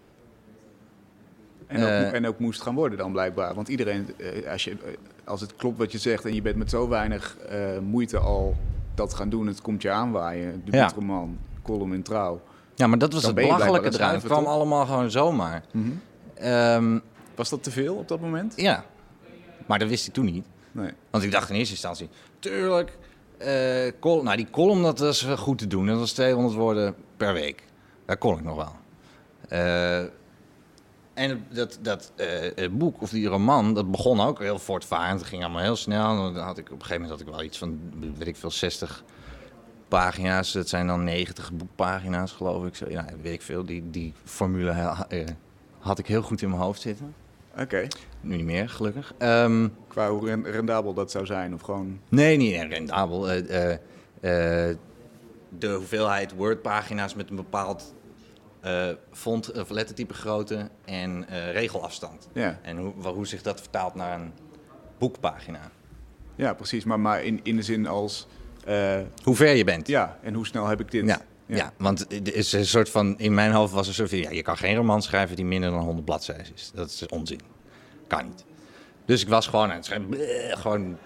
en, 1.68 1.84
ook, 1.84 2.14
en 2.14 2.28
ook 2.28 2.40
moest 2.40 2.62
gaan 2.62 2.76
worden 2.76 2.98
dan 2.98 3.12
blijkbaar. 3.12 3.54
Want 3.54 3.68
iedereen, 3.68 4.16
als, 4.50 4.64
je, 4.64 4.78
als 5.24 5.42
het 5.42 5.56
klopt 5.56 5.78
wat 5.78 5.92
je 5.92 5.98
zegt 5.98 6.26
en 6.26 6.34
je 6.34 6.42
bent 6.42 6.56
met 6.56 6.70
zo 6.70 6.88
weinig 6.88 7.38
eh, 7.38 7.80
moeite 7.80 8.18
al 8.18 8.56
dat 8.96 9.14
gaan 9.14 9.30
doen, 9.30 9.48
het 9.48 9.62
komt 9.62 9.82
je 9.82 9.90
aanwaaien. 9.92 10.62
Debuutroman, 10.66 11.38
column 11.64 11.94
in 11.94 12.04
trouw. 12.04 12.42
Ja, 12.76 12.88
maar 12.88 12.98
dat 12.98 13.14
was 13.14 13.22
Dan 13.22 13.36
het 13.36 13.44
belachelijke 13.46 13.88
eraan. 13.94 14.08
aan 14.10 14.16
Het 14.16 14.24
kwam 14.26 14.46
allemaal 14.46 14.86
gewoon 14.86 15.12
zomaar. 15.12 15.64
Mhm. 15.72 15.88
Ehm, 16.34 17.00
Was 17.36 17.50
dat 17.50 17.64
te 17.64 17.72
veel 17.72 17.96
op 17.96 18.08
dat 18.08 18.20
moment? 18.20 18.54
ja, 18.56 18.86
maar 19.66 19.80
dat 19.80 19.88
wist 19.90 20.08
ik 20.08 20.14
toen 20.14 20.26
niet. 20.26 20.46
Nee. 20.72 20.92
Want 21.10 21.24
ik 21.24 21.32
dacht 21.32 21.50
in 21.50 21.56
eerste 21.56 21.72
instantie, 21.74 22.10
tuurlijk, 22.40 22.98
eh, 23.38 23.92
col- 24.00 24.24
nou 24.24 24.38
die 24.38 24.48
column 24.52 24.82
dat 24.82 25.00
was 25.00 25.22
goed 25.24 25.58
te 25.58 25.68
doen. 25.68 25.86
Dat 25.88 26.00
was 26.00 26.12
200 26.12 26.56
woorden 26.56 26.96
per 27.18 27.34
week. 27.34 27.64
Daar 28.06 28.18
kon 28.18 28.38
ik 28.38 28.44
nog 28.44 28.56
wel. 28.56 28.76
Eh, 29.50 30.04
en 31.14 31.46
dat, 31.50 31.80
dat 31.82 32.12
eh, 32.16 32.58
eh, 32.66 32.72
boek, 32.72 33.02
of 33.02 33.10
die 33.10 33.28
roman, 33.28 33.74
dat 33.74 33.92
begon 33.92 34.20
ook 34.22 34.40
heel 34.40 34.60
voortvarend. 34.60 35.20
Het 35.20 35.30
ging 35.30 35.44
allemaal 35.44 35.62
heel 35.62 35.76
snel. 35.76 36.16
Dan 36.34 36.44
had 36.44 36.58
ik, 36.58 36.66
op 36.66 36.72
een 36.72 36.82
gegeven 36.82 37.02
moment 37.02 37.20
had 37.20 37.28
ik 37.28 37.34
wel 37.36 37.44
iets 37.46 37.58
van, 37.58 37.80
weet 38.18 38.28
ik 38.28 38.36
veel, 38.36 38.52
60 38.52 39.04
pagina's. 39.88 40.52
Dat 40.52 40.70
zijn 40.70 40.88
dan 40.88 41.04
90 41.04 41.52
boekpagina's, 41.52 42.32
geloof 42.32 42.66
ik. 42.66 42.76
Zo, 42.76 42.86
ja, 42.90 43.06
weet 43.22 43.34
ik 43.34 43.42
veel. 43.42 43.66
Die, 43.66 43.90
die 43.90 44.14
formule 44.24 44.72
eh, 45.10 45.26
had 45.80 46.00
ik 46.00 46.08
heel 46.08 46.22
goed 46.22 46.42
in 46.42 46.50
mijn 46.50 46.62
hoofd 46.62 46.82
zitten. 46.82 47.14
Oké. 47.60 47.88
Nu 48.22 48.36
niet 48.36 48.46
meer, 48.46 48.70
gelukkig. 48.70 49.14
Ehm, 49.18 49.68
Qua 49.88 50.10
hoe 50.10 50.26
ren- 50.26 50.46
rendabel 50.52 50.94
dat 50.94 51.12
zou 51.12 51.26
zijn 51.26 51.54
of 51.54 51.62
gewoon... 51.62 52.00
Nee, 52.10 52.38
niet 52.38 52.56
rendabel. 52.62 53.22
De 55.60 55.74
hoeveelheid 55.74 56.34
Word-pagina's 56.36 57.16
met 57.16 57.30
een 57.30 57.36
bepaald 57.36 57.94
eh, 58.64 58.88
font, 59.12 59.52
of 59.62 59.70
lettertype 59.70 60.14
grootte 60.14 60.70
en 60.86 61.28
eh, 61.30 61.52
regelafstand. 61.52 62.28
Ja, 62.34 62.60
En 62.62 62.78
hoe, 62.78 62.94
hoe 63.08 63.28
zich 63.28 63.42
dat 63.42 63.60
vertaalt 63.60 63.96
naar 63.96 64.20
een 64.20 64.34
boekpagina. 64.98 65.60
ja 66.36 66.54
precies. 66.54 66.84
Maar, 66.84 67.00
maar 67.00 67.24
in, 67.24 67.40
in 67.44 67.56
de 67.56 67.62
zin 67.62 67.88
als... 67.88 68.28
eh, 68.66 69.00
Hoe 69.24 69.36
ver 69.36 69.56
je 69.56 69.64
bent. 69.64 69.88
ja, 69.88 70.18
en 70.22 70.34
hoe 70.34 70.46
snel 70.46 70.68
heb 70.68 70.80
ik 70.80 70.92
dit? 70.92 71.06
Ja, 71.06 71.22
ja. 71.46 71.74
want 71.78 72.00
het 72.10 72.32
is 72.34 72.52
een 72.54 72.66
soort 72.66 72.90
van, 72.90 73.20
in 73.20 73.34
mijn 73.34 73.52
hoofd 73.52 73.74
was 73.74 73.88
er 73.88 73.94
zo 73.94 74.06
van, 74.06 74.18
ja, 74.18 74.30
je 74.30 74.42
kan 74.42 74.58
geen 74.58 74.76
roman 74.76 75.02
schrijven 75.02 75.36
die 75.36 75.46
minder 75.46 75.70
dan 75.72 75.80
100 75.80 76.06
bladzijden 76.06 76.54
is. 76.56 76.72
Dat 76.76 76.90
is 76.90 77.06
onzin. 77.08 77.40
Kan 78.08 78.26
niet. 78.26 78.46
Dus 79.06 79.22
ik 79.22 79.28
was 79.28 79.48
gewoon 79.48 79.70
aan 79.70 79.76
het 79.76 79.86
schrijven, 79.86 80.08
bleh, 80.10 80.58
gewoon, 80.58 80.98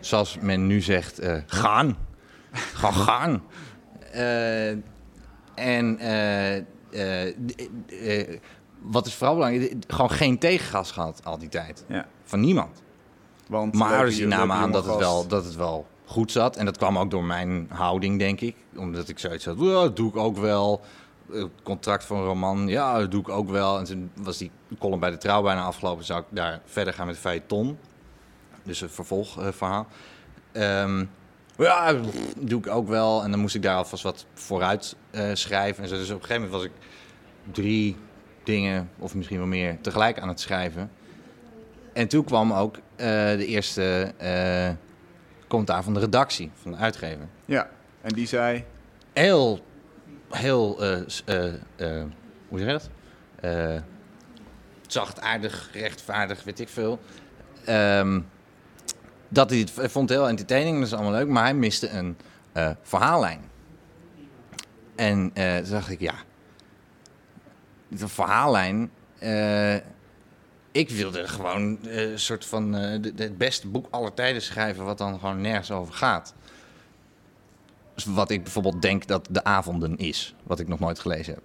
zoals 0.00 0.38
men 0.40 0.66
nu 0.66 0.80
zegt, 0.80 1.20
gaan. 1.46 1.96
gewoon 2.52 2.94
gaan. 2.94 3.42
En 5.60 5.98
eh, 5.98 6.56
eh, 6.90 7.26
eh, 7.88 8.38
wat 8.82 9.06
is 9.06 9.14
vooral 9.14 9.34
belangrijk, 9.34 9.74
gewoon 9.88 10.10
geen 10.10 10.38
tegengas 10.38 10.90
gehad 10.90 11.20
al 11.24 11.38
die 11.38 11.48
tijd. 11.48 11.84
Ja. 11.88 12.06
Van 12.24 12.40
niemand. 12.40 12.82
Want 13.48 13.72
die 13.72 13.82
jonge 13.82 14.26
namen 14.26 14.56
aan 14.56 14.72
dat 14.72 14.86
het, 14.86 14.96
wel, 14.96 15.26
dat 15.26 15.44
het 15.44 15.54
wel 15.54 15.86
goed 16.04 16.32
zat. 16.32 16.56
En 16.56 16.64
dat 16.64 16.76
kwam 16.76 16.98
ook 16.98 17.10
door 17.10 17.24
mijn 17.24 17.66
houding, 17.70 18.18
denk 18.18 18.40
ik. 18.40 18.56
Omdat 18.76 19.08
ik 19.08 19.18
zoiets 19.18 19.44
had, 19.44 19.58
dat 19.58 19.96
doe 19.96 20.08
ik 20.08 20.16
ook 20.16 20.36
wel. 20.36 20.80
Eh, 21.32 21.44
Contract 21.62 22.04
voor 22.04 22.16
een 22.16 22.24
roman, 22.24 22.68
ja, 22.68 22.98
dat 22.98 23.10
doe 23.10 23.20
ik 23.20 23.28
ook 23.28 23.50
wel. 23.50 23.78
En 23.78 23.84
toen 23.84 24.10
was 24.14 24.38
die 24.38 24.50
column 24.78 25.00
bij 25.00 25.10
de 25.10 25.18
Trouw 25.18 25.42
bijna 25.42 25.62
afgelopen. 25.62 26.04
Zou 26.04 26.20
ik 26.20 26.26
daar 26.28 26.60
verder 26.64 26.94
gaan 26.94 27.06
met 27.06 27.18
Feuilleton. 27.18 27.78
Dus 28.62 28.80
een 28.80 28.90
vervolgverhaal. 28.90 29.86
Ehm 30.52 31.04
ja, 31.66 31.92
dat 31.92 32.14
doe 32.36 32.58
ik 32.58 32.66
ook 32.66 32.88
wel. 32.88 33.22
En 33.22 33.30
dan 33.30 33.40
moest 33.40 33.54
ik 33.54 33.62
daar 33.62 33.76
alvast 33.76 34.02
wat 34.02 34.26
vooruit 34.34 34.96
eh, 35.10 35.30
schrijven. 35.32 35.82
En 35.82 35.88
zo. 35.88 35.96
Dus 35.96 36.10
op 36.10 36.20
een 36.20 36.26
gegeven 36.26 36.42
moment 36.42 36.62
was 36.62 36.70
ik 36.70 36.86
drie 37.52 37.96
dingen, 38.44 38.90
of 38.98 39.14
misschien 39.14 39.38
wel 39.38 39.46
meer, 39.46 39.80
tegelijk 39.80 40.18
aan 40.18 40.28
het 40.28 40.40
schrijven. 40.40 40.90
En 41.92 42.08
toen 42.08 42.24
kwam 42.24 42.52
ook 42.52 42.76
eh, 42.76 43.06
de 43.36 43.46
eerste 43.46 44.14
eh 44.18 44.70
commentaar 45.48 45.82
van 45.82 45.94
de 45.94 46.00
redactie, 46.00 46.50
van 46.62 46.70
de 46.70 46.76
uitgever. 46.76 47.28
Ja, 47.44 47.70
en 48.00 48.14
die 48.14 48.26
zei... 48.26 48.64
Heel, 49.12 49.64
heel, 50.30 50.76
hoe 52.48 52.58
zeg 52.58 52.66
je 52.66 52.72
dat? 52.72 52.90
Eh 53.40 53.80
zachtaardig, 54.92 55.70
rechtvaardig, 55.72 56.44
weet 56.44 56.60
ik 56.60 56.68
veel. 56.68 57.00
Ehm, 57.64 58.20
dat 59.30 59.50
hij 59.50 59.58
het 59.58 59.70
v- 59.70 59.90
vond 59.90 60.08
heel 60.08 60.28
entertaining, 60.28 60.76
dat 60.78 60.86
is 60.86 60.92
allemaal 60.94 61.12
leuk, 61.12 61.28
maar 61.28 61.42
hij 61.42 61.54
miste 61.54 61.88
een 61.88 62.16
eh, 62.52 62.70
verhaallijn. 62.82 63.40
En 64.96 65.30
eh, 65.34 65.56
toen 65.56 65.70
dacht 65.70 65.90
ik, 65.90 66.00
ja, 66.00 66.14
de 67.88 68.08
verhaallijn. 68.08 68.90
eh, 69.18 69.74
ik 70.72 70.90
wilde 70.90 71.28
gewoon 71.28 71.78
een 71.82 72.18
soort 72.18 72.44
van 72.46 72.72
het 72.72 73.38
beste 73.38 73.68
boek 73.68 73.86
aller 73.90 74.14
tijden 74.14 74.42
schrijven, 74.42 74.84
wat 74.84 74.98
dan 74.98 75.18
gewoon 75.18 75.40
nergens 75.40 75.70
over 75.70 75.94
gaat. 75.94 76.34
Dus 77.94 78.04
wat 78.04 78.30
ik 78.30 78.42
bijvoorbeeld 78.42 78.82
denk 78.82 79.06
dat 79.06 79.28
De 79.30 79.44
Avonden 79.44 79.96
is, 79.96 80.34
wat 80.42 80.60
ik 80.60 80.68
nog 80.68 80.78
nooit 80.78 80.98
gelezen 80.98 81.34
heb. 81.34 81.42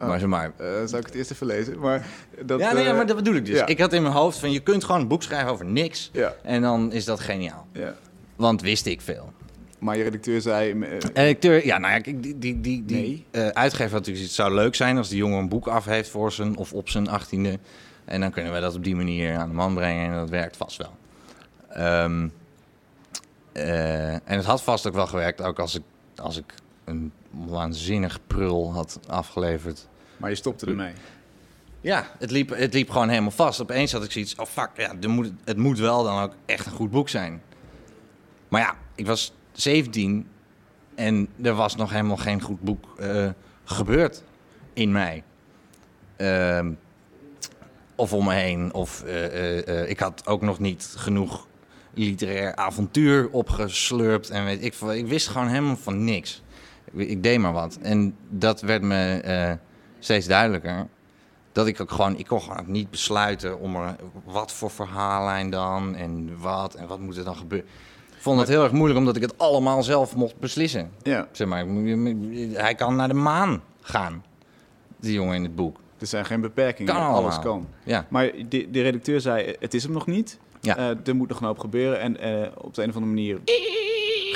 Oh. 0.00 0.08
Maar 0.08 0.18
zeg 0.18 0.28
maar. 0.28 0.52
eh 0.56 0.66
zou 0.66 0.96
ik 0.96 1.06
het 1.06 1.14
eerst 1.14 1.30
even 1.30 1.46
lezen? 1.46 1.78
Maar 1.78 2.06
dat, 2.44 2.60
ja, 2.60 2.72
nee, 2.72 2.82
ja, 2.84 2.90
eh, 2.90 2.96
maar 2.96 3.06
dat 3.06 3.16
bedoel 3.16 3.34
ik 3.34 3.46
dus. 3.46 3.58
ja. 3.58 3.66
Ik 3.66 3.78
had 3.80 3.92
in 3.92 4.02
mijn 4.02 4.14
hoofd 4.14 4.38
van 4.38 4.50
je 4.52 4.60
kunt 4.60 4.84
gewoon 4.84 5.00
een 5.00 5.08
boek 5.08 5.22
schrijven 5.22 5.50
over 5.50 5.64
niks. 5.64 6.10
Ja, 6.12 6.34
En 6.42 6.62
dan 6.62 6.92
is 6.92 7.04
dat 7.04 7.20
geniaal. 7.20 7.66
ja. 7.72 7.94
Want 8.36 8.60
wist 8.60 8.86
ik 8.86 9.00
veel. 9.00 9.32
Maar 9.78 9.96
je 9.96 10.02
redacteur 10.02 10.40
zei... 10.40 10.80
eh, 10.82 10.98
Redacteur, 11.14 11.66
ja, 11.66 11.78
nou 11.78 11.92
ja, 11.94 12.00
die, 12.00 12.20
die, 12.20 12.38
die, 12.60 12.84
die 12.84 13.26
Nee. 13.32 13.52
uitgever 13.52 13.90
had 13.90 13.98
natuurlijk, 13.98 14.24
het 14.26 14.34
zou 14.34 14.54
leuk 14.54 14.74
zijn 14.74 14.96
als 14.96 15.08
die 15.08 15.18
jongen 15.18 15.38
een 15.38 15.48
boek 15.48 15.66
af 15.68 15.84
heeft 15.84 16.08
voor 16.10 16.32
zijn 16.32 16.56
of 16.56 16.72
op 16.72 16.88
zijn 16.88 17.08
achttiende. 17.08 17.58
En 18.04 18.20
dan 18.20 18.30
kunnen 18.30 18.52
we 18.52 18.60
dat 18.60 18.74
op 18.74 18.84
die 18.84 18.96
manier 18.96 19.36
aan 19.36 19.48
de 19.48 19.54
man 19.54 19.74
brengen 19.74 20.10
en 20.10 20.14
dat 20.14 20.28
werkt 20.30 20.56
vast 20.56 20.76
wel. 20.76 20.94
Ehm, 21.68 22.28
eh, 23.52 24.12
en 24.12 24.20
het 24.24 24.44
had 24.44 24.62
vast 24.62 24.86
ook 24.86 24.94
wel 24.94 25.06
gewerkt, 25.06 25.42
ook 25.42 25.58
als 25.58 25.74
ik, 25.74 25.82
als 26.16 26.36
ik 26.36 26.54
een 26.90 27.12
waanzinnig 27.30 28.18
prul 28.26 28.72
had 28.72 29.00
afgeleverd. 29.06 29.88
maar 30.16 30.30
je 30.30 30.36
stopte 30.36 30.66
ermee. 30.66 30.92
Ja, 31.80 32.06
het 32.18 32.30
liep, 32.30 32.48
het 32.48 32.74
liep 32.74 32.90
gewoon 32.90 33.08
helemaal 33.08 33.30
vast. 33.30 33.60
Opeens 33.60 33.92
had 33.92 34.04
ik 34.04 34.12
zoiets, 34.12 34.34
oh 34.34 34.46
fuck, 34.46 34.70
ja, 34.76 34.94
er 35.00 35.10
moet, 35.10 35.32
het 35.44 35.56
moet 35.56 35.78
wel 35.78 36.04
dan 36.04 36.22
ook 36.22 36.34
echt 36.46 36.66
een 36.66 36.72
goed 36.72 36.90
boek 36.90 37.08
zijn. 37.08 37.42
Maar 38.48 38.60
ja, 38.60 38.76
ik 38.94 39.06
was 39.06 39.32
17 39.52 40.28
en 40.94 41.28
er 41.42 41.54
was 41.54 41.76
nog 41.76 41.90
helemaal 41.90 42.16
geen 42.16 42.40
goed 42.40 42.60
boek 42.60 42.98
eh, 42.98 43.28
gebeurd 43.64 44.22
in 44.72 44.92
mij. 44.92 45.22
Ehm, 46.16 46.72
of 47.94 48.12
om 48.12 48.24
me 48.24 48.34
heen. 48.34 48.74
Of 48.74 49.02
eh, 49.02 49.68
eh, 49.68 49.88
ik 49.90 49.98
had 49.98 50.26
ook 50.26 50.42
nog 50.42 50.58
niet 50.58 50.94
genoeg 50.96 51.48
literair 51.94 52.54
avontuur 52.54 53.30
opgeslurpt. 53.30 54.30
En 54.30 54.44
weet 54.44 54.64
ik, 54.64 54.74
ik 54.74 55.06
wist 55.06 55.28
gewoon 55.28 55.48
helemaal 55.48 55.76
van 55.76 56.04
niks. 56.04 56.42
Ik, 56.92 57.22
deed 57.22 57.38
maar 57.38 57.52
wat. 57.52 57.78
En 57.82 58.16
dat 58.28 58.60
werd 58.60 58.82
me 58.82 59.20
eh, 59.20 59.52
steeds 59.98 60.26
duidelijker. 60.26 60.86
Dat 61.52 61.66
ik 61.66 61.80
ook 61.80 61.90
gewoon, 61.90 62.18
ik 62.18 62.26
kon 62.26 62.40
gewoon 62.40 62.64
niet 62.66 62.90
besluiten 62.90 63.60
om 63.60 63.76
er, 63.76 63.96
wat 64.24 64.52
voor 64.52 64.70
verhaallijn 64.70 65.50
dan 65.50 65.94
en 65.94 66.38
wat 66.40 66.74
en 66.74 66.86
wat 66.86 67.00
moet 67.00 67.16
er 67.16 67.24
dan 67.24 67.36
gebeuren. 67.36 67.68
Ik 68.16 68.22
vond 68.26 68.40
het 68.40 68.48
heel 68.48 68.62
erg 68.62 68.72
moeilijk 68.72 68.98
omdat 68.98 69.16
ik 69.16 69.22
het 69.22 69.38
allemaal 69.38 69.82
zelf 69.82 70.16
mocht 70.16 70.38
beslissen. 70.38 70.90
Ja, 71.02 71.28
Zeg 71.32 71.48
maar, 71.48 71.66
hij 72.52 72.74
kan 72.74 72.96
naar 72.96 73.08
de 73.08 73.14
maan 73.14 73.62
gaan, 73.80 74.24
die 74.96 75.12
jongen 75.12 75.34
in 75.34 75.42
het 75.42 75.54
boek. 75.54 75.80
er 75.98 76.06
zijn 76.06 76.24
geen 76.24 76.40
beperkingen. 76.40 76.94
Kan 76.94 77.02
Alles 77.02 77.38
kan. 77.38 77.68
Ja, 77.84 78.06
Maar 78.08 78.30
de, 78.48 78.70
de 78.70 78.82
redacteur 78.82 79.20
zei, 79.20 79.54
het 79.58 79.74
is 79.74 79.82
hem 79.82 79.92
nog 79.92 80.06
niet. 80.06 80.38
Ja. 80.60 80.76
Eh, 80.76 81.06
er 81.06 81.16
moet 81.16 81.28
nog 81.28 81.40
een 81.40 81.46
hoop 81.46 81.58
gebeuren. 81.58 82.00
En 82.00 82.20
eh, 82.20 82.48
op 82.56 82.74
de 82.74 82.82
een 82.82 82.88
of 82.88 82.94
andere 82.94 83.12
manier 83.14 83.38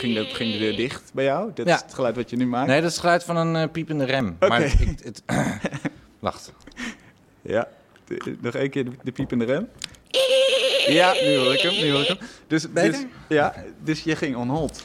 ging 0.05 0.15
de, 0.29 0.35
ging 0.35 0.53
de 0.53 0.59
deur 0.59 0.77
dicht 0.77 1.11
bij 1.15 1.25
jou. 1.25 1.51
Dat 1.55 1.67
Ja. 1.67 1.75
is 1.75 1.83
het 1.83 1.95
geluid 1.95 2.17
wat 2.17 2.31
je 2.31 2.37
nu 2.37 2.47
maakt. 2.47 2.67
nee, 2.69 2.81
dat 2.81 2.87
is 2.91 2.93
het 2.97 3.01
geluid 3.05 3.25
van 3.25 3.37
een 3.37 3.57
eh, 3.57 3.71
piepende 3.73 4.05
rem. 4.05 4.37
Maar 4.39 4.63
ik, 4.63 4.73
het, 5.03 5.23
wacht. 6.19 6.53
Ja, 7.43 7.69
De- 8.05 8.37
nog 8.41 8.55
één 8.55 8.71
keer 8.71 8.85
de, 8.85 8.91
de 9.03 9.13
piepende 9.13 9.45
rem. 9.45 9.69
Ja, 10.87 11.13
nu 11.13 11.37
hoor 11.37 11.53
ik 11.55 11.61
hem. 11.61 11.73
Nu 11.75 11.91
hoor 11.93 12.01
ik 12.01 12.07
hem. 12.09 12.19
Dus, 12.47 12.67
dus, 12.73 13.05
ja, 13.29 13.55
dus 13.85 14.03
je 14.03 14.17
ging 14.17 14.37
on 14.37 14.49
hold. 14.49 14.85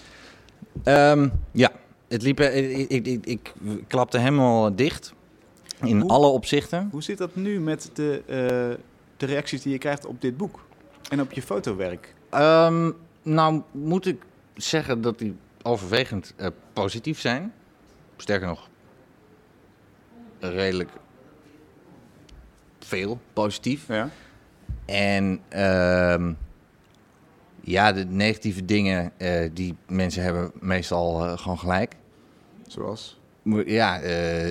Ehm, 0.83 1.29
ja, 1.51 1.71
het 2.07 2.21
liep, 2.21 2.39
eh, 2.39 2.79
ik, 2.79 2.89
ik, 2.89 3.05
ik, 3.07 3.25
ik 3.25 3.53
klapte 3.87 4.17
helemaal 4.17 4.75
dicht. 4.75 5.13
In 5.83 5.99
Hoe- 5.99 6.09
alle 6.09 6.27
opzichten. 6.27 6.87
Hoe 6.91 7.03
zit 7.03 7.17
dat 7.17 7.35
nu 7.35 7.59
met 7.59 7.89
de, 7.93 8.21
eh, 8.27 8.35
de 9.17 9.25
reacties 9.25 9.61
die 9.61 9.71
je 9.71 9.77
krijgt 9.77 10.05
op 10.05 10.21
dit 10.21 10.37
boek? 10.37 10.59
En 11.09 11.21
op 11.21 11.31
je 11.31 11.41
fotowerk? 11.41 12.13
Ehm, 12.29 12.91
nou, 13.23 13.61
moet 13.71 14.05
ik 14.05 14.21
zeggen 14.61 15.01
dat 15.01 15.19
die 15.19 15.35
overwegend 15.61 16.33
eh, 16.35 16.47
positief 16.73 17.19
zijn. 17.19 17.53
Sterker 18.17 18.47
nog, 18.47 18.69
redelijk 20.39 20.89
veel 22.79 23.19
positief. 23.33 23.87
Ja. 23.87 24.09
En 24.85 25.41
ehm, 25.49 26.33
ja, 27.61 27.91
de 27.91 28.05
negatieve 28.05 28.65
dingen 28.65 29.11
eh, 29.17 29.49
die 29.53 29.75
mensen 29.87 30.23
hebben 30.23 30.51
meestal 30.53 31.25
eh, 31.25 31.37
gewoon 31.37 31.59
gelijk. 31.59 31.95
Zoals? 32.67 33.17
Ja, 33.65 33.99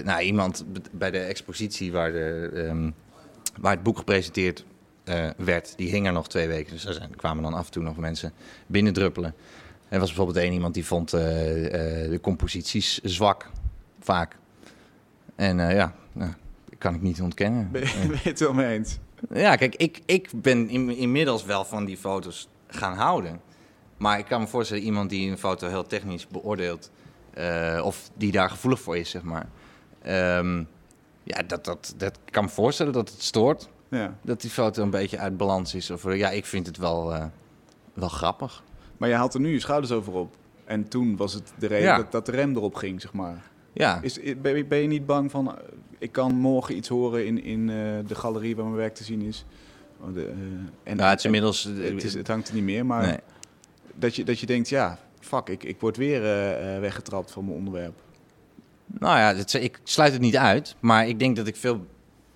nou, 0.05 0.21
iemand 0.23 0.65
bij 0.93 1.11
de 1.11 1.19
expositie 1.19 1.93
waar, 1.93 2.13
de, 2.13 2.51
ehm, 2.55 2.91
waar 3.61 3.73
het 3.73 3.83
boek 3.83 3.99
gepresenteerd 3.99 4.65
werd, 5.37 5.77
die 5.77 5.91
hing 5.91 6.07
er 6.07 6.13
nog 6.13 6.29
twee 6.29 6.49
weken. 6.49 6.73
Dus 6.73 6.85
er 6.85 6.95
zijn, 6.95 7.17
kwamen 7.17 7.43
dan 7.43 7.55
af 7.55 7.67
en 7.67 7.73
toe 7.73 7.83
nog 7.83 7.97
mensen 7.97 8.33
binnendruppelen. 8.67 9.35
Er 9.89 9.99
was 9.99 10.09
bijvoorbeeld 10.09 10.45
één 10.45 10.53
iemand 10.53 10.75
die 10.75 10.87
vond 10.87 11.13
eh, 11.13 11.65
eh, 12.05 12.11
de 12.11 12.21
composities 12.21 12.99
zwak, 13.03 13.51
vaak. 14.01 14.37
En 15.37 15.69
eh, 15.69 15.75
ja, 15.75 15.95
nou, 16.13 16.33
kan 16.79 16.95
ik 16.95 17.03
niet 17.03 17.23
ontkennen. 17.23 17.71
Ben 17.71 17.83
ben 17.83 18.19
je 18.23 18.29
het 18.29 18.41
wel 18.41 18.53
mee 18.53 18.79
eens? 18.79 18.99
ja, 19.33 19.57
kijk, 19.57 19.75
ik, 19.75 20.01
ik 20.07 20.31
ben 20.35 20.69
in, 20.69 20.97
inmiddels 20.97 21.45
wel 21.45 21.65
van 21.65 21.85
die 21.85 21.97
foto's 21.97 22.49
gaan 22.67 22.97
houden. 22.97 23.41
Maar 23.97 24.19
ik 24.19 24.25
kan 24.25 24.41
me 24.41 24.47
voorstellen, 24.47 24.83
iemand 24.83 25.11
die 25.11 25.31
een 25.31 25.39
foto 25.39 25.69
heel 25.69 25.87
technisch 25.87 26.27
beoordeelt, 26.27 26.91
of 27.83 28.11
die 28.15 28.33
daar 28.33 28.51
gevoelig 28.51 28.81
voor 28.81 28.97
is, 28.97 29.11
zeg 29.11 29.23
maar. 29.23 29.49
Ehm, 30.03 30.65
ja, 31.23 31.43
dat, 31.47 31.65
dat, 31.65 31.95
dat 31.97 32.19
kan 32.25 32.45
me 32.45 32.51
voorstellen 32.51 32.93
dat 32.93 33.11
het 33.11 33.23
stoort. 33.23 33.69
Ja. 33.89 34.19
Dat 34.23 34.41
die 34.41 34.51
foto 34.51 34.83
een 34.83 34.91
beetje 34.91 35.19
uit 35.19 35.37
balans 35.37 35.75
is. 35.75 35.91
Of, 35.91 36.15
ja, 36.15 36.31
ik 36.31 36.47
vind 36.47 36.67
het 36.67 36.77
wel, 36.77 37.31
wel 37.95 38.09
grappig. 38.09 38.63
Maar 38.99 39.09
je 39.09 39.15
haalt 39.15 39.35
er 39.35 39.41
nu 39.41 39.53
je 39.53 39.61
schouders 39.61 39.93
over 39.93 40.13
op. 40.13 40.37
En 40.65 40.89
toen 40.89 41.17
was 41.17 41.33
het 41.35 41.53
de 41.59 41.67
reden 41.67 41.87
Ja. 41.87 41.97
dat, 41.97 42.13
dat 42.13 42.27
de 42.27 42.33
rem 42.33 42.57
erop 42.57 42.75
ging, 42.75 43.01
zeg 43.01 43.13
maar. 43.13 43.43
Ja, 43.73 43.99
Is, 44.03 44.19
ben, 44.43 44.57
je- 44.57 44.65
ben 44.65 44.79
je 44.79 44.87
niet 44.89 45.07
bang 45.07 45.31
van, 45.31 45.49
eh, 45.49 45.65
ik 45.99 46.13
kan 46.13 46.35
morgen 46.35 46.77
iets 46.77 46.89
horen 46.89 47.27
in, 47.27 47.43
in 47.45 47.69
eh, 47.71 47.77
de 48.07 48.15
galerie 48.15 48.57
waar 48.57 48.65
mijn 48.65 48.77
werk 48.77 48.95
te 48.95 49.05
zien 49.05 49.21
is? 49.23 49.45
Oh, 50.01 50.15
de, 50.15 50.25
eh, 50.27 50.33
en, 50.91 50.97
nou, 50.97 51.09
het 51.11 51.19
is 51.19 51.25
inmiddels... 51.25 51.67
en- 51.67 51.95
het, 51.95 52.05
is, 52.05 52.15
het 52.15 52.29
hangt 52.29 52.49
er 52.49 52.55
niet 52.55 52.63
meer, 52.65 52.87
maar 52.87 53.07
nee. 53.07 53.19
dat, 53.95 54.17
je, 54.17 54.25
dat 54.25 54.39
je 54.41 54.47
denkt, 54.47 54.69
ja, 54.69 54.99
fuck, 55.21 55.49
ik, 55.49 55.65
ik 55.65 55.81
word 55.81 55.97
weer 55.97 56.21
weggetrapt 56.81 57.31
van 57.31 57.45
mijn 57.45 57.57
onderwerp. 57.57 57.95
Nou 58.87 59.19
ja, 59.19 59.35
het, 59.35 59.55
ik 59.55 59.81
sluit 59.85 60.13
het 60.13 60.21
niet 60.21 60.37
uit, 60.37 60.77
maar 60.81 61.09
ik 61.09 61.19
denk 61.19 61.37
dat 61.37 61.47
ik 61.47 61.57
veel, 61.57 61.87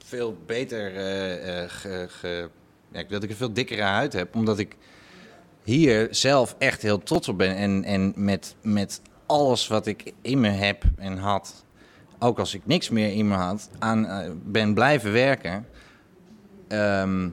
veel 0.05 0.37
beter, 0.47 0.91
ge- 1.71 2.07
ge- 2.09 2.49
ja, 2.93 3.03
dat 3.09 3.23
ik 3.23 3.31
een 3.31 3.37
veel 3.37 3.53
dikkere 3.53 3.83
huid 3.83 4.13
heb, 4.13 4.35
omdat 4.35 4.59
ik 4.59 4.77
hier 5.65 6.09
zelf 6.11 6.55
echt 6.59 6.83
heel 6.83 6.99
trots 7.03 7.29
op 7.29 7.39
ben. 7.39 7.57
En, 7.57 7.85
en 7.85 8.13
met, 8.17 8.55
met 8.63 9.01
alles 9.27 9.67
wat 9.69 9.87
ik 9.87 10.13
in 10.21 10.41
me 10.41 10.49
heb 10.49 10.83
en 10.97 11.19
had, 11.19 11.65
ook 12.19 12.39
als 12.39 12.55
ik 12.55 12.67
niks 12.67 12.89
meer 12.91 13.13
in 13.13 13.29
me 13.29 13.35
had, 13.35 13.69
aan 13.79 14.07
eh, 14.07 14.31
ben 14.45 14.75
blijven 14.75 15.13
werken. 15.13 15.67
Ehm, 16.69 17.29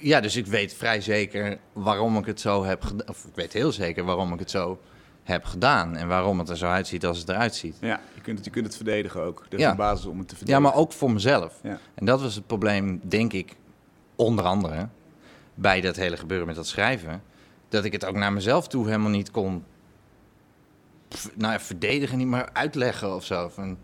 ja, 0.00 0.20
dus 0.20 0.36
ik 0.36 0.46
weet 0.46 0.74
vrij 0.74 1.00
zeker 1.00 1.58
waarom 1.72 2.16
ik 2.16 2.26
het 2.26 2.40
zo 2.40 2.64
heb 2.64 2.82
gedaan. 2.82 3.08
Of 3.08 3.24
ik 3.24 3.34
weet 3.34 3.52
heel 3.52 3.72
zeker 3.72 4.04
waarom 4.04 4.32
ik 4.32 4.38
het 4.38 4.50
zo 4.50 4.78
heb 5.22 5.44
gedaan. 5.44 5.96
En 5.96 6.08
waarom 6.08 6.38
het 6.38 6.48
er 6.48 6.56
zo 6.56 6.66
uitziet 6.66 7.06
als 7.06 7.18
het 7.18 7.28
eruit 7.28 7.54
ziet. 7.54 7.76
Ja, 7.80 8.00
je 8.14 8.20
kunt 8.20 8.36
het, 8.36 8.44
je 8.44 8.50
kunt 8.50 8.66
het 8.66 8.76
verdedigen 8.76 9.22
ook. 9.22 9.46
Er 9.50 9.54
is 9.58 9.60
Ja. 9.60 9.70
een 9.70 9.76
basis 9.76 10.06
om 10.06 10.18
het 10.18 10.28
te 10.28 10.32
Ja, 10.34 10.38
verdedigen. 10.38 10.62
maar 10.62 10.74
ook 10.82 10.92
voor 10.92 11.10
mezelf. 11.10 11.54
Ja. 11.62 11.78
En 11.94 12.06
dat 12.06 12.20
was 12.20 12.34
het 12.34 12.46
probleem, 12.46 13.00
denk 13.04 13.32
ik, 13.32 13.56
onder 14.18 14.44
andere 14.44 14.88
bij 15.54 15.80
dat 15.80 15.96
hele 15.96 16.16
gebeuren 16.16 16.46
met 16.46 16.56
dat 16.56 16.66
schrijven. 16.66 17.22
Dat 17.68 17.84
ik 17.84 17.92
het 17.92 18.04
ook 18.04 18.16
naar 18.16 18.32
mezelf 18.32 18.68
toe 18.68 18.86
helemaal 18.86 19.10
niet 19.10 19.30
kon 19.30 19.64
nou 21.34 21.52
ja, 21.52 21.60
verdedigen, 21.60 22.18
niet 22.18 22.26
maar 22.26 22.50
uitleggen 22.52 23.14
of 23.14 23.24
zo. 23.24 23.48
Van, 23.48 23.78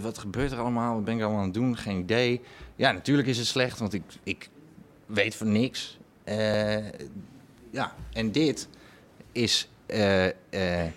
wat 0.00 0.18
gebeurt 0.18 0.52
er 0.52 0.58
allemaal? 0.58 0.94
Wat 0.94 1.04
ben 1.04 1.16
ik 1.16 1.22
allemaal 1.22 1.38
aan 1.38 1.44
het 1.44 1.54
doen? 1.54 1.76
Geen 1.76 1.98
idee. 1.98 2.40
Ja, 2.76 2.92
natuurlijk 2.92 3.28
is 3.28 3.38
het 3.38 3.46
slecht, 3.46 3.78
want 3.78 3.92
ik, 3.92 4.02
ik 4.22 4.50
weet 5.06 5.34
van 5.34 5.52
niks. 5.52 5.98
Eh, 6.24 6.84
ja, 7.70 7.94
en 8.12 8.32
dit 8.32 8.68
is... 9.32 9.68
eh, 9.86 10.26
eh, 10.26 10.92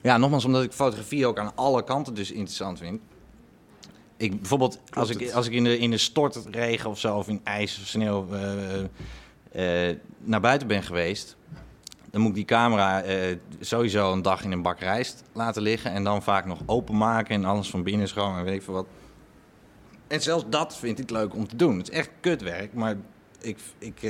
ja, 0.00 0.16
nogmaals, 0.16 0.44
omdat 0.44 0.62
ik 0.62 0.72
fotografie 0.72 1.26
ook 1.26 1.38
aan 1.38 1.52
alle 1.54 1.84
kanten 1.84 2.14
dus 2.14 2.30
interessant 2.30 2.78
vind. 2.78 3.00
Ik, 4.18 4.36
bijvoorbeeld, 4.40 4.80
als 4.90 5.10
ik, 5.10 5.20
het. 5.20 5.32
als 5.32 5.46
ik 5.46 5.52
in 5.52 5.64
de, 5.64 5.78
in 5.78 5.90
de 5.90 5.98
stortregen 5.98 6.90
of 6.90 6.98
zo, 6.98 7.16
of 7.16 7.28
in 7.28 7.40
ijs 7.44 7.78
of 7.80 7.86
sneeuw 7.86 8.28
eh, 8.32 9.88
eh, 9.90 9.96
naar 10.18 10.40
buiten 10.40 10.68
ben 10.68 10.82
geweest, 10.82 11.36
dan 12.10 12.20
moet 12.20 12.30
ik 12.30 12.36
die 12.36 12.44
camera 12.44 13.02
eh, 13.02 13.36
sowieso 13.60 14.12
een 14.12 14.22
dag 14.22 14.44
in 14.44 14.52
een 14.52 14.62
bak 14.62 14.80
rijst 14.80 15.22
laten 15.32 15.62
liggen 15.62 15.92
en 15.92 16.04
dan 16.04 16.22
vaak 16.22 16.44
nog 16.44 16.60
openmaken 16.66 17.34
en 17.34 17.44
alles 17.44 17.70
van 17.70 17.82
binnen 17.82 18.08
schoon 18.08 18.38
en 18.38 18.44
weet 18.44 18.54
ik 18.54 18.62
veel 18.62 18.74
wat. 18.74 18.86
En 20.06 20.22
zelfs 20.22 20.44
dat 20.48 20.76
vind 20.76 20.98
ik 20.98 21.10
leuk 21.10 21.34
om 21.34 21.48
te 21.48 21.56
doen. 21.56 21.78
Het 21.78 21.90
is 21.90 21.96
echt 21.96 22.10
kutwerk, 22.20 22.74
maar 22.74 22.96
ik, 23.40 23.58
ik 23.78 24.00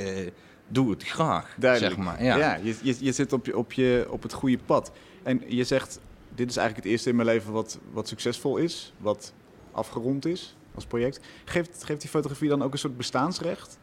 doe 0.68 0.90
het 0.90 1.02
graag, 1.02 1.54
Duidelijk. 1.59 1.94
zeg 1.94 2.04
maar. 2.04 2.24
Ja. 2.24 2.36
Ja, 2.36 2.54
je, 2.62 2.76
je, 2.82 2.96
je 3.00 3.12
zit 3.12 3.32
op, 3.32 3.46
je, 3.46 3.56
op, 3.56 3.72
je, 3.72 4.06
op 4.11 4.22
het 4.22 4.32
goede 4.32 4.59
pad. 4.59 4.92
En 5.22 5.42
je 5.46 5.64
zegt, 5.64 6.00
dit 6.34 6.50
is 6.50 6.56
eigenlijk 6.56 6.86
het 6.86 6.94
eerste 6.94 7.09
in 7.09 7.16
mijn 7.16 7.28
leven 7.28 7.52
wat, 7.52 7.78
wat 7.92 8.09
succesvol 8.09 8.56
is, 8.56 8.92
wat 8.98 9.32
afgerond 9.79 10.26
is 10.26 10.57
als 10.74 10.87
project. 10.87 11.20
Geeft, 11.45 11.85
geeft 11.85 12.01
die 12.01 12.11
fotografie 12.11 12.49
dan 12.49 12.62
ook 12.62 12.72
een 12.72 12.79
soort 12.79 12.97
bestaansrecht? 12.97 13.79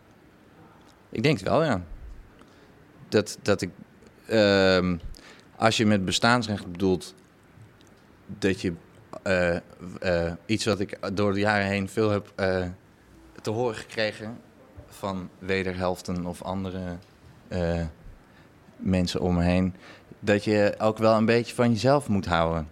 Ik 1.09 1.23
denk 1.23 1.39
het 1.39 1.47
wel, 1.47 1.63
ja. 1.63 1.83
Dat, 3.09 3.37
dat 3.41 3.61
ik, 3.61 3.69
ehm, 4.25 4.97
als 5.55 5.77
je 5.77 5.85
met 5.85 6.05
bestaansrecht 6.05 6.71
bedoelt 6.71 7.13
dat 8.25 8.61
je 8.61 8.73
eh, 9.23 9.55
eh, 9.55 10.33
iets 10.45 10.65
wat 10.65 10.79
ik 10.79 10.97
door 11.13 11.33
de 11.33 11.39
jaren 11.39 11.65
heen 11.65 11.89
veel 11.89 12.09
heb 12.09 12.31
eh, 12.35 12.65
te 13.41 13.49
horen 13.49 13.75
gekregen 13.75 14.37
van 14.87 15.29
wederhelften 15.39 16.25
of 16.25 16.41
andere 16.41 16.97
mensen 18.77 19.21
om 19.21 19.35
me 19.35 19.43
heen, 19.43 19.75
dat 20.19 20.43
je 20.43 20.75
ook 20.77 20.97
wel 20.97 21.17
een 21.17 21.25
beetje 21.25 21.55
van 21.55 21.71
jezelf 21.71 22.07
moet 22.07 22.25
houden. 22.25 22.69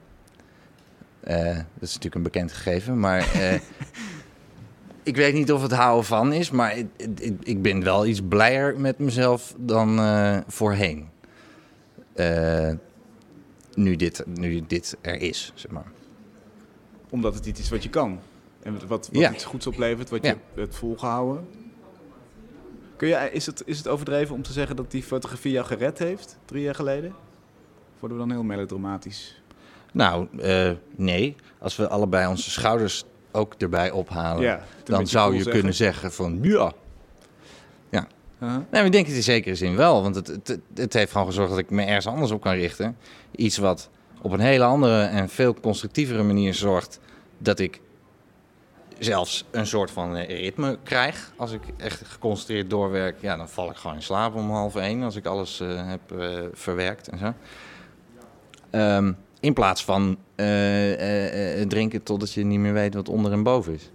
Eh, 1.24 1.56
dat 1.56 1.66
is 1.80 1.94
natuurlijk 1.94 2.16
een 2.16 2.24
bekend 2.24 2.52
gegeven, 2.52 3.00
maar 3.00 3.32
eh, 3.34 3.54
ik 5.04 5.16
weet 5.16 5.34
niet 5.34 5.52
of 5.52 5.62
het 5.62 5.72
houden 5.72 6.06
van 6.06 6.34
is, 6.34 6.52
maar 6.52 6.78
ik, 6.78 6.88
ik, 7.20 7.34
ik 7.44 7.62
ben 7.62 7.84
wel 7.84 8.06
iets 8.06 8.22
blijer 8.28 8.80
met 8.80 9.00
mezelf 9.00 9.56
dan 9.58 10.00
eh, 10.00 10.38
voorheen. 10.48 11.10
Nu, 13.76 13.96
dit, 13.96 14.24
nu 14.26 14.64
dit 14.68 14.98
er 15.02 15.22
is, 15.22 15.52
zeg 15.56 15.72
maar. 15.72 15.92
Omdat 17.10 17.34
het 17.36 17.46
iets 17.46 17.60
is 17.60 17.70
wat 17.70 17.84
je 17.84 17.90
kan. 17.90 18.20
En 18.64 18.74
wat, 18.74 18.84
wat 18.88 19.10
Ja. 19.12 19.34
iets 19.34 19.44
goeds 19.46 19.68
oplevert, 19.68 20.10
wat 20.10 20.24
Ja. 20.24 20.36
je 20.56 20.62
hebt 20.62 20.76
volgehouden. 20.76 21.48
Kun 22.96 23.08
je, 23.08 23.30
is, 23.32 23.46
het, 23.46 23.62
is 23.66 23.78
het 23.78 23.88
overdreven 23.88 24.36
om 24.36 24.42
te 24.42 24.52
zeggen 24.52 24.76
dat 24.76 24.92
die 24.92 25.04
fotografie 25.04 25.52
jou 25.52 25.66
gered 25.66 26.00
heeft, 26.00 26.38
drie 26.46 26.64
jaar 26.64 26.76
geleden? 26.76 27.10
Of 27.94 28.00
worden 28.00 28.18
we 28.18 28.24
dan 28.24 28.34
heel 28.34 28.44
melodramatisch? 28.44 29.42
Nou, 29.94 30.28
eh, 30.40 30.72
nee. 30.96 31.36
Als 31.60 31.76
we 31.76 31.88
allebei 31.88 32.28
onze 32.28 32.52
schouders 32.52 33.04
ook 33.32 33.54
erbij 33.58 33.92
ophalen, 33.92 34.42
Ja, 34.44 34.64
dan 34.84 35.08
zou 35.08 35.24
cool 35.24 35.38
je 35.38 35.44
zeggen. 35.44 35.52
kunnen 35.54 35.74
zeggen 35.74 36.12
van 36.12 36.40
ja. 36.42 36.74
Uh-huh. 38.44 38.58
Nee, 38.58 38.66
maar 38.72 38.86
ik 38.86 38.92
denk 38.92 39.08
het 39.08 39.16
in 39.16 39.24
zekere 39.24 39.56
zin 39.56 39.76
wel. 39.76 40.02
Want 40.02 40.16
het, 40.16 40.28
het, 40.28 40.60
het 40.76 40.94
heeft 40.94 41.12
gewoon 41.12 41.28
gezorgd 41.28 41.50
dat 41.50 41.60
ik 41.60 41.70
me 41.70 41.84
ergens 41.84 42.08
anders 42.08 42.32
op 42.32 42.42
kan 42.42 42.54
richten. 42.54 42.98
Iets 43.36 43.58
wat 43.58 43.90
op 44.22 44.32
een 44.32 44.40
hele 44.40 44.64
andere 44.64 45.04
en 45.04 45.30
veel 45.30 45.54
constructievere 45.54 46.24
manier 46.24 46.54
zorgt 46.54 47.00
dat 47.38 47.60
ik 47.60 47.82
zelfs 48.98 49.46
een 49.52 49.68
soort 49.68 49.92
van 49.92 50.16
eh, 50.16 50.42
ritme 50.42 50.78
krijg. 50.84 51.32
Als 51.38 51.52
ik 51.52 51.62
echt 51.78 52.02
geconcentreerd 52.06 52.70
doorwerk, 52.70 53.22
ja, 53.22 53.38
dan 53.38 53.50
val 53.50 53.70
ik 53.70 53.76
gewoon 53.76 53.96
in 53.96 54.02
slaap 54.02 54.36
om 54.36 54.52
half 54.52 54.76
één 54.76 55.04
als 55.04 55.16
ik 55.16 55.26
alles 55.26 55.60
eh, 55.60 55.88
heb 55.88 56.02
verwerkt 56.54 57.08
en 57.08 57.18
zo. 57.18 57.34
Ehm, 58.70 59.12
in 59.44 59.54
plaats 59.54 59.86
van 59.86 60.18
eh, 60.36 60.94
eh, 60.94 61.62
eh, 61.62 61.68
drinken 61.68 62.04
totdat 62.04 62.34
je 62.34 62.44
niet 62.44 62.60
meer 62.60 62.74
weet 62.74 62.94
wat 62.94 63.10
onder 63.10 63.32
en 63.32 63.44
boven 63.44 63.74
is. 63.74 63.92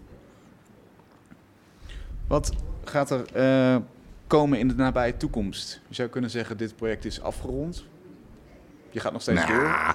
Wat 2.27 2.53
gaat 2.85 3.11
er 3.11 3.83
komen 4.27 4.59
in 4.59 4.69
de 4.69 4.75
nabije 4.75 5.17
toekomst? 5.17 5.81
Je 5.89 5.95
zou 5.95 6.09
kunnen 6.09 6.31
zeggen, 6.31 6.57
dit 6.57 6.77
project 6.77 7.05
is 7.05 7.21
afgerond. 7.21 7.85
Je 8.91 9.01
gaat 9.01 9.13
nog 9.13 9.23
steeds 9.23 9.47
door. 9.47 9.63
Nou, 9.63 9.95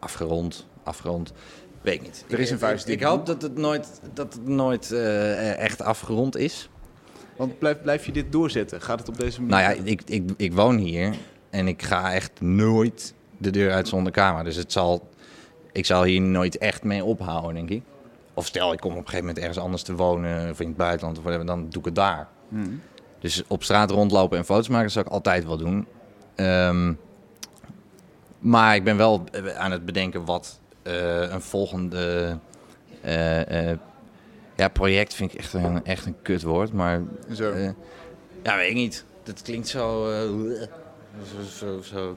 afgerond, 0.00 0.66
afgerond. 0.82 1.32
Weet 1.80 1.94
ik 1.94 2.02
niet. 2.02 2.24
Er 2.28 2.40
is 2.40 2.50
een 2.50 2.58
vuistdiep, 2.58 2.94
Ik, 2.94 3.00
ik 3.00 3.06
hoop 3.06 3.26
dat 3.26 3.42
het 3.42 3.56
nooit, 3.56 4.00
dat 4.14 4.32
het 4.32 4.48
nooit 4.48 4.92
echt 5.56 5.82
afgerond 5.82 6.36
is. 6.36 6.68
Want 7.36 7.58
blijf, 7.58 7.82
blijf 7.82 8.06
je 8.06 8.12
dit 8.12 8.32
doorzetten? 8.32 8.80
Gaat 8.80 8.98
het 8.98 9.08
op 9.08 9.18
deze 9.18 9.42
manier? 9.42 9.56
Nou 9.56 9.76
ja, 9.76 9.82
ik, 9.84 10.02
ik, 10.04 10.30
ik 10.36 10.52
woon 10.52 10.76
hier 10.76 11.14
en 11.50 11.68
ik 11.68 11.82
ga 11.82 12.12
echt 12.12 12.40
nooit 12.40 13.14
de 13.42 13.50
deur 13.50 13.72
uit 13.72 13.88
zonder 13.88 14.12
camera. 14.12 14.42
Dus 14.42 14.56
het 14.56 14.72
zal, 14.72 15.08
ik 15.72 15.86
zal 15.86 16.02
hier 16.02 16.20
nooit 16.20 16.58
echt 16.58 16.84
mee 16.84 17.04
ophouden, 17.04 17.54
denk 17.54 17.70
ik. 17.70 17.82
Of 18.34 18.46
stel, 18.46 18.72
ik 18.72 18.80
kom 18.80 18.90
op 18.90 18.96
een 18.96 19.04
gegeven 19.04 19.26
moment 19.26 19.44
ergens 19.44 19.64
anders 19.64 19.82
te 19.82 19.94
wonen 19.94 20.50
of 20.50 20.60
in 20.60 20.68
het 20.68 20.76
buitenland 20.76 21.16
of 21.18 21.22
whatever, 21.22 21.46
dan 21.46 21.66
doe 21.70 21.80
ik 21.80 21.84
het 21.84 21.94
daar. 21.94 22.28
Hmm. 22.48 22.80
Dus 23.18 23.42
op 23.46 23.62
straat 23.62 23.90
rondlopen 23.90 24.38
en 24.38 24.44
foto's 24.44 24.68
maken 24.68 24.90
zou 24.90 25.06
ik 25.06 25.12
altijd 25.12 25.44
wel 25.44 25.56
doen. 25.56 25.86
Ehm, 26.34 26.92
maar 28.38 28.74
ik 28.74 28.84
ben 28.84 28.96
wel 28.96 29.24
eh, 29.32 29.56
aan 29.56 29.70
het 29.70 29.84
bedenken 29.84 30.24
wat 30.24 30.60
eh, 30.82 31.30
een 31.30 31.40
volgende 31.40 32.38
eh, 33.00 33.72
ja, 34.56 34.68
project 34.72 35.14
vind 35.14 35.32
ik 35.32 35.38
echt 35.38 35.52
een, 35.52 35.84
echt 35.84 36.06
een 36.06 36.16
kutwoord. 36.22 36.72
Maar 36.72 37.02
Zo. 37.32 37.54
ja, 38.42 38.56
weet 38.56 38.68
ik 38.68 38.74
niet. 38.74 39.04
Dat 39.22 39.42
klinkt 39.42 39.68
zo. 39.68 40.10
zo, 41.24 41.42
zo, 41.42 41.82
zo 41.82 42.16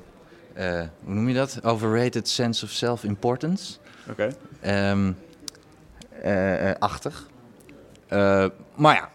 hoe 1.03 1.13
noem 1.13 1.27
je 1.27 1.33
dat? 1.33 1.59
Overrated 1.63 2.27
sense 2.27 2.65
of 2.65 2.71
self-importance. 2.71 3.73
Oké. 4.09 4.35
Ehm, 4.61 5.11
eh, 6.21 6.69
eh, 6.69 6.75
achtig. 6.79 7.27
Eh, 8.07 8.45
maar 8.75 8.95
ja, 8.95 9.09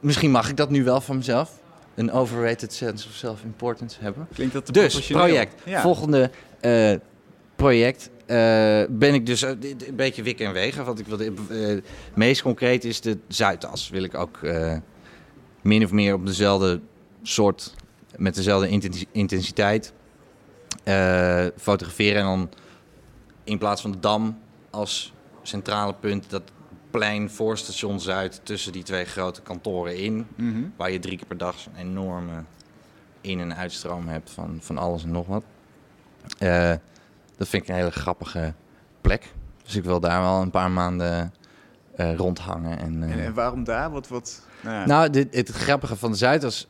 misschien 0.00 0.30
mag 0.30 0.48
ik 0.50 0.56
dat 0.56 0.70
nu 0.70 0.84
wel 0.84 1.00
van 1.00 1.16
mezelf. 1.16 1.60
Een 1.94 2.12
overrated 2.12 2.72
sense 2.72 3.08
of 3.08 3.14
self-importance 3.14 3.96
hebben. 4.00 4.28
Klinkt 4.34 4.52
dat 4.54 4.66
te 4.66 4.72
Dus, 4.72 5.06
project. 5.06 5.62
Ja. 5.64 5.80
Volgende 5.80 6.30
eh, 6.60 6.94
project 7.56 8.10
eh, 8.26 8.36
ben 8.88 9.14
ik 9.14 9.26
dus 9.26 9.42
eh, 9.42 9.50
een 9.86 9.96
beetje 9.96 10.22
wikken 10.22 10.46
en 10.46 10.52
wegen. 10.52 10.84
Want 10.84 10.98
ik 10.98 11.06
wilde, 11.06 11.32
eh, 11.50 11.82
meest 12.14 12.42
concreet 12.42 12.84
is 12.84 13.00
de 13.00 13.18
Zuidas. 13.28 13.88
Wil 13.90 14.02
ik 14.02 14.14
ook 14.14 14.42
eh, 14.42 14.76
min 15.62 15.84
of 15.84 15.92
meer 15.92 16.14
op 16.14 16.26
dezelfde 16.26 16.80
soort, 17.22 17.74
met 18.16 18.34
dezelfde 18.34 18.68
intensi- 18.68 19.06
intensiteit 19.12 19.92
eh, 20.82 21.46
fotograferen. 21.56 22.20
En 22.20 22.24
dan 22.26 22.50
in 23.44 23.58
plaats 23.58 23.82
van 23.82 23.90
de 23.92 23.98
Dam 24.00 24.38
als 24.70 25.12
centrale 25.42 25.94
punt, 25.94 26.30
dat 26.30 26.42
plein 26.90 27.30
voor 27.30 27.58
station 27.58 28.00
Zuid 28.00 28.40
tussen 28.42 28.72
die 28.72 28.82
twee 28.82 29.04
grote 29.04 29.42
kantoren 29.42 29.96
in. 29.96 30.26
Mhm. 30.34 30.62
Waar 30.76 30.90
je 30.90 30.98
drie 30.98 31.16
keer 31.16 31.26
per 31.26 31.36
dag 31.38 31.58
zo'n 31.58 31.76
enorme 31.76 32.42
in- 33.20 33.40
en 33.40 33.56
uitstroom 33.56 34.08
hebt 34.08 34.30
van, 34.30 34.58
van 34.60 34.78
alles 34.78 35.02
en 35.02 35.10
nog 35.10 35.26
wat. 35.26 35.42
Eh, 36.38 36.72
dat 37.36 37.48
vind 37.48 37.62
ik 37.62 37.68
een 37.68 37.74
hele 37.74 37.90
grappige 37.90 38.54
plek. 39.00 39.32
Dus 39.64 39.76
ik 39.76 39.84
wil 39.84 40.00
daar 40.00 40.20
wel 40.22 40.40
een 40.42 40.50
paar 40.50 40.70
maanden 40.70 41.32
eh, 41.96 42.14
rondhangen. 42.16 42.78
En, 42.78 43.02
En, 43.02 43.20
en 43.20 43.34
waarom 43.34 43.64
daar? 43.64 43.90
Wat, 43.90 44.08
wat, 44.08 44.42
nou 44.60 44.76
ja. 44.76 44.86
nou, 44.86 45.10
dit, 45.10 45.34
het 45.34 45.48
grappige 45.48 45.96
van 45.96 46.10
de 46.10 46.16
Zuidas 46.16 46.68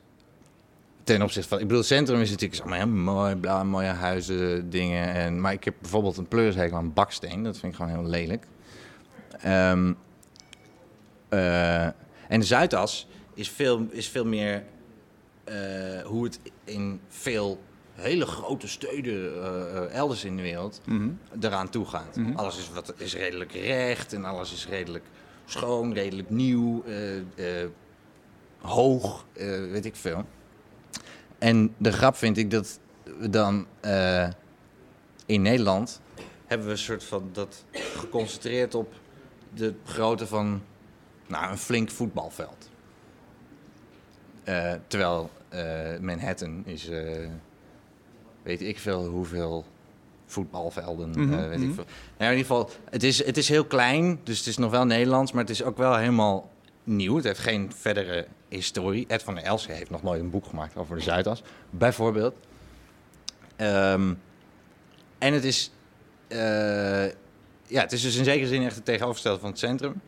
ten 1.05 1.23
opzichte 1.23 1.49
van... 1.49 1.59
Ik 1.59 1.65
bedoel, 1.65 1.79
het 1.79 1.89
centrum 1.89 2.21
is 2.21 2.31
natuurlijk 2.31 2.61
allemaal 2.61 2.79
heel 2.79 2.89
mooi, 2.89 3.37
bla, 3.37 3.65
mooie 3.65 3.87
huizen, 3.87 4.71
dingen. 4.71 5.15
En, 5.15 5.41
maar 5.41 5.53
ik 5.53 5.65
heb 5.65 5.75
bijvoorbeeld 5.81 6.17
een 6.17 6.29
pleurishekel 6.29 6.77
aan 6.77 6.93
baksteen. 6.93 7.43
Dat 7.43 7.59
vind 7.59 7.73
ik 7.73 7.79
gewoon 7.79 7.93
heel 8.01 8.09
lelijk. 8.11 8.47
Ehm, 9.41 9.93
eh, 11.29 11.85
en 12.29 12.41
de 12.41 12.43
Zuidas 12.43 13.07
is 13.35 13.51
veel, 13.51 13.87
is 13.91 14.09
veel 14.09 14.27
meer 14.27 14.65
eh, 15.45 15.55
hoe 16.05 16.25
het 16.25 16.41
in 16.65 17.01
veel 17.09 17.61
hele 17.93 18.27
grote 18.27 18.69
steden 18.69 19.43
eh, 19.43 19.95
elders 19.95 20.25
in 20.25 20.37
de 20.37 20.43
wereld 20.43 20.81
Mhm. 20.85 21.09
eraan 21.41 21.69
toe 21.71 21.85
gaat. 21.87 22.17
Mhm. 22.17 22.37
Alles 22.37 22.59
is, 22.59 22.71
wat, 22.73 22.95
is 22.97 23.15
redelijk 23.17 23.53
recht 23.53 24.13
en 24.13 24.25
alles 24.25 24.53
is 24.53 24.67
redelijk 24.69 25.05
schoon, 25.45 25.93
redelijk 25.93 26.31
nieuw, 26.31 26.85
hoog, 28.61 29.25
weet 29.71 29.85
ik 29.85 29.97
veel. 29.97 30.25
En 31.43 31.75
de 31.77 31.93
grap 31.93 32.17
vind 32.17 32.37
ik 32.37 32.51
dat 32.51 32.79
we 33.19 33.31
dan 33.31 33.67
eh, 33.81 34.29
in 35.27 35.43
Nederland 35.43 36.01
hebben 36.47 36.67
we 36.67 36.73
een 36.73 36.79
soort 36.79 37.05
van 37.05 37.29
dat 37.33 37.65
geconcentreerd 37.73 38.75
op 38.75 38.93
de 39.55 39.75
grootte 39.85 40.27
van 40.27 40.63
nou, 41.27 41.51
een 41.51 41.59
flink 41.59 41.91
voetbalveld. 41.91 42.71
Eh, 44.45 44.73
terwijl 44.87 45.31
eh, 45.49 45.99
Manhattan 46.01 46.63
is, 46.67 46.91
weet 48.43 48.63
ik 48.63 48.79
veel 48.79 49.07
hoeveel 49.07 49.65
voetbalvelden, 50.27 51.11
Mhm, 51.11 51.49
weet 51.49 51.61
ik 51.61 51.67
mhm. 51.67 51.75
veel. 51.75 51.87
Nou, 52.19 52.33
in 52.33 52.39
ieder 52.39 52.57
geval, 52.57 52.71
het 52.91 53.03
is, 53.03 53.25
het 53.25 53.37
is 53.37 53.49
heel 53.49 53.65
klein, 53.65 54.21
dus 54.23 54.39
het 54.39 54.47
is 54.47 54.57
nog 54.57 54.71
wel 54.71 54.87
Nederlands, 54.87 55.33
maar 55.33 55.43
het 55.43 55.51
is 55.51 55.63
ook 55.63 55.77
wel 55.77 55.97
helemaal 55.97 56.51
nieuw. 56.85 57.17
Het 57.17 57.25
heeft 57.25 57.39
geen 57.39 57.73
verdere 57.75 58.27
historie. 58.55 59.07
Ed 59.09 59.23
van 59.23 59.35
der 59.35 59.45
Elsen 59.45 59.75
heeft 59.75 59.91
nog 59.91 60.03
nooit 60.03 60.21
een 60.21 60.31
boek 60.31 60.47
gemaakt 60.47 60.77
over 60.77 60.97
de 60.97 61.03
Zuidas, 61.03 61.43
bijvoorbeeld. 61.71 62.35
Ehm, 63.57 64.15
en 65.19 65.33
het 65.33 65.45
is, 65.45 65.73
eh, 66.29 67.07
ja, 67.67 67.81
het 67.81 67.93
is 67.93 68.03
dus 68.03 68.17
in 68.17 68.25
zekere 68.25 68.47
zin 68.47 68.65
echt 68.65 68.75
het 68.75 68.85
tegenovergestelde 68.85 69.41
van 69.41 69.51
het 69.51 69.59
centrum. 69.59 70.01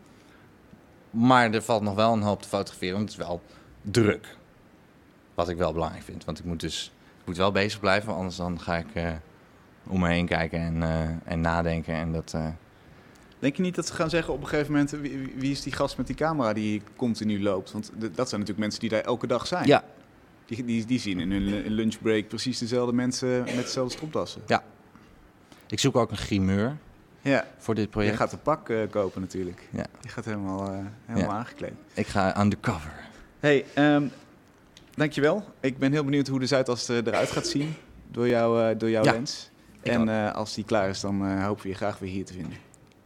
Maar 1.11 1.53
er 1.53 1.63
valt 1.63 1.83
nog 1.83 1.95
wel 1.95 2.13
een 2.13 2.23
hoop 2.23 2.43
te 2.43 2.49
fotograferen, 2.49 2.97
want 2.97 3.11
het 3.11 3.21
is 3.21 3.27
wel 3.27 3.43
druk. 3.83 4.37
Wat 5.35 5.49
ik 5.49 5.57
wel 5.57 5.73
belangrijk 5.73 6.05
vind, 6.05 6.25
want 6.25 6.39
ik 6.39 6.45
moet 6.45 6.61
dus 6.61 6.93
ik 7.21 7.27
moet 7.27 7.37
wel 7.37 7.53
bezig 7.53 7.81
blijven, 7.81 8.15
anders 8.15 8.37
dan 8.37 8.61
ga 8.61 8.77
ik 8.77 8.95
eh, 8.95 9.13
om 9.87 10.01
me 10.01 10.09
heen 10.09 10.27
kijken 10.27 10.61
en, 10.61 10.83
eh, 10.83 11.33
en 11.33 11.41
nadenken. 11.41 11.95
En 11.95 12.13
dat, 12.13 12.37
Denk 13.45 13.57
je 13.57 13.63
niet 13.63 13.75
dat 13.75 13.87
ze 13.87 13.93
gaan 13.95 14.11
zeggen 14.11 14.33
op 14.35 14.41
een 14.41 14.47
gegeven 14.47 14.73
moment... 14.73 14.91
wie, 14.91 15.33
wie- 15.37 15.51
is 15.51 15.63
die 15.63 15.73
gast 15.73 15.97
met 15.97 16.07
die 16.07 16.17
camera 16.17 16.53
die 16.53 16.83
continu 16.97 17.43
loopt? 17.43 17.73
Want 17.73 17.91
dat 17.97 18.29
zijn 18.29 18.41
natuurlijk 18.41 18.59
mensen 18.59 18.81
die 18.81 18.89
daar 18.89 19.01
elke 19.01 19.27
dag 19.27 19.47
zijn. 19.47 19.67
ja, 19.67 19.85
Die, 20.47 20.65
die, 20.65 20.85
die 20.85 20.99
zien 21.01 21.21
in 21.21 21.31
hun 21.33 21.43
lu- 21.45 21.69
lunchbreak 21.71 22.29
precies 22.29 22.59
dezelfde 22.59 22.93
mensen 22.93 23.43
met 23.45 23.57
dezelfde 23.57 23.93
stropdassen. 23.95 24.43
ik 25.67 25.79
zoek 25.81 25.97
ook 25.97 26.11
een 26.11 26.17
grimeur 26.17 26.77
Ja, 27.21 27.47
voor 27.59 27.75
dit 27.75 27.85
je 27.85 27.91
project. 27.91 28.17
gaat 28.17 28.33
een 28.33 28.43
pak 28.43 28.69
eh, 28.69 28.79
kopen 28.91 29.21
natuurlijk. 29.21 29.69
Ja. 29.71 29.87
Je 30.01 30.09
gaat 30.09 30.25
helemaal, 30.25 30.69
eh, 30.73 30.79
helemaal 31.07 31.31
Ja. 31.31 31.37
aangekleed. 31.39 31.73
Ik 31.95 32.07
ga 32.07 32.41
undercover. 32.41 32.93
hey, 33.41 33.65
ehm, 33.75 34.07
dankjewel. 34.95 35.45
Ik 35.61 35.79
ben 35.79 35.93
heel 35.93 36.05
benieuwd 36.05 36.29
hoe 36.29 36.41
de 36.41 36.47
Zuidas 36.47 36.89
er- 36.89 37.07
eruit 37.09 37.31
gaat 37.31 37.47
zien 37.47 37.75
door, 38.11 38.29
jou, 38.29 38.63
eh, 38.71 38.79
door 38.79 38.91
jouw 38.91 39.05
Ja, 39.05 39.13
lens. 39.13 39.51
En 39.83 40.09
eh, 40.09 40.33
als 40.35 40.55
die 40.55 40.65
klaar 40.65 40.89
is, 40.89 41.01
dan 41.01 41.27
eh, 41.27 41.45
hopen 41.47 41.63
we 41.63 41.69
je 41.69 41.75
graag 41.75 41.99
weer 41.99 42.11
hier 42.11 42.25
te 42.25 42.33
vinden. 42.33 42.57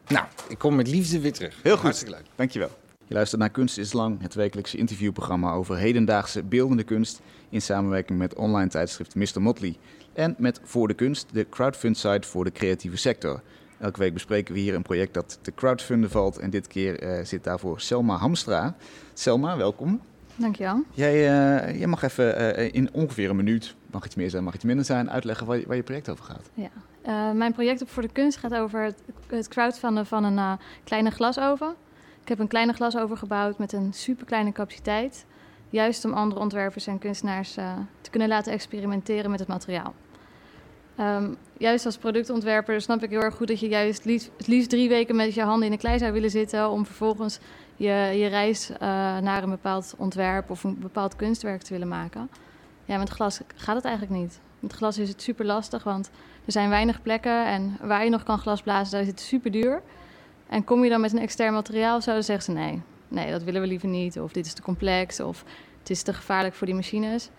Nou, 0.09 0.27
ik 0.49 0.59
kom 0.59 0.77
met 0.77 0.89
liefde 0.89 1.21
weer 1.21 1.33
terug. 1.33 1.63
Heel 1.63 1.75
goed. 1.75 1.83
Hartstikke 1.83 2.15
leuk. 2.15 2.25
Dankjewel. 2.35 2.71
Je 3.07 3.15
luistert 3.15 3.41
naar 3.41 3.51
Kunst 3.51 3.79
is 3.79 3.93
Lang, 3.93 4.23
het 4.23 4.35
wekelijkse 4.35 4.77
interviewprogramma 4.77 5.53
over 5.53 5.77
hedendaagse 5.77 6.43
beeldende 6.43 6.83
kunst 6.83 7.21
in 7.49 7.63
samenwerking 7.63 8.19
met 8.19 8.35
online 8.35 8.69
tijdschrift 8.69 9.15
Mr. 9.15 9.43
Motley. 9.43 9.77
En 10.13 10.35
met 10.39 10.61
Voor 10.65 10.89
de 10.89 10.95
Kunst, 10.95 11.27
de 11.33 11.47
crowdfund-site 11.49 12.29
voor 12.29 12.45
de 12.45 12.53
creatieve 12.53 12.97
sector. 12.97 13.43
Elke 13.79 13.99
week 13.99 14.13
bespreken 14.13 14.55
we 14.55 14.61
hier 14.61 14.75
een 14.75 14.83
project 14.83 15.15
dat 15.15 15.39
te 15.43 15.55
crowdfunden 15.55 16.11
valt 16.11 16.39
en 16.39 16.51
dit 16.51 16.67
keer 16.67 17.01
eh, 17.01 17.25
zit 17.25 17.45
daarvoor 17.45 17.81
Selma 17.81 18.17
Hamstra. 18.17 18.77
Selma, 19.15 19.57
welkom. 19.57 20.01
Dankjewel. 20.37 20.85
Jij, 20.95 21.15
eh, 21.15 21.79
jij 21.79 21.87
mag 21.87 22.03
even 22.03 22.57
eh, 22.57 22.71
in 22.73 22.93
ongeveer 22.93 23.31
een 23.31 23.37
minuut, 23.37 23.75
mag 23.91 24.05
iets 24.05 24.15
meer 24.15 24.31
zijn, 24.31 24.45
mag 24.45 24.55
iets 24.55 24.65
minder 24.65 24.85
zijn, 24.85 25.11
uitleggen 25.11 25.47
waar 25.47 25.59
je, 25.59 25.67
waar 25.67 25.77
je 25.77 25.83
project 25.83 26.09
over 26.09 26.25
gaat. 26.25 26.51
Ja. 26.55 26.71
Eh, 27.03 27.31
mijn 27.31 27.53
project 27.53 27.83
op 27.83 27.91
Voor 27.91 28.03
de 28.03 28.13
Kunst 28.13 28.39
gaat 28.39 28.55
over 28.55 28.83
het, 28.83 29.03
het 29.27 29.79
van 30.09 30.25
een 30.25 30.39
eh, 30.39 30.53
kleine 30.85 31.11
glasoven. 31.11 31.75
Ik 32.23 32.29
heb 32.29 32.39
een 32.39 32.49
kleine 32.49 32.73
glasoven 32.73 33.17
gebouwd 33.17 33.59
met 33.59 33.73
een 33.73 33.93
superkleine 33.93 34.53
capaciteit. 34.53 35.27
Juist 35.71 36.05
om 36.05 36.13
andere 36.13 36.41
ontwerpers 36.41 36.87
en 36.87 36.99
kunstenaars 36.99 37.57
eh, 37.57 37.73
te 38.01 38.11
kunnen 38.11 38.29
laten 38.29 38.53
experimenteren 38.53 39.31
met 39.31 39.39
het 39.39 39.49
materiaal. 39.49 39.95
Ehm, 40.97 41.35
juist 41.59 41.87
als 41.87 41.97
productontwerper 41.97 42.81
snap 42.81 43.03
ik 43.03 43.11
heel 43.11 43.23
erg 43.23 43.35
goed 43.35 43.49
dat 43.49 43.61
je 43.61 43.69
juist 43.69 44.05
liefst, 44.05 44.31
het 44.37 44.47
liefst 44.47 44.71
drie 44.71 44.89
weken 44.89 45.17
met 45.17 45.35
je 45.35 45.43
handen 45.43 45.67
in 45.67 45.73
de 45.73 45.79
klei 45.79 45.99
zou 45.99 46.13
willen 46.13 46.31
zitten. 46.31 46.71
om 46.71 46.87
vervolgens 46.87 47.39
je, 47.77 47.93
je 48.15 48.27
reis 48.27 48.71
naar 49.21 49.43
een 49.43 49.51
bepaald 49.51 49.95
ontwerp 49.99 50.51
of 50.51 50.65
een 50.65 50.79
bepaald 50.79 51.17
kunstwerk 51.17 51.63
te 51.63 51.73
willen 51.73 51.89
maken. 51.89 52.31
Ja, 52.85 52.99
met 52.99 53.09
glas 53.09 53.41
gaat 53.55 53.77
het 53.77 53.85
eigenlijk 53.85 54.21
niet. 54.21 54.41
Met 54.61 54.73
glas 54.73 54.99
is 54.99 55.09
het 55.09 55.23
super 55.23 55.45
lastig, 55.45 55.85
want 55.85 56.11
er 56.45 56.53
zijn 56.53 56.69
weinig 56.69 57.03
plekken 57.03 57.47
en 57.47 57.77
waar 57.83 58.05
je 58.05 58.11
nog 58.11 58.23
kan 58.23 58.39
glas 58.39 58.63
blazen, 58.63 58.93
daar 58.93 59.01
is 59.01 59.07
het 59.07 59.21
super 59.21 59.51
duur. 59.51 59.83
En 60.49 60.65
kom 60.65 60.85
je 60.85 60.91
dan 60.91 61.01
met 61.01 61.13
een 61.13 61.19
extern 61.19 61.53
materiaal 61.53 61.97
of 61.97 62.03
zo, 62.03 62.13
dan 62.13 62.23
zeggen 62.23 62.45
ze 62.45 62.61
nee. 62.61 62.83
Nee, 63.09 63.31
dat 63.31 63.43
willen 63.43 63.61
we 63.61 63.67
liever 63.67 63.89
niet. 63.89 64.21
Of 64.21 64.33
dit 64.33 64.47
is 64.47 64.53
te 64.53 64.63
complex, 64.63 65.21
of 65.21 65.45
het 65.79 65.91
is 65.91 66.03
te 66.03 66.13
gevaarlijk 66.13 66.55
voor 66.55 66.67
die 66.67 66.77
machines. 66.77 67.31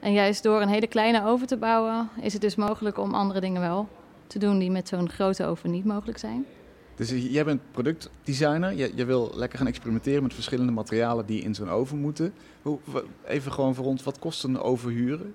En 0.00 0.12
juist 0.12 0.42
door 0.42 0.62
een 0.62 0.68
hele 0.68 0.86
kleine 0.86 1.24
oven 1.24 1.46
te 1.46 1.56
bouwen, 1.56 2.08
is 2.20 2.32
het 2.32 2.42
dus 2.42 2.54
mogelijk 2.54 2.98
om 2.98 3.14
andere 3.14 3.40
dingen 3.40 3.60
wel 3.60 3.88
te 4.26 4.38
doen 4.38 4.58
die 4.58 4.70
met 4.70 4.88
zo'n 4.88 5.10
grote 5.10 5.44
oven 5.44 5.70
niet 5.70 5.84
mogelijk 5.84 6.18
zijn. 6.18 6.46
Dus 6.94 7.10
jij 7.10 7.44
bent 7.44 7.60
productdesigner, 7.70 8.74
je, 8.96 9.04
wil 9.04 9.32
lekker 9.34 9.58
gaan 9.58 9.66
experimenteren 9.66 10.22
met 10.22 10.34
verschillende 10.34 10.72
materialen 10.72 11.26
die 11.26 11.42
in 11.42 11.54
zo'n 11.54 11.70
oven 11.70 11.98
moeten. 11.98 12.34
Hoe, 12.62 12.78
even 13.24 13.52
gewoon 13.52 13.74
voor 13.74 13.84
ons, 13.84 14.02
wat 14.02 14.18
kost 14.18 14.44
een 14.44 14.58
oven 14.58 14.90
huren? 14.90 15.34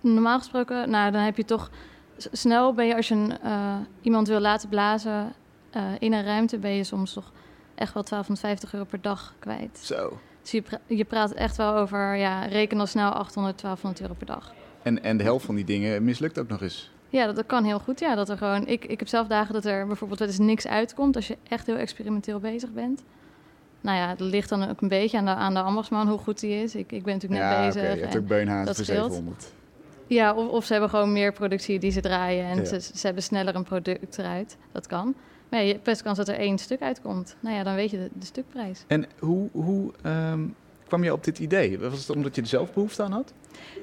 Normaal 0.00 0.38
gesproken, 0.38 0.90
nou, 0.90 1.12
dan 1.12 1.20
heb 1.22 1.36
je 1.36 1.44
toch 1.44 1.70
snel 2.16 2.72
ben 2.72 2.86
je 2.86 2.96
als 2.96 3.08
je 3.08 3.14
een, 3.14 3.38
eh, 3.40 3.76
iemand 4.00 4.28
wil 4.28 4.40
laten 4.40 4.68
blazen 4.68 5.32
eh, 5.70 5.82
in 5.98 6.12
een 6.12 6.24
ruimte, 6.24 6.58
ben 6.58 6.70
je 6.70 6.84
soms 6.84 7.12
toch 7.12 7.32
echt 7.74 7.94
wel 7.94 8.02
1250 8.02 8.72
euro 8.72 8.84
per 8.84 9.00
dag 9.00 9.34
kwijt. 9.38 9.78
Zo. 9.78 10.18
Dus 10.42 10.50
je, 10.50 10.62
pra- 10.62 10.80
je 10.86 11.04
praat 11.04 11.32
echt 11.32 11.56
wel 11.56 11.74
over, 11.74 12.16
ja, 12.16 12.44
reken 12.44 12.80
al 12.80 12.86
snel 12.86 13.10
800, 13.10 13.60
1200 13.60 14.00
euro 14.00 14.14
per 14.14 14.26
dag. 14.26 14.54
En, 14.82 15.02
en 15.02 15.16
de 15.16 15.24
helft 15.24 15.44
van 15.44 15.54
die 15.54 15.64
dingen 15.64 16.04
mislukt 16.04 16.38
ook 16.38 16.48
nog 16.48 16.62
eens. 16.62 16.90
Ja, 17.08 17.26
dat, 17.26 17.36
dat 17.36 17.46
kan 17.46 17.64
heel 17.64 17.78
goed. 17.78 18.00
Ja, 18.00 18.14
dat 18.14 18.28
er 18.28 18.36
gewoon, 18.36 18.66
ik, 18.66 18.84
ik 18.84 18.98
heb 18.98 19.08
zelf 19.08 19.26
dagen 19.26 19.54
dat 19.54 19.64
er 19.64 19.86
bijvoorbeeld 19.86 20.18
wel 20.18 20.28
eens 20.28 20.38
niks 20.38 20.66
uitkomt 20.66 21.16
als 21.16 21.26
je 21.28 21.36
echt 21.48 21.66
heel 21.66 21.76
experimenteel 21.76 22.38
bezig 22.38 22.72
bent. 22.72 23.02
Nou 23.80 23.96
ja, 23.98 24.08
het 24.08 24.20
ligt 24.20 24.48
dan 24.48 24.68
ook 24.68 24.80
een 24.80 24.88
beetje 24.88 25.18
aan 25.18 25.24
de, 25.24 25.30
aan 25.30 25.54
de 25.54 25.60
ambachtsman 25.60 26.08
hoe 26.08 26.18
goed 26.18 26.40
die 26.40 26.62
is. 26.62 26.74
Ik, 26.74 26.92
ik 26.92 27.04
ben 27.04 27.12
natuurlijk 27.14 27.42
net 27.42 27.50
ja, 27.52 27.66
bezig. 27.66 27.82
oké. 27.82 27.92
Je 27.92 28.00
hebt 28.00 28.16
ook 28.16 28.26
beunhazen 28.26 28.66
dat 28.66 28.76
voor 28.76 28.84
scheelt. 28.84 29.12
700. 29.12 29.52
Ja, 30.08 30.34
of, 30.34 30.48
of 30.48 30.64
ze 30.64 30.72
hebben 30.72 30.90
gewoon 30.90 31.12
meer 31.12 31.32
productie 31.32 31.78
die 31.78 31.90
ze 31.90 32.00
draaien 32.00 32.44
en 32.46 32.56
Ja. 32.56 32.64
ze, 32.64 32.80
ze 32.80 33.06
hebben 33.06 33.22
sneller 33.22 33.54
een 33.54 33.64
product 33.64 34.18
eruit. 34.18 34.56
Dat 34.72 34.86
kan. 34.86 35.14
Maar 35.48 35.62
je 35.62 35.72
hebt 35.72 35.84
best 35.84 36.02
kans 36.02 36.16
dat 36.18 36.28
er 36.28 36.34
één 36.38 36.58
stuk 36.58 36.80
uitkomt. 36.82 37.36
Nou 37.40 37.56
ja, 37.56 37.62
dan 37.62 37.74
weet 37.74 37.90
je 37.90 37.96
de, 37.96 38.08
de 38.12 38.26
stukprijs. 38.26 38.84
En 38.86 39.06
hoe, 39.18 39.48
hoe 39.52 39.92
ehm, 40.02 40.40
kwam 40.86 41.04
je 41.04 41.12
op 41.12 41.24
dit 41.24 41.38
idee? 41.38 41.78
Was 41.78 41.98
het 41.98 42.16
omdat 42.16 42.34
je 42.34 42.40
er 42.40 42.46
zelf 42.46 42.72
behoefte 42.72 43.02
aan 43.02 43.12
had? 43.12 43.32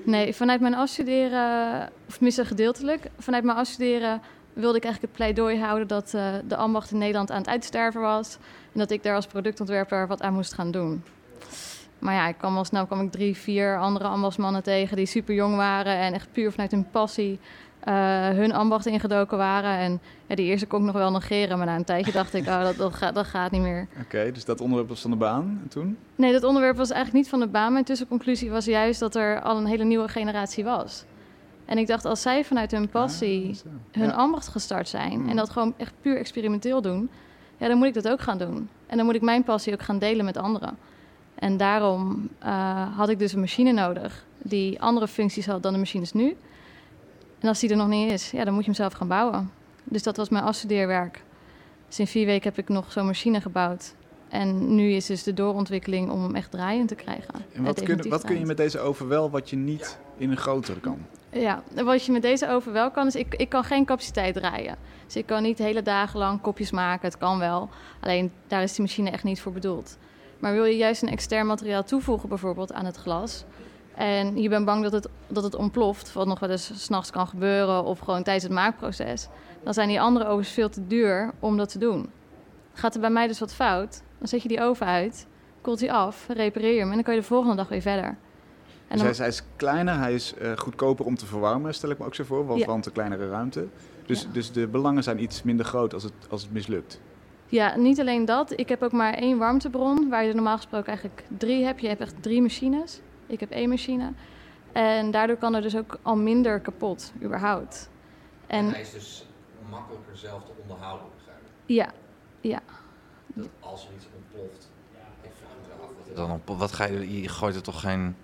Nee, 0.03 0.33
vanuit 0.35 0.61
mijn 0.61 0.75
afstuderen, 0.75 1.89
of 2.07 2.13
tenminste 2.13 2.45
gedeeltelijk, 2.45 3.09
vanuit 3.19 3.43
mijn 3.43 3.57
afstuderen 3.57 4.21
wilde 4.53 4.77
ik 4.77 4.83
eigenlijk 4.83 5.13
het 5.13 5.23
pleidooi 5.23 5.59
houden 5.59 5.87
dat 5.87 6.13
eh, 6.13 6.33
de 6.47 6.55
ambacht 6.55 6.91
in 6.91 6.97
Nederland 6.97 7.31
aan 7.31 7.37
het 7.37 7.47
uitsterven 7.47 8.01
was. 8.01 8.37
En 8.73 8.79
dat 8.79 8.91
ik 8.91 9.03
daar 9.03 9.15
als 9.15 9.27
productontwerper 9.27 10.07
wat 10.07 10.21
aan 10.21 10.33
moest 10.33 10.53
gaan 10.53 10.71
doen. 10.71 11.03
Maar 12.05 12.13
ja, 12.13 12.27
ik 12.27 12.37
kwam 12.37 12.57
al 12.57 12.65
snel 12.65 12.85
kwam 12.85 13.01
ik 13.01 13.11
drie, 13.11 13.35
vier 13.37 13.79
andere 13.79 14.05
ambachtsmannen 14.07 14.63
tegen 14.63 14.97
die 14.97 15.05
super 15.05 15.33
jong 15.35 15.55
waren 15.55 15.97
en 15.97 16.13
echt 16.13 16.27
puur 16.31 16.51
vanuit 16.51 16.71
hun 16.71 16.87
passie 16.91 17.39
eh, 17.79 17.93
hun 18.29 18.53
ambacht 18.53 18.85
ingedoken 18.85 19.37
waren. 19.37 19.77
En 19.77 19.99
ja, 20.27 20.35
die 20.35 20.45
eerste 20.45 20.65
kon 20.65 20.79
ik 20.79 20.85
nog 20.85 20.95
wel 20.95 21.11
negeren, 21.11 21.57
maar 21.57 21.67
na 21.67 21.75
een 21.75 21.83
tijdje 21.83 22.11
dacht 22.11 22.33
ik, 22.33 22.47
oh, 22.47 22.61
dat, 22.63 22.75
dat, 22.75 22.93
gaat, 22.93 23.15
dat 23.15 23.25
gaat 23.25 23.51
niet 23.51 23.61
meer. 23.61 23.87
Oké, 24.01 24.31
dus 24.31 24.45
dat 24.45 24.61
onderwerp 24.61 24.89
was 24.89 25.01
van 25.01 25.11
de 25.11 25.17
baan 25.17 25.59
en 25.63 25.67
toen? 25.69 25.97
Nee, 26.15 26.31
dat 26.31 26.43
onderwerp 26.43 26.77
was 26.77 26.89
eigenlijk 26.91 27.23
niet 27.23 27.29
van 27.29 27.39
de 27.39 27.47
baan. 27.47 27.73
Mijn 27.73 27.85
tussenconclusie 27.85 28.49
was 28.51 28.65
juist 28.65 28.99
dat 28.99 29.15
er 29.15 29.41
al 29.41 29.57
een 29.57 29.65
hele 29.65 29.83
nieuwe 29.83 30.07
generatie 30.07 30.63
was. 30.63 31.03
En 31.65 31.77
ik 31.77 31.87
dacht, 31.87 32.05
als 32.05 32.21
zij 32.21 32.43
vanuit 32.45 32.71
hun 32.71 32.89
passie 32.89 33.47
Ah, 33.49 33.55
zo. 33.55 33.67
hun 33.99 34.07
Ja. 34.09 34.13
ambacht 34.13 34.47
gestart 34.47 34.87
zijn 34.89 35.11
Hmm. 35.13 35.29
en 35.29 35.35
dat 35.35 35.49
gewoon 35.49 35.73
echt 35.77 35.93
puur 36.01 36.17
experimenteel 36.17 36.81
doen, 36.81 37.09
ja, 37.57 37.67
dan 37.67 37.77
moet 37.77 37.87
ik 37.87 37.93
dat 37.93 38.07
ook 38.09 38.21
gaan 38.21 38.37
doen. 38.37 38.69
En 38.87 38.97
dan 38.97 39.05
moet 39.05 39.15
ik 39.15 39.21
mijn 39.21 39.43
passie 39.43 39.73
ook 39.73 39.81
gaan 39.81 39.99
delen 39.99 40.25
met 40.25 40.37
anderen. 40.37 40.77
En 41.35 41.57
daarom 41.57 42.29
eh, 42.39 42.97
had 42.97 43.09
ik 43.09 43.19
dus 43.19 43.33
een 43.33 43.39
machine 43.39 43.71
nodig 43.71 44.25
die 44.37 44.81
andere 44.81 45.07
functies 45.07 45.45
had 45.45 45.63
dan 45.63 45.73
de 45.73 45.79
machines 45.79 46.13
nu. 46.13 46.35
En 47.39 47.47
als 47.47 47.59
die 47.59 47.69
er 47.69 47.77
nog 47.77 47.87
niet 47.87 48.11
is, 48.11 48.31
ja, 48.31 48.43
dan 48.43 48.53
moet 48.53 48.65
je 48.65 48.69
hem 48.69 48.79
zelf 48.79 48.93
gaan 48.93 49.07
bouwen. 49.07 49.51
Dus 49.83 50.03
dat 50.03 50.17
was 50.17 50.29
mijn 50.29 50.43
afstudeerwerk. 50.43 51.23
Dus 51.87 51.99
in 51.99 52.07
vier 52.07 52.25
weken 52.25 52.49
heb 52.49 52.57
ik 52.57 52.69
nog 52.69 52.91
zo'n 52.91 53.05
machine 53.05 53.41
gebouwd. 53.41 53.93
En 54.29 54.75
nu 54.75 54.91
is 54.91 55.05
dus 55.05 55.23
de 55.23 55.33
doorontwikkeling 55.33 56.09
om 56.09 56.23
hem 56.23 56.35
echt 56.35 56.51
draaiend 56.51 56.87
te 56.87 56.95
krijgen. 56.95 57.33
En 57.53 57.63
wat 57.63 57.83
kun, 57.83 58.09
wat 58.09 58.23
kun 58.23 58.39
je 58.39 58.45
met 58.45 58.57
deze 58.57 58.79
oven 58.79 59.07
wel 59.07 59.29
wat 59.29 59.49
je 59.49 59.55
niet 59.55 59.99
in 60.17 60.31
een 60.31 60.37
grotere 60.37 60.79
kan? 60.79 60.97
Ja, 61.31 61.63
wat 61.83 62.05
je 62.05 62.11
met 62.11 62.21
deze 62.21 62.49
oven 62.49 62.73
wel 62.73 62.91
kan, 62.91 63.07
is 63.07 63.15
ik, 63.15 63.35
ik 63.35 63.49
kan 63.49 63.63
geen 63.63 63.85
capaciteit 63.85 64.33
draaien. 64.33 64.77
Dus 65.05 65.15
ik 65.15 65.25
kan 65.25 65.43
niet 65.43 65.57
hele 65.57 65.81
dagen 65.81 66.19
lang 66.19 66.41
kopjes 66.41 66.71
maken. 66.71 67.07
Het 67.07 67.17
kan 67.17 67.39
wel. 67.39 67.69
Alleen 67.99 68.31
daar 68.47 68.63
is 68.63 68.73
die 68.73 68.81
machine 68.81 69.09
echt 69.09 69.23
niet 69.23 69.41
voor 69.41 69.51
bedoeld. 69.51 69.97
Maar 70.45 70.53
wil 70.53 70.65
je 70.65 70.77
juist 70.77 71.01
een 71.01 71.09
extern 71.09 71.47
materiaal 71.47 71.83
toevoegen, 71.83 72.29
bijvoorbeeld 72.29 72.73
aan 72.73 72.85
het 72.85 72.95
glas. 72.95 73.43
En 73.95 74.41
je 74.41 74.49
bent 74.49 74.65
bang 74.65 74.83
dat 74.83 74.91
het, 74.91 75.07
dat 75.27 75.43
het 75.43 75.55
ontploft, 75.55 76.13
wat 76.13 76.27
nog 76.27 76.39
wel 76.39 76.49
eens 76.49 76.71
s'nachts 76.83 77.11
kan 77.11 77.27
gebeuren, 77.27 77.83
of 77.83 77.99
gewoon 77.99 78.23
tijdens 78.23 78.43
het 78.43 78.53
maakproces. 78.53 79.27
Dan 79.63 79.73
zijn 79.73 79.87
die 79.87 80.01
andere 80.01 80.25
ovens 80.27 80.49
veel 80.49 80.69
te 80.69 80.87
duur 80.87 81.31
om 81.39 81.57
dat 81.57 81.69
te 81.69 81.79
doen. 81.79 82.09
Gaat 82.73 82.95
er 82.95 83.01
bij 83.01 83.09
mij 83.09 83.27
dus 83.27 83.39
wat 83.39 83.53
fout, 83.53 84.01
dan 84.17 84.27
zet 84.27 84.41
je 84.41 84.47
die 84.47 84.61
oven 84.61 84.85
uit, 84.85 85.27
koelt 85.61 85.79
die 85.79 85.93
af, 85.93 86.25
repareer 86.27 86.73
je 86.73 86.79
hem 86.79 86.89
en 86.89 86.95
dan 86.95 87.03
kan 87.03 87.13
je 87.13 87.19
de 87.19 87.25
volgende 87.27 87.55
dag 87.55 87.67
weer 87.67 87.81
verder. 87.81 88.05
En 88.87 88.97
Dus 88.97 89.01
hij, 89.01 89.09
is, 89.09 89.17
hij 89.17 89.27
is 89.27 89.41
kleiner, 89.55 89.97
hij 89.97 90.13
is 90.13 90.33
eh, 90.33 90.51
goedkoper 90.57 91.05
om 91.05 91.15
te 91.15 91.25
verwarmen, 91.25 91.73
stel 91.73 91.89
ik 91.89 91.99
me 91.99 92.05
ook 92.05 92.15
zo 92.15 92.23
voor, 92.23 92.45
want, 92.45 92.59
Ja. 92.59 92.65
want 92.65 92.85
een 92.85 92.91
kleinere 92.91 93.29
ruimte. 93.29 93.67
Dus, 94.05 94.21
Ja. 94.21 94.27
dus 94.31 94.51
de 94.51 94.67
belangen 94.67 95.03
zijn 95.03 95.21
iets 95.21 95.43
minder 95.43 95.65
groot 95.65 95.93
als 95.93 96.03
het, 96.03 96.13
als 96.29 96.41
het 96.41 96.51
mislukt. 96.51 97.01
Ja, 97.55 97.75
niet 97.75 97.99
alleen 97.99 98.25
dat. 98.25 98.59
Ik 98.59 98.69
heb 98.69 98.83
ook 98.83 98.91
maar 98.91 99.13
één 99.13 99.37
warmtebron, 99.37 100.09
waar 100.09 100.23
je 100.23 100.29
er 100.29 100.35
normaal 100.35 100.55
gesproken 100.55 100.87
eigenlijk 100.87 101.23
drie 101.37 101.65
hebt. 101.65 101.81
Je 101.81 101.87
hebt 101.87 102.01
echt 102.01 102.15
drie 102.21 102.41
machines. 102.41 102.99
Ik 103.25 103.39
heb 103.39 103.51
één 103.51 103.69
machine. 103.69 104.13
En 104.71 105.11
daardoor 105.11 105.35
kan 105.35 105.55
er 105.55 105.61
dus 105.61 105.77
ook 105.77 105.99
al 106.01 106.15
minder 106.15 106.59
kapot, 106.59 107.13
überhaupt. 107.21 107.89
En 108.47 108.69
hij 108.69 108.81
is 108.81 108.91
dus 108.91 109.25
makkelijker 109.69 110.17
zelf 110.17 110.43
te 110.43 110.51
onderhouden, 110.61 111.07
begrijp 111.17 111.37
ik. 111.37 111.75
ja, 111.75 111.91
ja. 112.41 112.61
Dat 113.27 113.47
als 113.59 113.87
er 113.87 113.93
iets 113.95 114.05
ontploft, 114.15 114.69
ik 115.21 115.31
vraag 115.39 115.77
me 115.77 115.83
af 115.83 115.89
wat 116.07 116.15
dan 116.15 116.31
op. 116.31 116.57
Wat 116.57 116.71
ga 116.71 116.85
je, 116.85 117.21
je 117.21 117.29
gooit 117.29 117.55
er 117.55 117.63
toch 117.63 117.79
geen. 117.79 118.15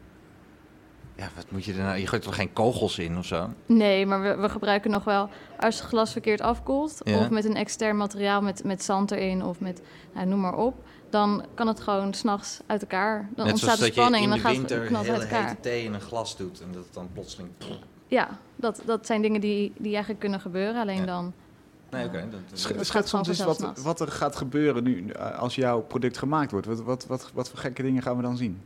Ja, 1.15 1.29
wat 1.35 1.45
moet 1.49 1.65
je 1.65 1.73
er 1.73 1.83
nou? 1.83 1.97
Je 1.97 2.07
gooit 2.07 2.21
er 2.21 2.27
toch 2.27 2.37
geen 2.37 2.53
kogels 2.53 2.99
in 2.99 3.17
of 3.17 3.25
zo? 3.25 3.49
Nee, 3.65 4.05
maar 4.05 4.21
we, 4.21 4.35
we 4.35 4.49
gebruiken 4.49 4.91
nog 4.91 5.03
wel, 5.03 5.29
als 5.59 5.79
het 5.79 5.87
glas 5.87 6.11
verkeerd 6.11 6.41
afkoelt... 6.41 7.01
Ja. 7.03 7.19
of 7.19 7.29
met 7.29 7.45
een 7.45 7.55
extern 7.55 7.97
materiaal, 7.97 8.41
met, 8.41 8.63
met 8.63 8.83
zand 8.83 9.11
erin 9.11 9.43
of 9.43 9.59
met, 9.59 9.81
nou, 10.13 10.27
noem 10.27 10.39
maar 10.39 10.57
op... 10.57 10.83
dan 11.09 11.45
kan 11.53 11.67
het 11.67 11.79
gewoon 11.79 12.13
s'nachts 12.13 12.59
uit 12.65 12.81
elkaar. 12.81 13.29
Dan 13.35 13.45
Net 13.45 13.53
ontstaat 13.53 13.77
zoals 13.77 13.79
de 13.79 13.85
dat 13.85 13.95
je 13.95 14.01
spanning 14.01 14.23
in 14.23 14.31
en 14.31 14.37
de 14.37 14.43
dan 14.43 14.51
gaat 14.53 14.61
het 14.61 14.69
winter 14.69 14.87
knalt 14.87 15.09
uit 15.09 15.21
elkaar. 15.21 15.47
hete 15.47 15.61
thee 15.61 15.83
in 15.83 15.93
een 15.93 16.01
glas 16.01 16.37
doet 16.37 16.61
en 16.61 16.67
dat 16.71 16.83
het 16.83 16.93
dan 16.93 17.09
plotseling. 17.13 17.49
Ja, 18.07 18.39
dat, 18.55 18.81
dat 18.85 19.05
zijn 19.05 19.21
dingen 19.21 19.41
die, 19.41 19.73
die 19.77 19.91
eigenlijk 19.91 20.19
kunnen 20.19 20.39
gebeuren. 20.39 20.81
Alleen 20.81 20.97
Ja. 20.97 21.05
dan 21.05 21.33
Nee, 21.91 22.05
oké. 22.05 22.27
gaat 22.53 22.85
Schets 22.85 23.09
soms 23.09 23.27
eens 23.27 23.43
wat, 23.43 23.81
wat 23.83 23.99
er 23.99 24.07
gaat 24.07 24.35
gebeuren 24.35 24.83
nu 24.83 25.07
eh, 25.07 25.39
als 25.39 25.55
jouw 25.55 25.81
product 25.81 26.17
gemaakt 26.17 26.51
wordt. 26.51 26.67
Wat, 26.67 26.81
wat, 26.83 27.05
wat, 27.07 27.31
wat 27.33 27.49
voor 27.49 27.59
gekke 27.59 27.81
dingen 27.81 28.01
gaan 28.01 28.15
we 28.15 28.21
dan 28.21 28.37
zien? 28.37 28.61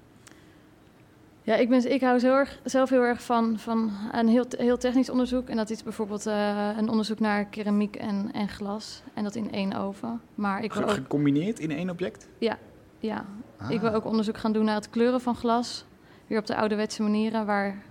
Ja, 1.45 1.55
ik, 1.55 1.69
ben, 1.69 1.91
ik 1.91 2.01
hou 2.01 2.19
erg, 2.23 2.59
zelf 2.63 2.89
heel 2.89 3.01
erg 3.01 3.21
van, 3.23 3.59
van 3.59 3.91
een 4.11 4.27
heel, 4.27 4.45
heel 4.57 4.77
technisch 4.77 5.09
onderzoek. 5.09 5.49
En 5.49 5.55
dat 5.57 5.69
is 5.69 5.83
bijvoorbeeld 5.83 6.25
eh, 6.25 6.69
een 6.77 6.89
onderzoek 6.89 7.19
naar 7.19 7.45
keramiek 7.45 7.95
en, 7.95 8.29
en 8.33 8.49
glas. 8.49 9.01
En 9.13 9.23
dat 9.23 9.35
in 9.35 9.51
één 9.51 9.73
oven. 9.73 10.21
Maar 10.35 10.63
ik 10.63 10.75
ook, 10.75 10.91
Gecombineerd 10.91 11.59
in 11.59 11.71
één 11.71 11.89
object? 11.89 12.27
ja, 12.99 13.25
Ah. 13.57 13.71
ik 13.71 13.81
wil 13.81 13.93
ook 13.93 14.05
onderzoek 14.05 14.37
gaan 14.37 14.51
doen 14.51 14.65
naar 14.65 14.75
het 14.75 14.89
kleuren 14.89 15.21
van 15.21 15.35
glas. 15.35 15.85
Weer 16.27 16.39
op 16.39 16.45
de 16.45 16.55
ouderwetse 16.55 17.01
manieren, 17.01 17.45
waar 17.45 17.81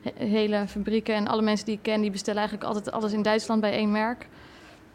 he- 0.00 0.26
hele 0.26 0.64
fabrieken 0.68 1.14
en 1.14 1.26
alle 1.28 1.42
mensen 1.42 1.66
die 1.66 1.74
ik 1.74 1.82
ken... 1.82 2.00
die 2.00 2.10
bestellen 2.10 2.40
eigenlijk 2.40 2.68
altijd 2.68 2.90
alles 2.94 3.12
in 3.12 3.22
Duitsland 3.22 3.60
bij 3.60 3.72
één 3.72 3.90
merk. 3.92 4.28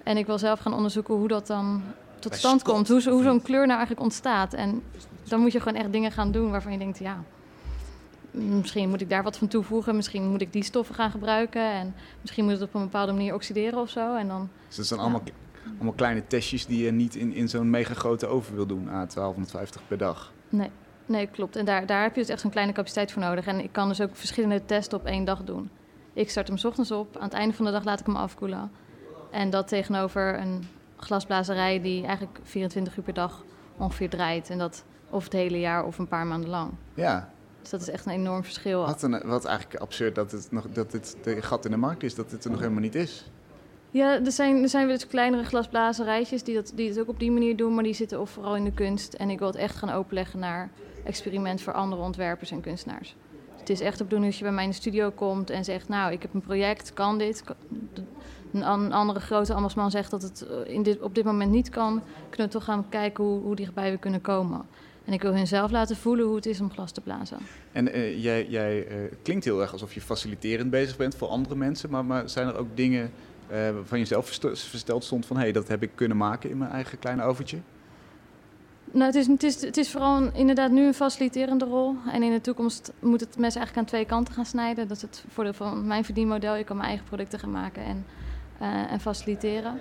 En 0.03 0.17
ik 0.17 0.25
wil 0.25 0.37
zelf 0.37 0.59
gaan 0.59 0.73
onderzoeken 0.73 1.13
hoe 1.15 1.27
dat 1.27 1.47
dan 1.47 1.81
tot 2.19 2.35
stand 2.35 2.63
komt. 2.63 2.87
Hoe, 2.87 3.09
hoe 3.09 3.23
zo'n 3.23 3.41
kleur 3.41 3.59
nou 3.65 3.69
eigenlijk 3.77 4.01
ontstaat. 4.01 4.53
En 4.53 4.81
dan 5.27 5.39
moet 5.39 5.51
je 5.51 5.59
gewoon 5.59 5.77
echt 5.81 5.91
dingen 5.91 6.11
gaan 6.11 6.31
doen 6.31 6.51
waarvan 6.51 6.71
je 6.71 6.77
denkt, 6.77 6.99
ja, 6.99 7.23
misschien 8.31 8.89
moet 8.89 9.01
ik 9.01 9.09
daar 9.09 9.23
wat 9.23 9.37
van 9.37 9.47
toevoegen. 9.47 9.95
Misschien 9.95 10.27
moet 10.29 10.41
ik 10.41 10.53
die 10.53 10.63
stoffen 10.63 10.95
gaan 10.95 11.11
gebruiken. 11.11 11.71
En 11.71 11.93
misschien 12.21 12.43
moet 12.43 12.53
het 12.53 12.61
op 12.61 12.73
een 12.73 12.81
bepaalde 12.81 13.11
manier 13.11 13.33
oxideren 13.33 13.79
of 13.79 13.89
zo. 13.89 14.15
En 14.15 14.27
dan, 14.27 14.49
Dus 14.67 14.75
dat 14.75 14.85
zijn 14.85 14.99
Ja. 14.99 15.05
allemaal, 15.05 15.23
allemaal 15.75 15.93
kleine 15.93 16.27
testjes 16.27 16.65
die 16.65 16.83
je 16.83 16.91
niet 16.91 17.15
in, 17.15 17.33
in 17.33 17.49
zo'n 17.49 17.69
mega 17.69 17.93
grote 17.93 18.27
oven 18.27 18.55
wil 18.55 18.65
doen. 18.65 18.87
A 18.89 19.05
1250 19.05 19.81
per 19.87 19.97
dag. 19.97 20.31
nee, 20.49 20.69
nee 21.05 21.27
klopt. 21.27 21.55
En 21.55 21.65
daar, 21.65 21.85
daar 21.85 22.01
heb 22.03 22.15
je 22.15 22.21
dus 22.21 22.29
echt 22.29 22.41
zo'n 22.41 22.51
kleine 22.51 22.71
capaciteit 22.73 23.11
voor 23.11 23.21
nodig. 23.21 23.45
En 23.47 23.59
ik 23.63 23.71
kan 23.71 23.87
dus 23.87 24.01
ook 24.01 24.15
verschillende 24.15 24.65
testen 24.65 24.97
op 24.97 25.05
één 25.05 25.23
dag 25.25 25.43
doen. 25.43 25.69
Ik 26.13 26.29
start 26.29 26.47
hem 26.47 26.57
's 26.57 26.63
ochtends 26.65 26.91
op. 26.91 27.15
Aan 27.17 27.23
het 27.23 27.33
einde 27.33 27.53
van 27.55 27.65
de 27.65 27.71
dag 27.71 27.83
laat 27.83 27.99
ik 27.99 28.05
hem 28.05 28.15
afkoelen. 28.15 28.71
En 29.31 29.49
dat 29.49 29.67
tegenover 29.67 30.39
een 30.39 30.63
glasblazerij 30.95 31.81
die 31.81 32.05
eigenlijk 32.05 32.39
24 32.43 32.97
uur 32.97 33.03
per 33.03 33.13
dag 33.13 33.43
ongeveer 33.77 34.09
draait. 34.09 34.49
En 34.49 34.57
dat 34.57 34.83
of 35.09 35.23
het 35.23 35.33
hele 35.33 35.59
jaar 35.59 35.85
of 35.85 35.97
een 35.97 36.07
paar 36.07 36.25
maanden 36.25 36.49
lang. 36.49 36.71
Ja, 36.93 37.29
Dus 37.61 37.69
dat 37.69 37.81
is 37.81 37.89
echt 37.89 38.05
een 38.05 38.11
enorm 38.11 38.43
verschil. 38.43 38.85
wat, 38.85 39.01
een, 39.03 39.21
wat 39.25 39.45
eigenlijk 39.45 39.81
absurd 39.81 40.15
dat, 40.15 40.31
het 40.31 40.47
nog, 40.51 40.65
dat 40.73 40.91
dit 40.91 41.15
de 41.23 41.41
gat 41.41 41.65
in 41.65 41.71
de 41.71 41.77
markt 41.77 42.03
is, 42.03 42.15
dat 42.15 42.31
het 42.31 42.43
er 42.43 42.51
nog 42.51 42.59
helemaal 42.59 42.81
niet 42.81 42.95
is. 42.95 43.29
Ja, 43.91 44.25
er 44.25 44.31
zijn, 44.31 44.61
er 44.61 44.69
zijn 44.69 44.87
weer 44.87 44.95
dus 44.95 45.07
kleinere 45.07 45.43
glasblazerijtjes 45.43 46.43
die, 46.43 46.55
dat, 46.55 46.71
die 46.75 46.89
het 46.89 46.99
ook 46.99 47.07
op 47.09 47.19
die 47.19 47.31
manier 47.31 47.55
doen, 47.57 47.73
maar 47.73 47.83
die 47.83 47.93
zitten 47.93 48.19
of 48.19 48.29
vooral 48.29 48.55
in 48.55 48.63
de 48.63 48.71
kunst. 48.71 49.13
En 49.13 49.29
ik 49.29 49.39
wil 49.39 49.47
het 49.47 49.55
echt 49.57 49.75
gaan 49.75 49.89
openleggen 49.89 50.39
naar 50.39 50.69
experiment 51.03 51.61
voor 51.61 51.73
andere 51.73 52.01
ontwerpers 52.01 52.51
en 52.51 52.61
kunstenaars. 52.61 53.15
Het 53.57 53.69
is 53.69 53.79
echt 53.79 53.97
de 53.97 54.03
bedoeling 54.03 54.29
dat 54.31 54.39
je 54.39 54.45
bij 54.45 54.53
mij 54.55 54.63
in 54.63 54.69
de 54.69 54.75
studio 54.75 55.09
komt 55.11 55.49
en 55.49 55.63
zegt, 55.63 55.87
nou, 55.87 56.11
ik 56.11 56.21
heb 56.21 56.33
een 56.33 56.41
project, 56.41 56.93
kan 56.93 57.17
dit? 57.17 57.43
Een 58.53 58.63
an- 58.63 58.91
andere 58.91 59.19
grote 59.19 59.53
ambachtsman 59.53 59.91
zegt 59.91 60.11
dat 60.11 60.21
het 60.21 60.41
eh, 60.47 60.73
in 60.73 60.83
dit, 60.83 61.01
op 61.01 61.15
dit 61.15 61.23
moment 61.23 61.51
niet 61.51 61.69
kan. 61.69 62.01
Kunnen 62.29 62.47
we 62.47 62.53
toch 62.53 62.63
gaan 62.63 62.89
kijken 62.89 63.23
hoe, 63.23 63.41
hoe 63.41 63.55
dichtbij 63.55 63.91
we 63.91 63.97
kunnen 63.97 64.21
komen. 64.21 64.65
En 65.05 65.13
ik 65.13 65.21
wil 65.21 65.33
hen 65.33 65.47
zelf 65.47 65.71
laten 65.71 65.95
voelen 65.95 66.25
hoe 66.25 66.35
het 66.35 66.45
is 66.45 66.59
om 66.61 66.71
glas 66.71 66.91
te 66.91 67.01
blazen. 67.01 67.37
En 67.71 67.93
eh, 67.93 68.23
jij, 68.23 68.47
jij 68.47 68.87
eh, 68.87 68.95
klinkt 69.21 69.45
heel 69.45 69.61
erg 69.61 69.71
alsof 69.71 69.93
je 69.93 70.01
faciliterend 70.01 70.69
bezig 70.69 70.97
bent 70.97 71.15
voor 71.15 71.27
andere 71.27 71.55
mensen, 71.55 71.89
maar, 71.89 72.05
maar 72.05 72.29
zijn 72.29 72.47
er 72.47 72.57
ook 72.57 72.67
dingen 72.77 73.11
eh, 73.47 73.57
waarvan 73.71 73.99
je 73.99 74.05
zelf 74.05 74.25
versteld 74.53 75.03
stond 75.03 75.25
van 75.25 75.35
hé, 75.35 75.41
hey, 75.41 75.51
dat 75.51 75.67
heb 75.67 75.83
ik 75.83 75.91
kunnen 75.95 76.17
maken 76.17 76.49
in 76.49 76.57
mijn 76.57 76.71
eigen 76.71 76.99
kleine 76.99 77.23
oventje? 77.23 77.57
Nou, 78.93 79.05
het 79.05 79.15
is, 79.15 79.27
het 79.27 79.43
is, 79.43 79.61
het 79.61 79.77
is 79.77 79.91
vooral 79.91 80.17
een- 80.21 80.33
inderdaad 80.33 80.71
nu 80.71 80.85
een 80.85 80.93
faciliterende 80.93 81.65
rol. 81.65 81.95
En 82.11 82.23
in 82.23 82.31
de 82.31 82.41
toekomst 82.41 82.91
moet 82.99 83.19
het 83.19 83.37
mes 83.37 83.55
eigenlijk 83.55 83.77
aan 83.77 83.85
twee 83.85 84.05
kanten 84.05 84.33
gaan 84.33 84.45
snijden. 84.45 84.87
Dat 84.87 84.97
is 84.97 85.03
het 85.03 85.23
voordeel 85.29 85.53
van 85.53 85.87
mijn 85.87 86.05
verdienmodel. 86.05 86.55
Je 86.55 86.63
kan 86.63 86.75
mijn 86.75 86.87
eigen 86.87 87.05
producten 87.07 87.39
gaan 87.39 87.51
maken 87.51 87.83
en, 87.83 88.05
en 88.89 88.99
faciliteren. 88.99 89.79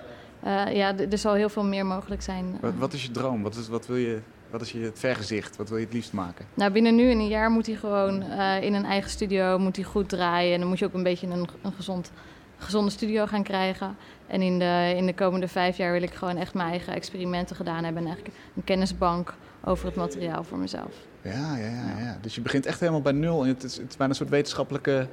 Ja, 0.73 0.97
er 0.97 1.17
zal 1.17 1.33
heel 1.33 1.49
veel 1.49 1.63
meer 1.63 1.85
mogelijk 1.85 2.21
zijn. 2.21 2.57
Wat, 2.61 2.73
wat 2.77 2.93
is 2.93 3.03
je 3.05 3.11
droom? 3.11 3.41
Wat 3.41 3.55
is, 3.55 3.67
wat 3.67 3.87
wil 3.87 3.95
je, 3.95 4.19
wat 4.51 4.61
is 4.61 4.71
je 4.71 4.79
het 4.79 4.99
vergezicht? 4.99 5.57
Wat 5.57 5.69
wil 5.69 5.77
je 5.77 5.85
het 5.85 5.93
liefst 5.93 6.13
maken? 6.13 6.45
Nou, 6.53 6.71
binnen 6.71 6.95
nu 6.95 7.11
en 7.11 7.19
een 7.19 7.27
jaar 7.27 7.51
moet 7.51 7.65
hij 7.65 7.75
gewoon 7.75 8.21
eh, 8.21 8.63
in 8.63 8.73
een 8.73 8.85
eigen 8.85 9.09
studio 9.09 9.57
moet 9.59 9.75
hij 9.75 9.85
goed 9.85 10.09
draaien. 10.09 10.53
En 10.53 10.59
dan 10.59 10.69
moet 10.69 10.79
je 10.79 10.85
ook 10.85 10.93
een 10.93 11.03
beetje 11.03 11.27
een, 11.27 11.47
een 11.61 11.73
gezond, 11.73 12.11
gezonde 12.57 12.91
studio 12.91 13.25
gaan 13.25 13.43
krijgen. 13.43 13.95
En 14.27 14.41
in 14.41 14.59
de, 14.59 14.93
in 14.95 15.05
de 15.05 15.13
komende 15.13 15.47
vijf 15.47 15.77
jaar 15.77 15.91
wil 15.91 16.01
ik 16.01 16.13
gewoon 16.13 16.37
echt 16.37 16.53
mijn 16.53 16.69
eigen 16.69 16.93
experimenten 16.93 17.55
gedaan 17.55 17.83
hebben. 17.83 18.01
En 18.01 18.07
eigenlijk 18.07 18.37
een 18.55 18.63
kennisbank 18.63 19.33
over 19.63 19.85
het 19.85 19.95
materiaal 19.95 20.43
voor 20.43 20.57
mezelf. 20.57 20.95
Ja, 21.21 21.57
ja, 21.57 21.65
ja, 21.65 21.99
ja. 21.99 22.17
Dus 22.21 22.35
je 22.35 22.41
begint 22.41 22.65
echt 22.65 22.79
helemaal 22.79 23.01
bij 23.01 23.11
nul. 23.11 23.41
En 23.41 23.47
het 23.47 23.63
is, 23.63 23.77
het 23.77 23.89
is 23.89 23.97
bijna 23.97 24.11
een 24.11 24.17
soort 24.17 24.29
wetenschappelijke, 24.29 25.07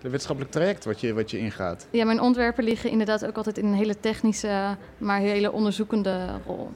wetenschappelijk 0.00 0.52
traject 0.52 0.84
wat 0.84 1.00
je, 1.00 1.14
wat 1.14 1.30
je 1.30 1.38
ingaat. 1.38 1.86
Ja, 1.90 2.04
mijn 2.04 2.20
ontwerpen 2.20 2.64
liggen 2.64 2.90
inderdaad 2.90 3.26
ook 3.26 3.36
altijd 3.36 3.58
in 3.58 3.66
een 3.66 3.74
hele 3.74 4.00
technische, 4.00 4.76
maar 4.98 5.20
hele 5.20 5.52
onderzoekende 5.52 6.26
rol. 6.46 6.70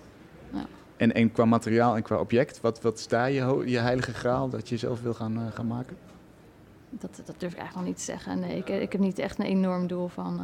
En, 0.97 1.13
en 1.15 1.33
qua 1.33 1.45
materiaal 1.45 1.97
en 1.97 2.03
qua 2.03 2.17
object, 2.17 2.61
wat, 2.61 2.81
wat 2.83 3.07
daar 3.09 3.31
je, 3.31 3.63
je 3.67 3.79
heilige 3.79 4.15
graal 4.15 4.49
dat 4.49 4.69
je 4.69 4.77
zelf 4.77 5.01
wil 5.03 5.15
gaan, 5.15 5.37
eh, 5.37 5.43
gaan 5.55 5.67
maken? 5.67 5.97
Dat, 6.91 7.11
dat 7.25 7.35
durf 7.39 7.53
ik 7.53 7.59
eigenlijk 7.59 7.75
nog 7.75 7.85
niet 7.85 7.97
te 7.97 8.03
zeggen. 8.13 8.39
Nee, 8.41 8.57
ik, 8.57 8.69
ik 8.69 8.93
heb 8.93 9.01
niet 9.01 9.19
echt 9.19 9.39
een 9.39 9.45
enorm 9.45 9.87
doel 9.87 10.09
van. 10.09 10.41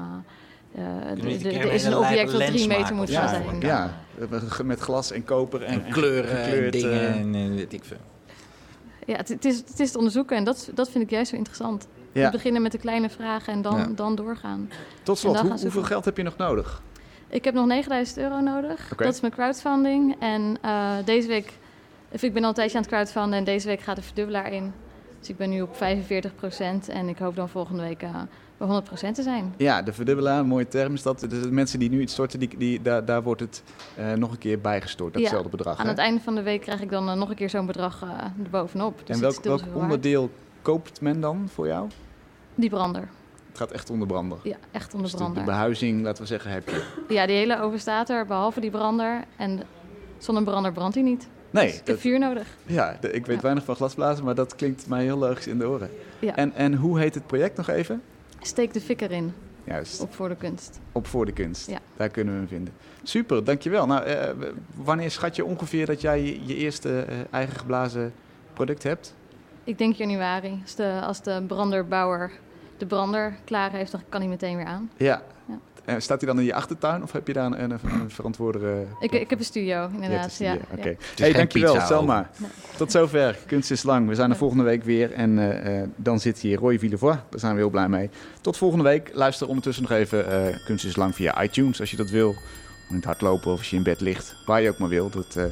eh, 0.74 0.84
eh, 0.84 1.10
er 1.24 1.72
is 1.72 1.84
een 1.84 1.96
object 1.96 2.30
wat 2.30 2.40
lens 2.40 2.50
drie 2.56 2.68
meter 2.68 2.94
moet 2.94 3.10
gaan 3.10 3.28
zijn. 3.28 3.60
Ja, 3.60 4.00
met 4.64 4.80
glas 4.80 5.10
en 5.12 5.24
koper 5.24 5.62
en, 5.62 5.84
En 5.84 5.92
kleuren 5.92 6.42
en 6.64 6.70
dingen 6.70 7.34
en 7.34 7.54
weet 7.54 7.72
ik 7.72 7.84
veel. 7.84 7.96
Ja, 9.06 9.16
het, 9.16 9.28
het 9.28 9.44
is, 9.44 9.56
het 9.58 9.80
is 9.80 9.90
te 9.90 9.98
onderzoeken 9.98 10.36
en 10.36 10.44
dat, 10.44 10.70
dat 10.74 10.90
vind 10.90 11.04
ik 11.04 11.10
juist 11.10 11.30
zo 11.30 11.36
interessant. 11.36 11.86
Ja. 12.12 12.24
We 12.24 12.30
beginnen 12.30 12.62
met 12.62 12.72
de 12.72 12.78
kleine 12.78 13.10
vragen 13.10 13.52
en 13.52 13.62
dan, 13.62 13.76
Ja. 13.78 13.86
dan 13.94 14.14
doorgaan. 14.14 14.70
Tot 15.02 15.18
slot, 15.18 15.38
hoe- 15.40 15.60
hoeveel 15.60 15.82
geld 15.82 16.04
heb 16.04 16.16
je 16.16 16.22
nog 16.22 16.36
nodig? 16.36 16.82
Ik 17.30 17.44
heb 17.44 17.54
nog 17.54 17.66
9000 17.66 18.18
euro 18.18 18.40
nodig. 18.40 18.92
Dat 18.96 19.14
is 19.14 19.20
mijn 19.20 19.32
crowdfunding. 19.32 20.16
En 20.18 20.58
eh, 20.62 20.96
deze 21.04 21.28
week, 21.28 21.52
of 22.12 22.22
ik 22.22 22.32
ben 22.32 22.42
al 22.42 22.48
een 22.48 22.54
tijdje 22.54 22.76
aan 22.76 22.82
het 22.82 22.92
crowdfunden 22.92 23.38
en 23.38 23.44
deze 23.44 23.66
week 23.66 23.80
gaat 23.80 23.96
de 23.96 24.02
verdubbelaar 24.02 24.52
in. 24.52 24.72
Dus 25.20 25.28
ik 25.28 25.36
ben 25.36 25.50
nu 25.50 25.62
op 25.62 25.74
45% 25.74 25.78
en 26.88 27.08
ik 27.08 27.18
hoop 27.18 27.36
dan 27.36 27.48
volgende 27.48 27.82
week 27.82 28.02
eh, 28.02 28.14
bij 28.56 28.82
100% 29.08 29.12
te 29.12 29.22
zijn. 29.22 29.54
Ja, 29.56 29.82
de 29.82 29.92
verdubbelaar, 29.92 30.38
een 30.38 30.46
mooie 30.46 30.68
term 30.68 30.94
is 30.94 31.02
dat. 31.02 31.20
Dus 31.20 31.42
de 31.42 31.50
mensen 31.50 31.78
die 31.78 31.90
nu 31.90 32.00
iets 32.00 32.12
storten, 32.12 32.38
die, 32.38 32.56
die, 32.58 32.82
daar, 32.82 33.04
daar 33.04 33.22
wordt 33.22 33.40
het 33.40 33.62
eh, 33.96 34.12
nog 34.12 34.30
een 34.30 34.38
keer 34.38 34.60
bijgestort, 34.60 35.14
Ja, 35.14 35.20
datzelfde 35.20 35.48
bedrag. 35.48 35.78
Aan 35.78 35.84
hè? 35.84 35.90
het 35.90 36.00
einde 36.00 36.20
van 36.20 36.34
de 36.34 36.42
week 36.42 36.60
krijg 36.60 36.80
ik 36.80 36.90
dan 36.90 37.08
eh, 37.08 37.16
nog 37.16 37.28
een 37.28 37.34
keer 37.34 37.50
zo'n 37.50 37.66
bedrag 37.66 38.04
erbovenop. 38.44 39.00
Dus 39.04 39.16
en 39.16 39.22
welk, 39.22 39.42
welk 39.42 39.60
waard. 39.60 39.74
onderdeel 39.74 40.30
koopt 40.62 41.00
men 41.00 41.20
dan 41.20 41.48
voor 41.52 41.66
jou? 41.66 41.88
Die 42.54 42.70
brander. 42.70 43.08
Gaat 43.60 43.70
echt 43.70 43.90
onder 43.90 44.06
brander. 44.06 44.38
Ja, 44.42 44.56
echt 44.70 44.94
onder 44.94 45.10
Dus 45.10 45.34
de, 45.34 45.42
behuizing, 45.44 46.02
laten 46.02 46.22
we 46.22 46.28
zeggen, 46.28 46.50
heb 46.50 46.68
je. 46.68 46.82
Ja, 47.08 47.26
die 47.26 47.36
hele 47.36 47.60
oven 47.60 47.80
staat 47.80 48.08
er, 48.10 48.26
behalve 48.26 48.60
die 48.60 48.70
brander. 48.70 49.24
En 49.36 49.62
zonder 50.18 50.42
brander 50.44 50.72
brandt 50.72 50.94
hij 50.94 51.04
niet. 51.04 51.28
Nee, 51.50 51.66
Dus 51.66 51.78
ik 51.80 51.86
heb 51.86 52.00
vuur 52.00 52.18
nodig. 52.18 52.46
ja, 52.66 52.96
de- 53.00 53.10
ik 53.12 53.26
weet 53.26 53.36
Ja. 53.36 53.42
weinig 53.42 53.64
van 53.64 53.74
glasblazen, 53.76 54.24
maar 54.24 54.34
dat 54.34 54.54
klinkt 54.56 54.86
mij 54.88 55.02
heel 55.02 55.16
logisch 55.18 55.46
in 55.46 55.58
de 55.58 55.68
oren. 55.68 55.90
Ja. 56.18 56.36
En, 56.36 56.52
en 56.54 56.74
hoe 56.74 56.98
heet 56.98 57.14
het 57.14 57.26
project 57.26 57.56
nog 57.56 57.68
even? 57.68 58.02
Steek 58.40 58.72
de 58.72 58.80
fik 58.80 59.00
erin 59.00 59.32
Juist, 59.64 60.00
op 60.00 60.14
voor 60.14 60.28
de 60.28 60.36
kunst. 60.36 60.78
op 60.92 61.06
Voor 61.06 61.26
de 61.26 61.32
Kunst. 61.32 61.70
Ja. 61.70 61.78
Daar 61.96 62.08
kunnen 62.08 62.32
we 62.34 62.38
hem 62.40 62.48
vinden. 62.48 62.74
Super, 63.02 63.44
dankjewel. 63.44 63.86
Nou, 63.86 64.02
eh, 64.04 64.28
wanneer 64.74 65.10
schat 65.10 65.36
je 65.36 65.44
ongeveer 65.44 65.86
dat 65.86 66.00
jij 66.00 66.22
je, 66.24 66.44
je 66.46 66.56
eerste 66.56 67.00
eh, 67.02 67.16
eigen 67.30 67.56
geblazen 67.58 68.12
product 68.54 68.82
hebt? 68.82 69.14
Ik 69.64 69.78
denk 69.78 69.94
januari. 69.94 70.58
Als 70.62 70.74
de, 70.74 71.00
als 71.02 71.22
de 71.22 71.42
branderbouwer 71.46 72.30
de 72.80 72.86
brander 72.86 73.34
klaar 73.44 73.72
heeft, 73.72 73.92
dan 73.92 74.02
kan 74.08 74.20
hij 74.20 74.28
meteen 74.28 74.56
weer 74.56 74.66
aan. 74.66 74.90
Ja. 74.96 75.22
Ja. 75.46 75.58
En 75.84 76.02
staat 76.02 76.20
hij 76.20 76.28
dan 76.30 76.38
in 76.38 76.46
je 76.46 76.54
achtertuin 76.54 77.02
of 77.02 77.12
heb 77.12 77.26
je 77.26 77.32
daar 77.32 77.44
een, 77.46 77.70
een, 77.70 78.10
verantwoordere... 78.10 78.84
Ik, 79.00 79.12
ik 79.12 79.30
heb 79.30 79.38
een 79.38 79.44
studio, 79.44 79.88
inderdaad. 79.92 80.30
studio, 80.30 80.52
Ja, 80.52 80.58
Oké. 80.72 80.82
Hey, 80.82 80.96
geen 81.14 81.32
dankjewel, 81.32 81.72
pizza 81.72 81.86
Selma. 81.86 82.30
Nee. 82.36 82.50
Tot 82.76 82.90
zover. 82.90 83.38
Kunst 83.46 83.70
is 83.70 83.82
lang. 83.82 84.08
We 84.08 84.14
zijn 84.14 84.30
er 84.30 84.36
volgende 84.36 84.64
week 84.64 84.84
weer. 84.84 85.12
En 85.12 85.38
eh, 85.38 85.80
eh, 85.80 85.88
dan 85.96 86.20
zit 86.20 86.38
hier 86.38 86.58
Roy 86.58 86.78
Villevoix. 86.78 87.18
Daar 87.30 87.40
zijn 87.40 87.52
we 87.52 87.58
heel 87.58 87.70
blij 87.70 87.88
mee. 87.88 88.10
Tot 88.40 88.56
volgende 88.56 88.84
week. 88.84 89.10
Luister 89.12 89.48
ondertussen 89.48 89.82
nog 89.82 89.92
even 89.92 90.26
eh, 90.30 90.64
Kunst 90.64 90.84
is 90.84 90.96
lang 90.96 91.14
via 91.14 91.42
iTunes 91.42 91.80
als 91.80 91.90
je 91.90 91.96
dat 91.96 92.10
wil. 92.10 92.34
In 92.88 92.96
het 92.96 93.04
hardlopen 93.04 93.52
of 93.52 93.58
als 93.58 93.70
je 93.70 93.76
in 93.76 93.82
bed 93.82 94.00
ligt. 94.00 94.36
Waar 94.46 94.60
je 94.60 94.68
ook 94.68 94.78
maar 94.78 94.88
wil. 94.88 95.10
Dat, 95.10 95.36
eh, 95.36 95.44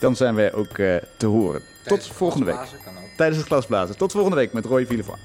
dan 0.00 0.16
zijn 0.16 0.34
we 0.34 0.52
ook 0.52 0.78
eh, 0.78 0.96
te 1.16 1.26
horen. 1.26 1.62
Tot 1.84 2.06
volgende 2.06 2.46
week. 2.46 2.58
Tijdens 3.16 3.38
het 3.38 3.46
glasblazen. 3.46 3.96
Tot 3.96 4.12
volgende 4.12 4.36
week 4.36 4.52
met 4.52 4.64
Roy 4.64 4.86
Villevoix. 4.86 5.20